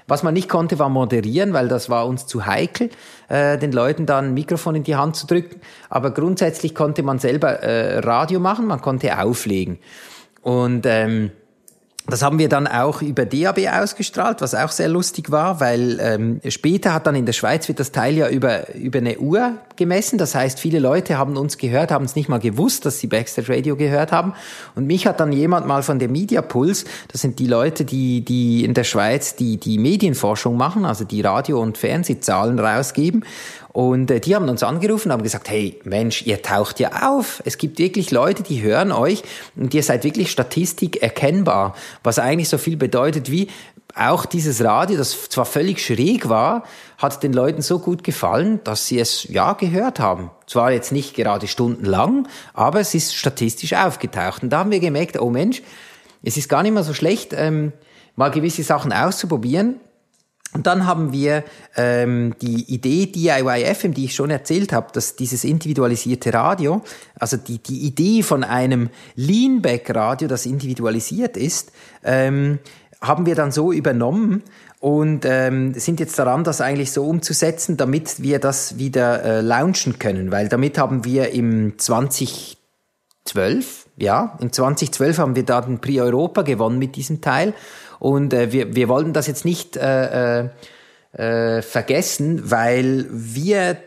Was 0.07 0.21
man 0.21 0.35
nicht 0.35 0.49
konnte, 0.49 0.77
war 0.77 0.89
moderieren, 0.89 1.53
weil 1.53 1.67
das 1.67 1.89
war 1.89 2.05
uns 2.05 2.27
zu 2.27 2.45
heikel, 2.45 2.91
äh, 3.27 3.57
den 3.57 3.71
Leuten 3.71 4.05
dann 4.05 4.25
ein 4.25 4.33
Mikrofon 4.35 4.75
in 4.75 4.83
die 4.83 4.95
Hand 4.95 5.15
zu 5.15 5.25
drücken. 5.25 5.61
Aber 5.89 6.11
grundsätzlich 6.11 6.75
konnte 6.75 7.01
man 7.01 7.17
selber 7.17 7.63
äh, 7.63 7.99
Radio 7.99 8.39
machen, 8.39 8.67
man 8.67 8.81
konnte 8.81 9.19
auflegen. 9.19 9.79
Und 10.43 10.85
ähm, 10.85 11.31
das 12.07 12.21
haben 12.21 12.37
wir 12.37 12.49
dann 12.49 12.67
auch 12.67 13.01
über 13.01 13.25
DAB 13.25 13.67
ausgestrahlt, 13.81 14.41
was 14.41 14.53
auch 14.53 14.69
sehr 14.69 14.87
lustig 14.87 15.31
war, 15.31 15.59
weil 15.59 15.97
ähm, 15.99 16.39
später 16.47 16.93
hat 16.93 17.07
dann 17.07 17.15
in 17.15 17.25
der 17.25 17.33
Schweiz 17.33 17.67
wird 17.67 17.79
das 17.79 17.91
Teil 17.91 18.15
ja 18.15 18.29
über, 18.29 18.75
über 18.75 18.99
eine 18.99 19.17
Uhr 19.17 19.53
gemessen. 19.75 20.19
Das 20.19 20.35
heißt, 20.35 20.59
viele 20.59 20.77
Leute 20.77 21.17
haben 21.17 21.35
uns 21.35 21.57
gehört, 21.57 21.89
haben 21.89 22.05
es 22.05 22.15
nicht 22.15 22.29
mal 22.29 22.39
gewusst, 22.39 22.85
dass 22.85 22.99
sie 22.99 23.07
Backstage 23.07 23.51
Radio 23.51 23.75
gehört 23.75 24.11
haben. 24.11 24.33
Und 24.75 24.85
mich 24.85 25.07
hat 25.07 25.19
dann 25.19 25.31
jemand 25.31 25.65
mal 25.65 25.81
von 25.81 25.97
der 25.97 26.09
Media 26.09 26.43
Pulse, 26.43 26.85
das 27.07 27.21
sind 27.21 27.39
die 27.39 27.47
Leute, 27.47 27.85
die, 27.85 28.23
die 28.23 28.63
in 28.63 28.75
der 28.75 28.83
Schweiz 28.83 29.35
die, 29.35 29.57
die 29.57 29.79
Medienforschung 29.79 30.57
machen, 30.57 30.85
also 30.85 31.05
die 31.05 31.21
Radio- 31.21 31.61
und 31.61 31.77
Fernsehzahlen 31.77 32.59
rausgeben. 32.59 33.25
Und 33.75 34.09
äh, 34.09 34.21
die 34.21 34.33
haben 34.33 34.47
uns 34.47 34.63
angerufen 34.63 35.11
haben 35.11 35.21
gesagt, 35.21 35.49
hey 35.49 35.77
Mensch, 35.83 36.21
ihr 36.25 36.41
taucht 36.41 36.79
ja 36.79 37.09
auf. 37.09 37.43
Es 37.43 37.57
gibt 37.57 37.77
wirklich 37.77 38.09
Leute, 38.09 38.41
die 38.41 38.61
hören 38.61 38.93
euch 38.93 39.21
und 39.57 39.73
ihr 39.73 39.83
seid 39.83 40.05
wirklich 40.05 40.31
Statistik 40.31 41.03
erkennbar. 41.03 41.75
Was 42.01 42.17
eigentlich 42.17 42.47
so 42.47 42.57
viel 42.57 42.77
bedeutet 42.77 43.29
wie, 43.29 43.49
auch 43.93 44.25
dieses 44.25 44.63
Radio, 44.63 44.97
das 44.97 45.27
zwar 45.27 45.43
völlig 45.43 45.85
schräg 45.85 46.29
war, 46.29 46.63
hat 46.97 47.21
den 47.21 47.33
Leuten 47.33 47.61
so 47.61 47.79
gut 47.79 48.05
gefallen, 48.05 48.61
dass 48.63 48.87
sie 48.87 48.97
es 48.97 49.25
ja 49.25 49.51
gehört 49.51 49.99
haben. 49.99 50.31
Zwar 50.47 50.71
jetzt 50.71 50.93
nicht 50.93 51.13
gerade 51.13 51.45
stundenlang, 51.47 52.29
aber 52.53 52.79
es 52.79 52.95
ist 52.95 53.13
statistisch 53.13 53.73
aufgetaucht. 53.73 54.41
Und 54.41 54.51
da 54.51 54.59
haben 54.59 54.71
wir 54.71 54.79
gemerkt, 54.79 55.19
oh 55.19 55.29
Mensch, 55.29 55.61
es 56.23 56.37
ist 56.37 56.47
gar 56.47 56.63
nicht 56.63 56.73
mehr 56.73 56.85
so 56.85 56.93
schlecht, 56.93 57.33
ähm, 57.33 57.73
mal 58.15 58.31
gewisse 58.31 58.63
Sachen 58.63 58.93
auszuprobieren. 58.93 59.81
Und 60.55 60.65
dann 60.67 60.87
haben 60.87 61.11
wir 61.11 61.43
ähm, 61.75 62.33
die 62.41 62.73
Idee 62.73 63.07
DIY 63.07 63.65
FM, 63.75 63.93
die 63.93 64.05
ich 64.05 64.15
schon 64.15 64.29
erzählt 64.29 64.71
habe, 64.71 64.87
dass 64.93 65.17
dieses 65.17 65.43
individualisierte 65.43 66.33
Radio, 66.33 66.81
also 67.19 67.35
die, 67.35 67.57
die 67.57 67.79
Idee 67.79 68.23
von 68.23 68.45
einem 68.45 68.89
Leanback-Radio, 69.15 70.29
das 70.29 70.45
individualisiert 70.45 71.35
ist, 71.35 71.73
ähm, 72.05 72.59
haben 73.01 73.25
wir 73.25 73.35
dann 73.35 73.51
so 73.51 73.73
übernommen 73.73 74.43
und 74.79 75.25
ähm, 75.25 75.73
sind 75.73 75.99
jetzt 75.99 76.17
daran, 76.17 76.45
das 76.45 76.61
eigentlich 76.61 76.93
so 76.93 77.03
umzusetzen, 77.03 77.75
damit 77.75 78.23
wir 78.23 78.39
das 78.39 78.77
wieder 78.77 79.23
äh, 79.23 79.41
launchen 79.41 79.99
können, 79.99 80.31
weil 80.31 80.47
damit 80.47 80.77
haben 80.77 81.03
wir 81.03 81.31
im 81.31 81.77
2012, 81.77 83.87
ja, 83.97 84.37
im 84.39 84.53
2012 84.53 85.17
haben 85.17 85.35
wir 85.35 85.43
da 85.43 85.59
den 85.59 85.79
Prix 85.79 85.99
Europa 85.99 86.43
gewonnen 86.43 86.79
mit 86.79 86.95
diesem 86.95 87.19
Teil 87.19 87.53
und 88.05 88.33
äh, 88.33 88.51
wir, 88.51 88.75
wir 88.75 88.87
wollten 88.87 89.13
das 89.13 89.25
jetzt 89.25 89.45
nicht 89.45 89.77
äh, 89.77 90.43
äh, 90.43 90.49
äh, 91.13 91.63
vergessen, 91.63 92.51
weil 92.51 93.07
wir 93.09 93.77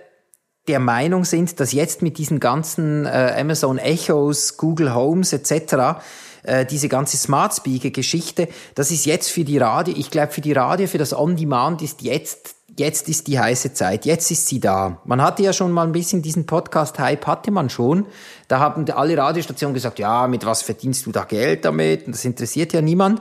der 0.67 0.81
Meinung 0.81 1.25
sind, 1.25 1.61
dass 1.61 1.71
jetzt 1.71 2.03
mit 2.03 2.19
diesen 2.19 2.41
ganzen 2.41 3.07
äh, 3.07 3.37
Amazon 3.39 3.79
Echos, 3.79 4.57
Google 4.57 4.93
Homes 4.93 5.33
etc., 5.33 6.03
äh, 6.43 6.67
diese 6.67 6.89
ganze 6.89 7.17
Smart 7.17 7.55
Speaker 7.55 7.91
Geschichte, 7.91 8.49
das 8.75 8.91
ist 8.91 9.07
jetzt 9.07 9.31
für 9.31 9.45
die 9.45 9.59
Radio, 9.59 9.95
ich 9.97 10.11
glaube 10.11 10.33
für 10.33 10.41
die 10.41 10.53
Radio, 10.53 10.89
für 10.89 10.99
das 10.99 11.15
On-Demand 11.15 11.81
ist 11.81 12.03
jetzt 12.03 12.57
jetzt 12.79 13.09
ist 13.09 13.27
die 13.27 13.39
heiße 13.39 13.73
Zeit, 13.73 14.07
jetzt 14.07 14.31
ist 14.31 14.47
sie 14.47 14.61
da. 14.61 15.01
Man 15.05 15.23
hatte 15.23 15.43
ja 15.43 15.53
schon 15.53 15.73
mal 15.73 15.87
ein 15.87 15.93
bisschen 15.93 16.23
diesen 16.23 16.47
Podcast-Hype, 16.47 17.27
hatte 17.27 17.51
man 17.51 17.71
schon. 17.71 18.07
Da 18.49 18.61
haben 18.61 18.89
alle 18.91 19.17
Radiostationen 19.17 19.75
gesagt, 19.75 19.99
ja, 19.99 20.27
mit 20.27 20.45
was 20.47 20.63
verdienst 20.63 21.07
du 21.07 21.13
da 21.13 21.25
Geld 21.25 21.65
damit? 21.65 22.09
Das 22.09 22.25
interessiert 22.25 22.73
ja 22.73 22.81
niemand. 22.81 23.21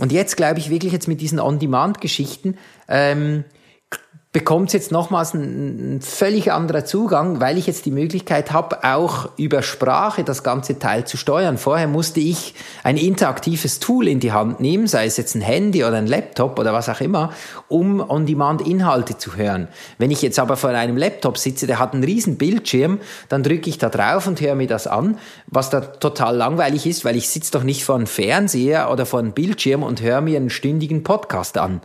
Und 0.00 0.12
jetzt 0.12 0.36
glaube 0.36 0.58
ich 0.58 0.70
wirklich 0.70 0.92
jetzt 0.92 1.08
mit 1.08 1.20
diesen 1.20 1.38
On-Demand-Geschichten, 1.38 2.56
ähm, 2.88 3.44
bekommt 4.32 4.72
jetzt 4.72 4.90
nochmals 4.90 5.34
einen, 5.34 5.78
einen 5.78 6.00
völlig 6.00 6.52
anderer 6.52 6.86
Zugang, 6.86 7.40
weil 7.40 7.58
ich 7.58 7.66
jetzt 7.66 7.84
die 7.84 7.90
Möglichkeit 7.90 8.50
habe, 8.50 8.82
auch 8.82 9.28
über 9.36 9.62
Sprache 9.62 10.24
das 10.24 10.42
ganze 10.42 10.78
Teil 10.78 11.06
zu 11.06 11.18
steuern. 11.18 11.58
Vorher 11.58 11.86
musste 11.86 12.20
ich 12.20 12.54
ein 12.82 12.96
interaktives 12.96 13.78
Tool 13.78 14.08
in 14.08 14.20
die 14.20 14.32
Hand 14.32 14.58
nehmen, 14.58 14.86
sei 14.86 15.04
es 15.04 15.18
jetzt 15.18 15.34
ein 15.34 15.42
Handy 15.42 15.84
oder 15.84 15.98
ein 15.98 16.06
Laptop 16.06 16.58
oder 16.58 16.72
was 16.72 16.88
auch 16.88 17.02
immer, 17.02 17.30
um 17.68 18.00
on-demand 18.00 18.66
Inhalte 18.66 19.18
zu 19.18 19.36
hören. 19.36 19.68
Wenn 19.98 20.10
ich 20.10 20.22
jetzt 20.22 20.38
aber 20.38 20.56
vor 20.56 20.70
einem 20.70 20.96
Laptop 20.96 21.36
sitze, 21.36 21.66
der 21.66 21.78
hat 21.78 21.92
einen 21.92 22.02
riesen 22.02 22.38
Bildschirm, 22.38 23.00
dann 23.28 23.42
drücke 23.42 23.68
ich 23.68 23.76
da 23.76 23.90
drauf 23.90 24.26
und 24.26 24.40
höre 24.40 24.54
mir 24.54 24.66
das 24.66 24.86
an, 24.86 25.18
was 25.46 25.68
da 25.68 25.82
total 25.82 26.36
langweilig 26.36 26.86
ist, 26.86 27.04
weil 27.04 27.16
ich 27.16 27.28
sitze 27.28 27.52
doch 27.52 27.64
nicht 27.64 27.84
vor 27.84 27.96
einem 27.96 28.06
Fernseher 28.06 28.90
oder 28.90 29.04
vor 29.04 29.18
einem 29.18 29.32
Bildschirm 29.32 29.82
und 29.82 30.00
höre 30.00 30.22
mir 30.22 30.38
einen 30.38 30.48
stündigen 30.48 31.02
Podcast 31.02 31.58
an. 31.58 31.82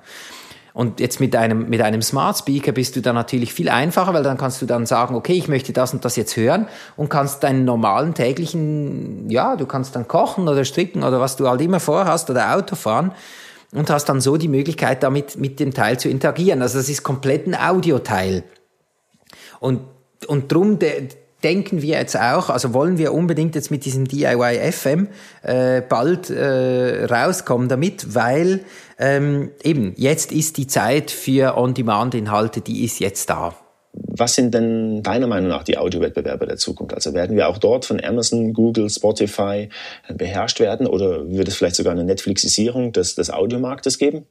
Und 0.78 1.00
jetzt 1.00 1.20
mit 1.20 1.36
einem, 1.36 1.70
mit 1.70 1.82
einem 1.82 2.04
Smart 2.04 2.38
Speaker 2.38 2.72
bist 2.72 2.96
du 2.96 3.02
dann 3.02 3.16
natürlich 3.16 3.52
viel 3.52 3.68
einfacher, 3.68 4.14
weil 4.14 4.22
dann 4.22 4.38
kannst 4.38 4.62
du 4.62 4.68
dann 4.68 4.86
sagen, 4.86 5.16
okay, 5.16 5.34
ich 5.34 5.48
möchte 5.48 5.74
das 5.74 5.92
und 5.92 6.06
das 6.06 6.16
jetzt 6.18 6.38
hören 6.38 6.68
und 6.96 7.10
kannst 7.10 7.44
deinen 7.44 7.66
normalen 7.66 8.14
täglichen, 8.14 9.28
ja, 9.28 9.56
du 9.56 9.66
kannst 9.66 9.96
dann 9.96 10.08
kochen 10.08 10.48
oder 10.48 10.64
stricken 10.66 11.04
oder 11.04 11.20
was 11.20 11.36
du 11.36 11.50
halt 11.50 11.62
immer 11.62 11.80
vorhast 11.80 12.30
oder 12.30 12.56
Auto 12.56 12.76
fahren 12.76 13.12
und 13.74 13.90
hast 13.90 14.06
dann 14.06 14.22
so 14.22 14.38
die 14.38 14.50
Möglichkeit, 14.50 15.02
damit 15.02 15.36
mit 15.36 15.60
dem 15.60 15.74
Teil 15.74 15.98
zu 15.98 16.10
interagieren. 16.10 16.62
Also 16.62 16.78
das 16.78 16.90
ist 16.90 17.02
komplett 17.02 17.48
ein 17.48 17.56
Audioteil. 17.56 18.44
Und, 19.60 19.82
und 20.28 20.52
drum, 20.52 20.78
der, 20.78 21.08
denken 21.44 21.82
wir 21.82 22.00
jetzt 22.00 22.18
auch, 22.18 22.50
also 22.50 22.74
wollen 22.74 22.98
wir 22.98 23.14
unbedingt 23.14 23.56
jetzt 23.56 23.72
mit 23.72 23.86
diesem 23.86 24.08
DIY 24.08 24.72
FM 24.72 25.08
äh, 25.44 25.82
bald 25.82 26.30
äh, 26.30 27.06
rauskommen 27.06 27.70
damit, 27.70 28.16
weil 28.16 28.62
ähm, 29.00 29.52
eben 29.64 29.94
jetzt 29.98 30.32
ist 30.32 30.58
die 30.58 30.68
Zeit 30.68 31.12
für 31.12 31.58
On-Demand-Inhalte, 31.58 32.62
die 32.62 32.84
ist 32.84 33.00
jetzt 33.00 33.30
da. 33.30 33.56
Was 33.94 34.36
sind 34.36 34.54
denn 34.54 35.02
deiner 35.02 35.28
Meinung 35.28 35.50
nach 35.50 35.64
die 35.64 35.78
Audiowettbewerber 35.78 36.46
der 36.46 36.58
Zukunft? 36.58 36.94
Also 36.94 37.14
werden 37.14 37.36
wir 37.36 37.48
auch 37.48 37.58
dort 37.58 37.86
von 37.86 38.04
Amazon, 38.04 38.54
Google, 38.54 38.90
Spotify 38.90 39.70
äh, 40.08 40.14
beherrscht 40.14 40.60
werden 40.60 40.88
oder 40.88 41.30
wird 41.30 41.48
es 41.48 41.56
vielleicht 41.56 41.76
sogar 41.76 41.94
eine 41.94 42.04
Netflixisierung 42.04 42.92
des, 42.92 43.16
des 43.16 43.30
Audiomarktes 43.30 43.98
geben? 43.98 44.26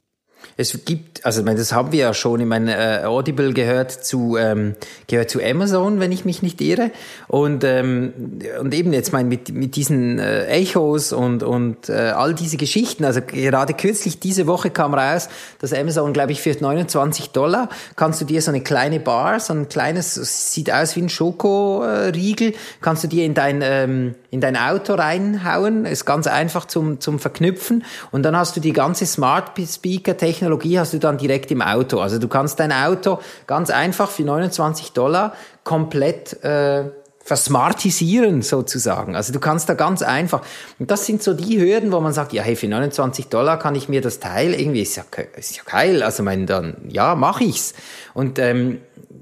Es 0.55 0.85
gibt, 0.85 1.25
also 1.25 1.41
ich 1.41 1.45
meine, 1.45 1.59
das 1.59 1.73
haben 1.73 1.91
wir 1.91 1.99
ja 1.99 2.13
schon, 2.13 2.39
ich 2.39 2.47
meine, 2.47 3.01
äh, 3.01 3.05
Audible 3.05 3.53
gehört 3.53 3.91
zu, 3.91 4.37
ähm, 4.37 4.75
gehört 5.07 5.29
zu 5.29 5.43
Amazon, 5.43 5.99
wenn 5.99 6.11
ich 6.11 6.25
mich 6.25 6.41
nicht 6.41 6.61
irre. 6.61 6.91
Und, 7.27 7.63
ähm, 7.63 8.13
und 8.59 8.73
eben 8.73 8.93
jetzt 8.93 9.13
mein, 9.13 9.27
mit, 9.27 9.53
mit 9.53 9.75
diesen 9.75 10.19
äh, 10.19 10.47
Echos 10.47 11.13
und, 11.13 11.43
und 11.43 11.89
äh, 11.89 12.13
all 12.15 12.33
diese 12.33 12.57
Geschichten, 12.57 13.05
also 13.05 13.21
gerade 13.21 13.73
kürzlich 13.73 14.19
diese 14.19 14.47
Woche 14.47 14.69
kam 14.69 14.93
raus, 14.93 15.29
dass 15.59 15.73
Amazon, 15.73 16.13
glaube 16.13 16.31
ich, 16.31 16.41
für 16.41 16.55
29 16.57 17.29
Dollar 17.29 17.69
kannst 17.95 18.21
du 18.21 18.25
dir 18.25 18.41
so 18.41 18.49
eine 18.51 18.61
kleine 18.61 18.99
Bar, 18.99 19.39
so 19.39 19.53
ein 19.53 19.69
kleines, 19.69 20.15
sieht 20.53 20.71
aus 20.71 20.95
wie 20.95 21.01
ein 21.01 21.09
Schokoriegel, 21.09 22.53
kannst 22.81 23.03
du 23.03 23.07
dir 23.07 23.25
in 23.25 23.33
dein, 23.33 23.61
ähm, 23.61 24.15
in 24.31 24.41
dein 24.41 24.55
Auto 24.57 24.93
reinhauen, 24.93 25.85
ist 25.85 26.05
ganz 26.05 26.25
einfach 26.25 26.65
zum, 26.65 26.99
zum 26.99 27.19
Verknüpfen 27.19 27.83
und 28.11 28.23
dann 28.23 28.35
hast 28.35 28.55
du 28.55 28.59
die 28.59 28.73
ganze 28.73 29.05
Smart 29.05 29.51
Speaker 29.57 30.17
Technologie 30.17 30.36
hast 30.41 30.93
du 30.93 30.99
dann 30.99 31.17
direkt 31.17 31.51
im 31.51 31.61
Auto. 31.61 31.99
Also 31.99 32.19
du 32.19 32.27
kannst 32.27 32.59
dein 32.59 32.71
Auto 32.71 33.19
ganz 33.45 33.69
einfach 33.69 34.09
für 34.09 34.23
29 34.23 34.93
Dollar 34.93 35.33
komplett 35.63 36.43
äh, 36.43 36.85
versmartisieren 37.27 38.41
sozusagen. 38.41 39.13
Also 39.13 39.33
du 39.33 39.41
kannst 39.41 39.67
da 39.67 39.73
ganz 39.73 40.01
einfach, 40.01 40.43
und 40.79 40.89
das 40.89 41.05
sind 41.05 41.21
so 41.21 41.33
die 41.33 41.59
Hürden, 41.59 41.91
wo 41.91 41.99
man 41.99 42.13
sagt, 42.13 42.31
ja 42.31 42.41
hey, 42.41 42.55
für 42.55 42.69
29 42.69 43.27
Dollar 43.27 43.59
kann 43.59 43.75
ich 43.75 43.89
mir 43.89 43.99
das 43.99 44.21
Teil, 44.21 44.53
irgendwie 44.53 44.81
ist 44.81 44.95
ja, 44.95 45.03
ist 45.35 45.57
ja 45.57 45.63
geil, 45.65 46.03
also 46.03 46.23
mein, 46.23 46.45
dann, 46.45 46.77
ja, 46.87 47.15
mach 47.15 47.41
ich's. 47.41 47.73
Und 48.13 48.39
ähm, 48.39 48.79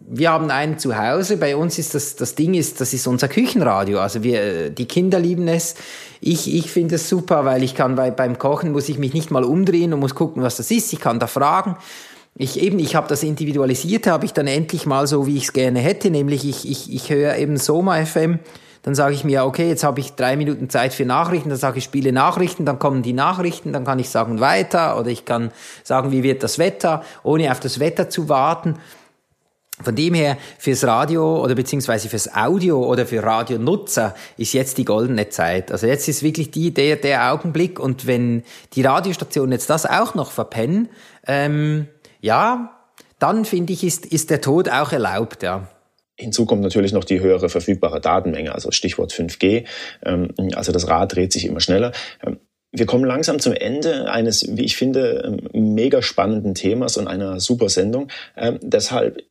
wir 0.07 0.29
haben 0.29 0.51
einen 0.51 0.77
zu 0.77 0.95
Hause, 0.95 1.37
bei 1.37 1.55
uns 1.55 1.79
ist 1.79 1.95
das, 1.95 2.15
das 2.15 2.35
Ding 2.35 2.53
ist, 2.53 2.79
das 2.79 2.93
ist 2.93 3.07
unser 3.07 3.27
Küchenradio, 3.27 3.99
also 3.99 4.21
wir, 4.21 4.69
die 4.69 4.85
Kinder 4.85 5.17
lieben 5.17 5.47
es, 5.47 5.73
ich, 6.21 6.53
ich 6.53 6.69
finde 6.69 6.95
es 6.95 7.09
super, 7.09 7.43
weil 7.43 7.63
ich 7.63 7.73
kann 7.73 7.95
bei, 7.95 8.11
beim 8.11 8.37
Kochen 8.37 8.71
muss 8.71 8.87
ich 8.87 8.99
mich 8.99 9.15
nicht 9.15 9.31
mal 9.31 9.43
umdrehen 9.43 9.93
und 9.93 9.99
muss 9.99 10.13
gucken, 10.13 10.43
was 10.43 10.57
das 10.57 10.69
ist, 10.69 10.93
ich 10.93 10.99
kann 10.99 11.17
da 11.17 11.25
fragen, 11.25 11.75
ich 12.37 12.59
eben, 12.61 12.79
ich 12.79 12.95
habe 12.95 13.07
das 13.07 13.23
individualisiert, 13.23 14.07
habe 14.07 14.25
ich 14.25 14.33
dann 14.33 14.47
endlich 14.47 14.85
mal 14.85 15.07
so, 15.07 15.25
wie 15.25 15.37
ich 15.37 15.45
es 15.45 15.53
gerne 15.53 15.79
hätte, 15.79 16.09
nämlich 16.09 16.47
ich, 16.47 16.69
ich, 16.69 16.93
ich 16.93 17.09
höre 17.09 17.37
eben 17.37 17.55
Soma 17.55 18.05
FM, 18.05 18.39
dann 18.83 18.93
sage 18.93 19.15
ich 19.15 19.23
mir, 19.23 19.45
okay, 19.45 19.69
jetzt 19.69 19.83
habe 19.83 20.01
ich 20.01 20.13
drei 20.13 20.35
Minuten 20.35 20.69
Zeit 20.69 20.93
für 20.93 21.05
Nachrichten, 21.05 21.49
dann 21.49 21.57
sage 21.57 21.77
ich, 21.77 21.85
spiele 21.85 22.11
Nachrichten, 22.11 22.65
dann 22.65 22.77
kommen 22.77 23.03
die 23.03 23.13
Nachrichten, 23.13 23.71
dann 23.71 23.85
kann 23.85 23.99
ich 23.99 24.09
sagen 24.09 24.41
weiter 24.41 24.99
oder 24.99 25.09
ich 25.09 25.23
kann 25.23 25.51
sagen, 25.83 26.11
wie 26.11 26.23
wird 26.23 26.43
das 26.43 26.59
Wetter, 26.59 27.03
ohne 27.23 27.51
auf 27.51 27.61
das 27.61 27.79
Wetter 27.79 28.09
zu 28.09 28.27
warten. 28.27 28.75
Von 29.81 29.95
dem 29.95 30.13
her, 30.13 30.37
fürs 30.57 30.85
Radio 30.85 31.41
oder 31.43 31.55
beziehungsweise 31.55 32.09
fürs 32.09 32.33
Audio 32.33 32.85
oder 32.85 33.05
für 33.05 33.23
Radionutzer 33.23 34.13
ist 34.37 34.53
jetzt 34.53 34.77
die 34.77 34.85
goldene 34.85 35.29
Zeit. 35.29 35.71
Also 35.71 35.87
jetzt 35.87 36.07
ist 36.07 36.21
wirklich 36.21 36.51
die, 36.51 36.73
der, 36.73 36.95
der 36.97 37.33
Augenblick 37.33 37.79
und 37.79 38.07
wenn 38.07 38.43
die 38.73 38.83
Radiostationen 38.83 39.53
jetzt 39.53 39.69
das 39.69 39.85
auch 39.85 40.15
noch 40.15 40.31
verpennen, 40.31 40.89
ähm, 41.27 41.87
ja, 42.25 42.71
dann 43.19 43.45
finde 43.45 43.71
ich, 43.71 43.83
ist, 43.83 44.07
ist 44.07 44.31
der 44.31 44.41
Tod 44.41 44.67
auch 44.67 44.91
erlaubt, 44.91 45.43
ja. 45.43 45.69
Hinzu 46.17 46.45
kommt 46.45 46.63
natürlich 46.63 46.91
noch 46.91 47.03
die 47.03 47.19
höhere 47.19 47.49
verfügbare 47.49 48.01
Datenmenge, 48.01 48.55
also 48.55 48.71
Stichwort 48.71 49.13
5G. 49.13 49.65
Ähm, 50.03 50.29
also 50.55 50.71
das 50.71 50.87
Rad 50.87 51.15
dreht 51.15 51.31
sich 51.31 51.45
immer 51.45 51.59
schneller. 51.59 51.91
Ähm, 52.25 52.39
wir 52.71 52.87
kommen 52.87 53.05
langsam 53.05 53.39
zum 53.39 53.53
Ende 53.53 54.09
eines, 54.09 54.57
wie 54.57 54.65
ich 54.65 54.75
finde, 54.75 55.39
ähm, 55.53 55.75
mega 55.75 56.01
spannenden 56.01 56.55
Themas 56.55 56.97
und 56.97 57.07
einer 57.07 57.39
super 57.39 57.69
Sendung. 57.69 58.09
Deshalb 58.61 59.23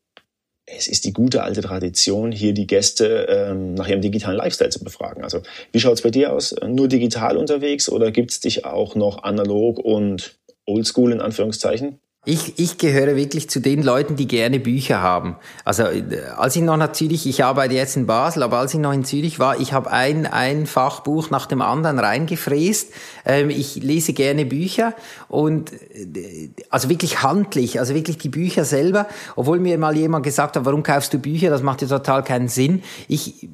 es 0.66 0.86
ist 0.86 1.04
die 1.04 1.12
gute 1.12 1.42
alte 1.42 1.60
Tradition, 1.60 2.32
hier 2.32 2.54
die 2.54 2.66
Gäste 2.66 3.54
nach 3.76 3.86
ihrem 3.86 4.00
digitalen 4.00 4.38
Lifestyle 4.38 4.70
zu 4.70 4.82
befragen. 4.82 5.22
Also 5.22 5.42
wie 5.72 5.80
schaut 5.80 5.92
es 5.92 6.00
bei 6.00 6.08
dir 6.08 6.32
aus? 6.32 6.54
Nur 6.66 6.88
digital 6.88 7.36
unterwegs 7.36 7.90
oder 7.90 8.10
gibt 8.10 8.30
es 8.30 8.40
dich 8.40 8.64
auch 8.64 8.94
noch 8.94 9.24
analog 9.24 9.78
und 9.78 10.38
oldschool 10.64 11.12
in 11.12 11.20
Anführungszeichen? 11.20 12.00
Ich, 12.26 12.58
ich 12.58 12.78
gehöre 12.78 13.16
wirklich 13.16 13.50
zu 13.50 13.60
den 13.60 13.82
Leuten, 13.82 14.16
die 14.16 14.26
gerne 14.26 14.58
Bücher 14.58 15.02
haben. 15.02 15.36
Also 15.64 15.82
äh, 15.82 16.22
als 16.36 16.56
ich 16.56 16.62
noch 16.62 16.78
nach 16.78 16.92
Zürich, 16.92 17.26
ich 17.26 17.44
arbeite 17.44 17.74
jetzt 17.74 17.96
in 17.96 18.06
Basel, 18.06 18.42
aber 18.42 18.58
als 18.58 18.72
ich 18.72 18.80
noch 18.80 18.92
in 18.92 19.04
Zürich 19.04 19.38
war, 19.38 19.60
ich 19.60 19.74
habe 19.74 19.90
ein, 19.90 20.26
ein 20.26 20.66
Fachbuch 20.66 21.28
nach 21.28 21.44
dem 21.44 21.60
anderen 21.60 21.98
reingefräst. 21.98 22.92
Ähm, 23.26 23.50
ich 23.50 23.76
lese 23.76 24.14
gerne 24.14 24.46
Bücher 24.46 24.94
und 25.28 25.72
äh, 25.72 26.48
also 26.70 26.88
wirklich 26.88 27.22
handlich, 27.22 27.78
also 27.78 27.94
wirklich 27.94 28.16
die 28.16 28.30
Bücher 28.30 28.64
selber. 28.64 29.06
Obwohl 29.36 29.60
mir 29.60 29.76
mal 29.76 29.94
jemand 29.94 30.24
gesagt 30.24 30.56
hat, 30.56 30.64
warum 30.64 30.82
kaufst 30.82 31.12
du 31.12 31.18
Bücher? 31.18 31.50
Das 31.50 31.62
macht 31.62 31.82
ja 31.82 31.88
total 31.88 32.24
keinen 32.24 32.48
Sinn. 32.48 32.82
Ich, 33.06 33.48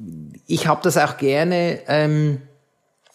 ich 0.47 0.69
habe 0.69 0.81
das 0.85 0.97
auch 0.97 1.17
gerne, 1.17 1.81
ähm, 1.89 2.41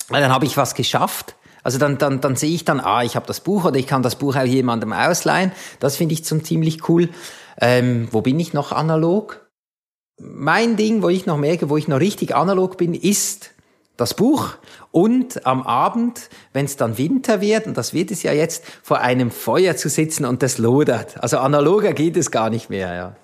dann 0.10 0.34
habe 0.34 0.46
ich 0.46 0.58
was 0.58 0.76
geschafft 0.76 1.36
also 1.66 1.80
dann, 1.80 1.98
dann, 1.98 2.22
dann 2.22 2.36
sehe 2.36 2.54
ich 2.54 2.64
dann, 2.64 2.80
ah, 2.80 3.04
ich 3.04 3.16
habe 3.16 3.26
das 3.26 3.40
Buch 3.40 3.66
oder 3.66 3.78
ich 3.78 3.88
kann 3.88 4.04
das 4.04 4.18
Buch 4.18 4.36
auch 4.36 4.46
jemandem 4.46 4.94
ausleihen. 4.94 5.52
Das 5.80 5.98
finde 5.98 6.14
ich 6.14 6.24
zum 6.24 6.44
ziemlich 6.44 6.88
cool. 6.88 7.10
Ähm, 7.60 8.08
wo 8.12 8.22
bin 8.22 8.40
ich 8.40 8.54
noch 8.54 8.72
analog? 8.72 9.50
Mein 10.22 10.76
Ding, 10.76 11.02
wo 11.02 11.10
ich 11.10 11.26
noch 11.26 11.40
merke, 11.40 11.68
wo 11.72 11.76
ich 11.76 11.88
noch 11.88 12.00
richtig 12.00 12.36
analog 12.36 12.78
bin, 12.78 12.94
ist 12.94 13.50
das 13.98 14.14
Buch 14.14 14.50
und 14.92 15.48
am 15.48 15.64
Abend, 15.64 16.30
wenn 16.54 16.66
es 16.66 16.78
dann 16.78 17.00
Winter 17.00 17.42
wird, 17.42 17.66
und 17.66 17.78
das 17.78 17.96
wird 17.96 18.12
es 18.12 18.22
ja 18.22 18.32
jetzt, 18.32 18.64
vor 18.84 19.00
einem 19.00 19.32
Feuer 19.32 19.76
zu 19.76 19.90
sitzen 19.90 20.26
und 20.26 20.44
das 20.44 20.60
lodert. 20.60 21.20
Also 21.24 21.40
analoger 21.40 21.94
geht 21.94 22.16
es 22.16 22.30
gar 22.30 22.52
nicht 22.52 22.70
mehr, 22.70 22.94
ja. 22.94 23.16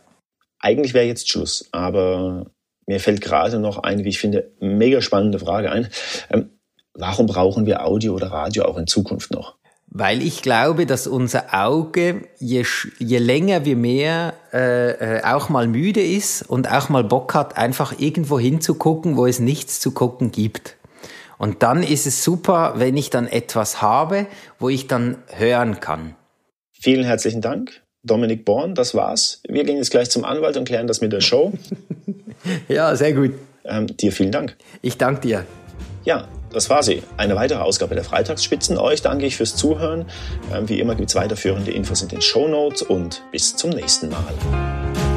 Eigentlich 0.58 0.96
wäre 0.96 1.06
jetzt 1.06 1.30
Schluss, 1.30 1.70
aber 1.72 2.48
mir 2.88 3.00
fällt 3.00 3.22
gerade 3.22 3.60
noch 3.60 3.78
eine, 3.84 4.04
wie 4.04 4.10
ich 4.10 4.20
finde, 4.20 4.52
mega 4.60 5.00
spannende 5.02 5.38
Frage 5.38 5.72
ein. 5.72 5.89
Ähm, 6.32 6.50
Warum 6.94 7.28
brauchen 7.28 7.66
wir 7.66 7.86
Audio 7.86 8.14
oder 8.14 8.28
Radio 8.28 8.66
auch 8.66 8.78
in 8.78 8.88
Zukunft 8.88 9.32
noch? 9.32 9.56
Weil 9.94 10.22
ich 10.22 10.42
glaube, 10.42 10.86
dass 10.86 11.06
unser 11.06 11.54
Auge, 11.54 12.24
je, 12.39 12.64
je 12.98 13.18
länger 13.18 13.66
wir 13.66 13.76
mehr 13.76 14.34
äh, 14.54 15.18
äh, 15.18 15.24
auch 15.24 15.50
mal 15.50 15.68
müde 15.68 16.02
ist 16.02 16.44
und 16.44 16.72
auch 16.72 16.88
mal 16.88 17.04
Bock 17.04 17.34
hat, 17.34 17.58
einfach 17.58 18.00
irgendwo 18.00 18.39
hinzugucken, 18.39 19.18
wo 19.18 19.26
es 19.26 19.39
nichts 19.39 19.82
zu 19.82 19.92
gucken 19.92 20.32
gibt. 20.32 20.78
Und 21.38 21.62
dann 21.62 21.84
ist 21.84 22.08
es 22.08 22.24
super, 22.24 22.76
wenn 22.78 22.96
ich 22.96 23.10
dann 23.10 23.28
etwas 23.28 23.82
habe, 23.82 24.28
wo 24.60 24.70
ich 24.70 24.88
dann 24.88 25.18
hören 25.28 25.82
kann. 25.82 26.16
Vielen 26.72 27.04
herzlichen 27.04 27.42
Dank, 27.42 27.82
Dominik 28.04 28.46
Born. 28.46 28.76
Das 28.76 28.96
war's. 28.96 29.42
Wir 29.48 29.66
gehen 29.66 29.78
jetzt 29.78 29.92
gleich 29.92 30.10
zum 30.10 30.24
Anwalt 30.24 30.56
und 30.56 30.66
klären 30.66 30.88
das 30.88 31.02
mit 31.02 31.12
der 31.12 31.22
Show. 31.22 31.52
ja, 32.70 32.96
sehr 32.96 33.14
gut. 33.14 33.34
Ähm, 33.66 33.88
dir 33.88 34.12
vielen 34.12 34.32
Dank. 34.32 34.56
Ich 34.82 34.98
danke 34.98 35.22
dir. 35.22 35.46
Ja, 36.06 36.28
das 36.54 36.70
war 36.70 36.84
sie. 36.84 37.04
Eine 37.18 37.36
weitere 37.36 37.60
Ausgabe 37.60 37.95
der 37.95 38.04
Freitagsspitzen. 38.04 38.78
Euch 38.78 39.02
danke 39.02 39.26
ich 39.26 39.38
fürs 39.38 39.56
Zuhören. 39.56 40.06
Ähm, 40.54 40.70
wie 40.70 40.80
immer 40.80 40.95
gibt 40.95 41.10
es 41.10 41.16
weiterführende 41.16 41.72
Infos 41.72 42.02
in 42.02 42.10
den 42.10 42.22
Show 42.22 42.47
Notes 42.47 42.82
und 42.82 43.24
bis 43.32 43.56
zum 43.56 43.72
nächsten 43.72 44.10
Mal. 44.10 45.11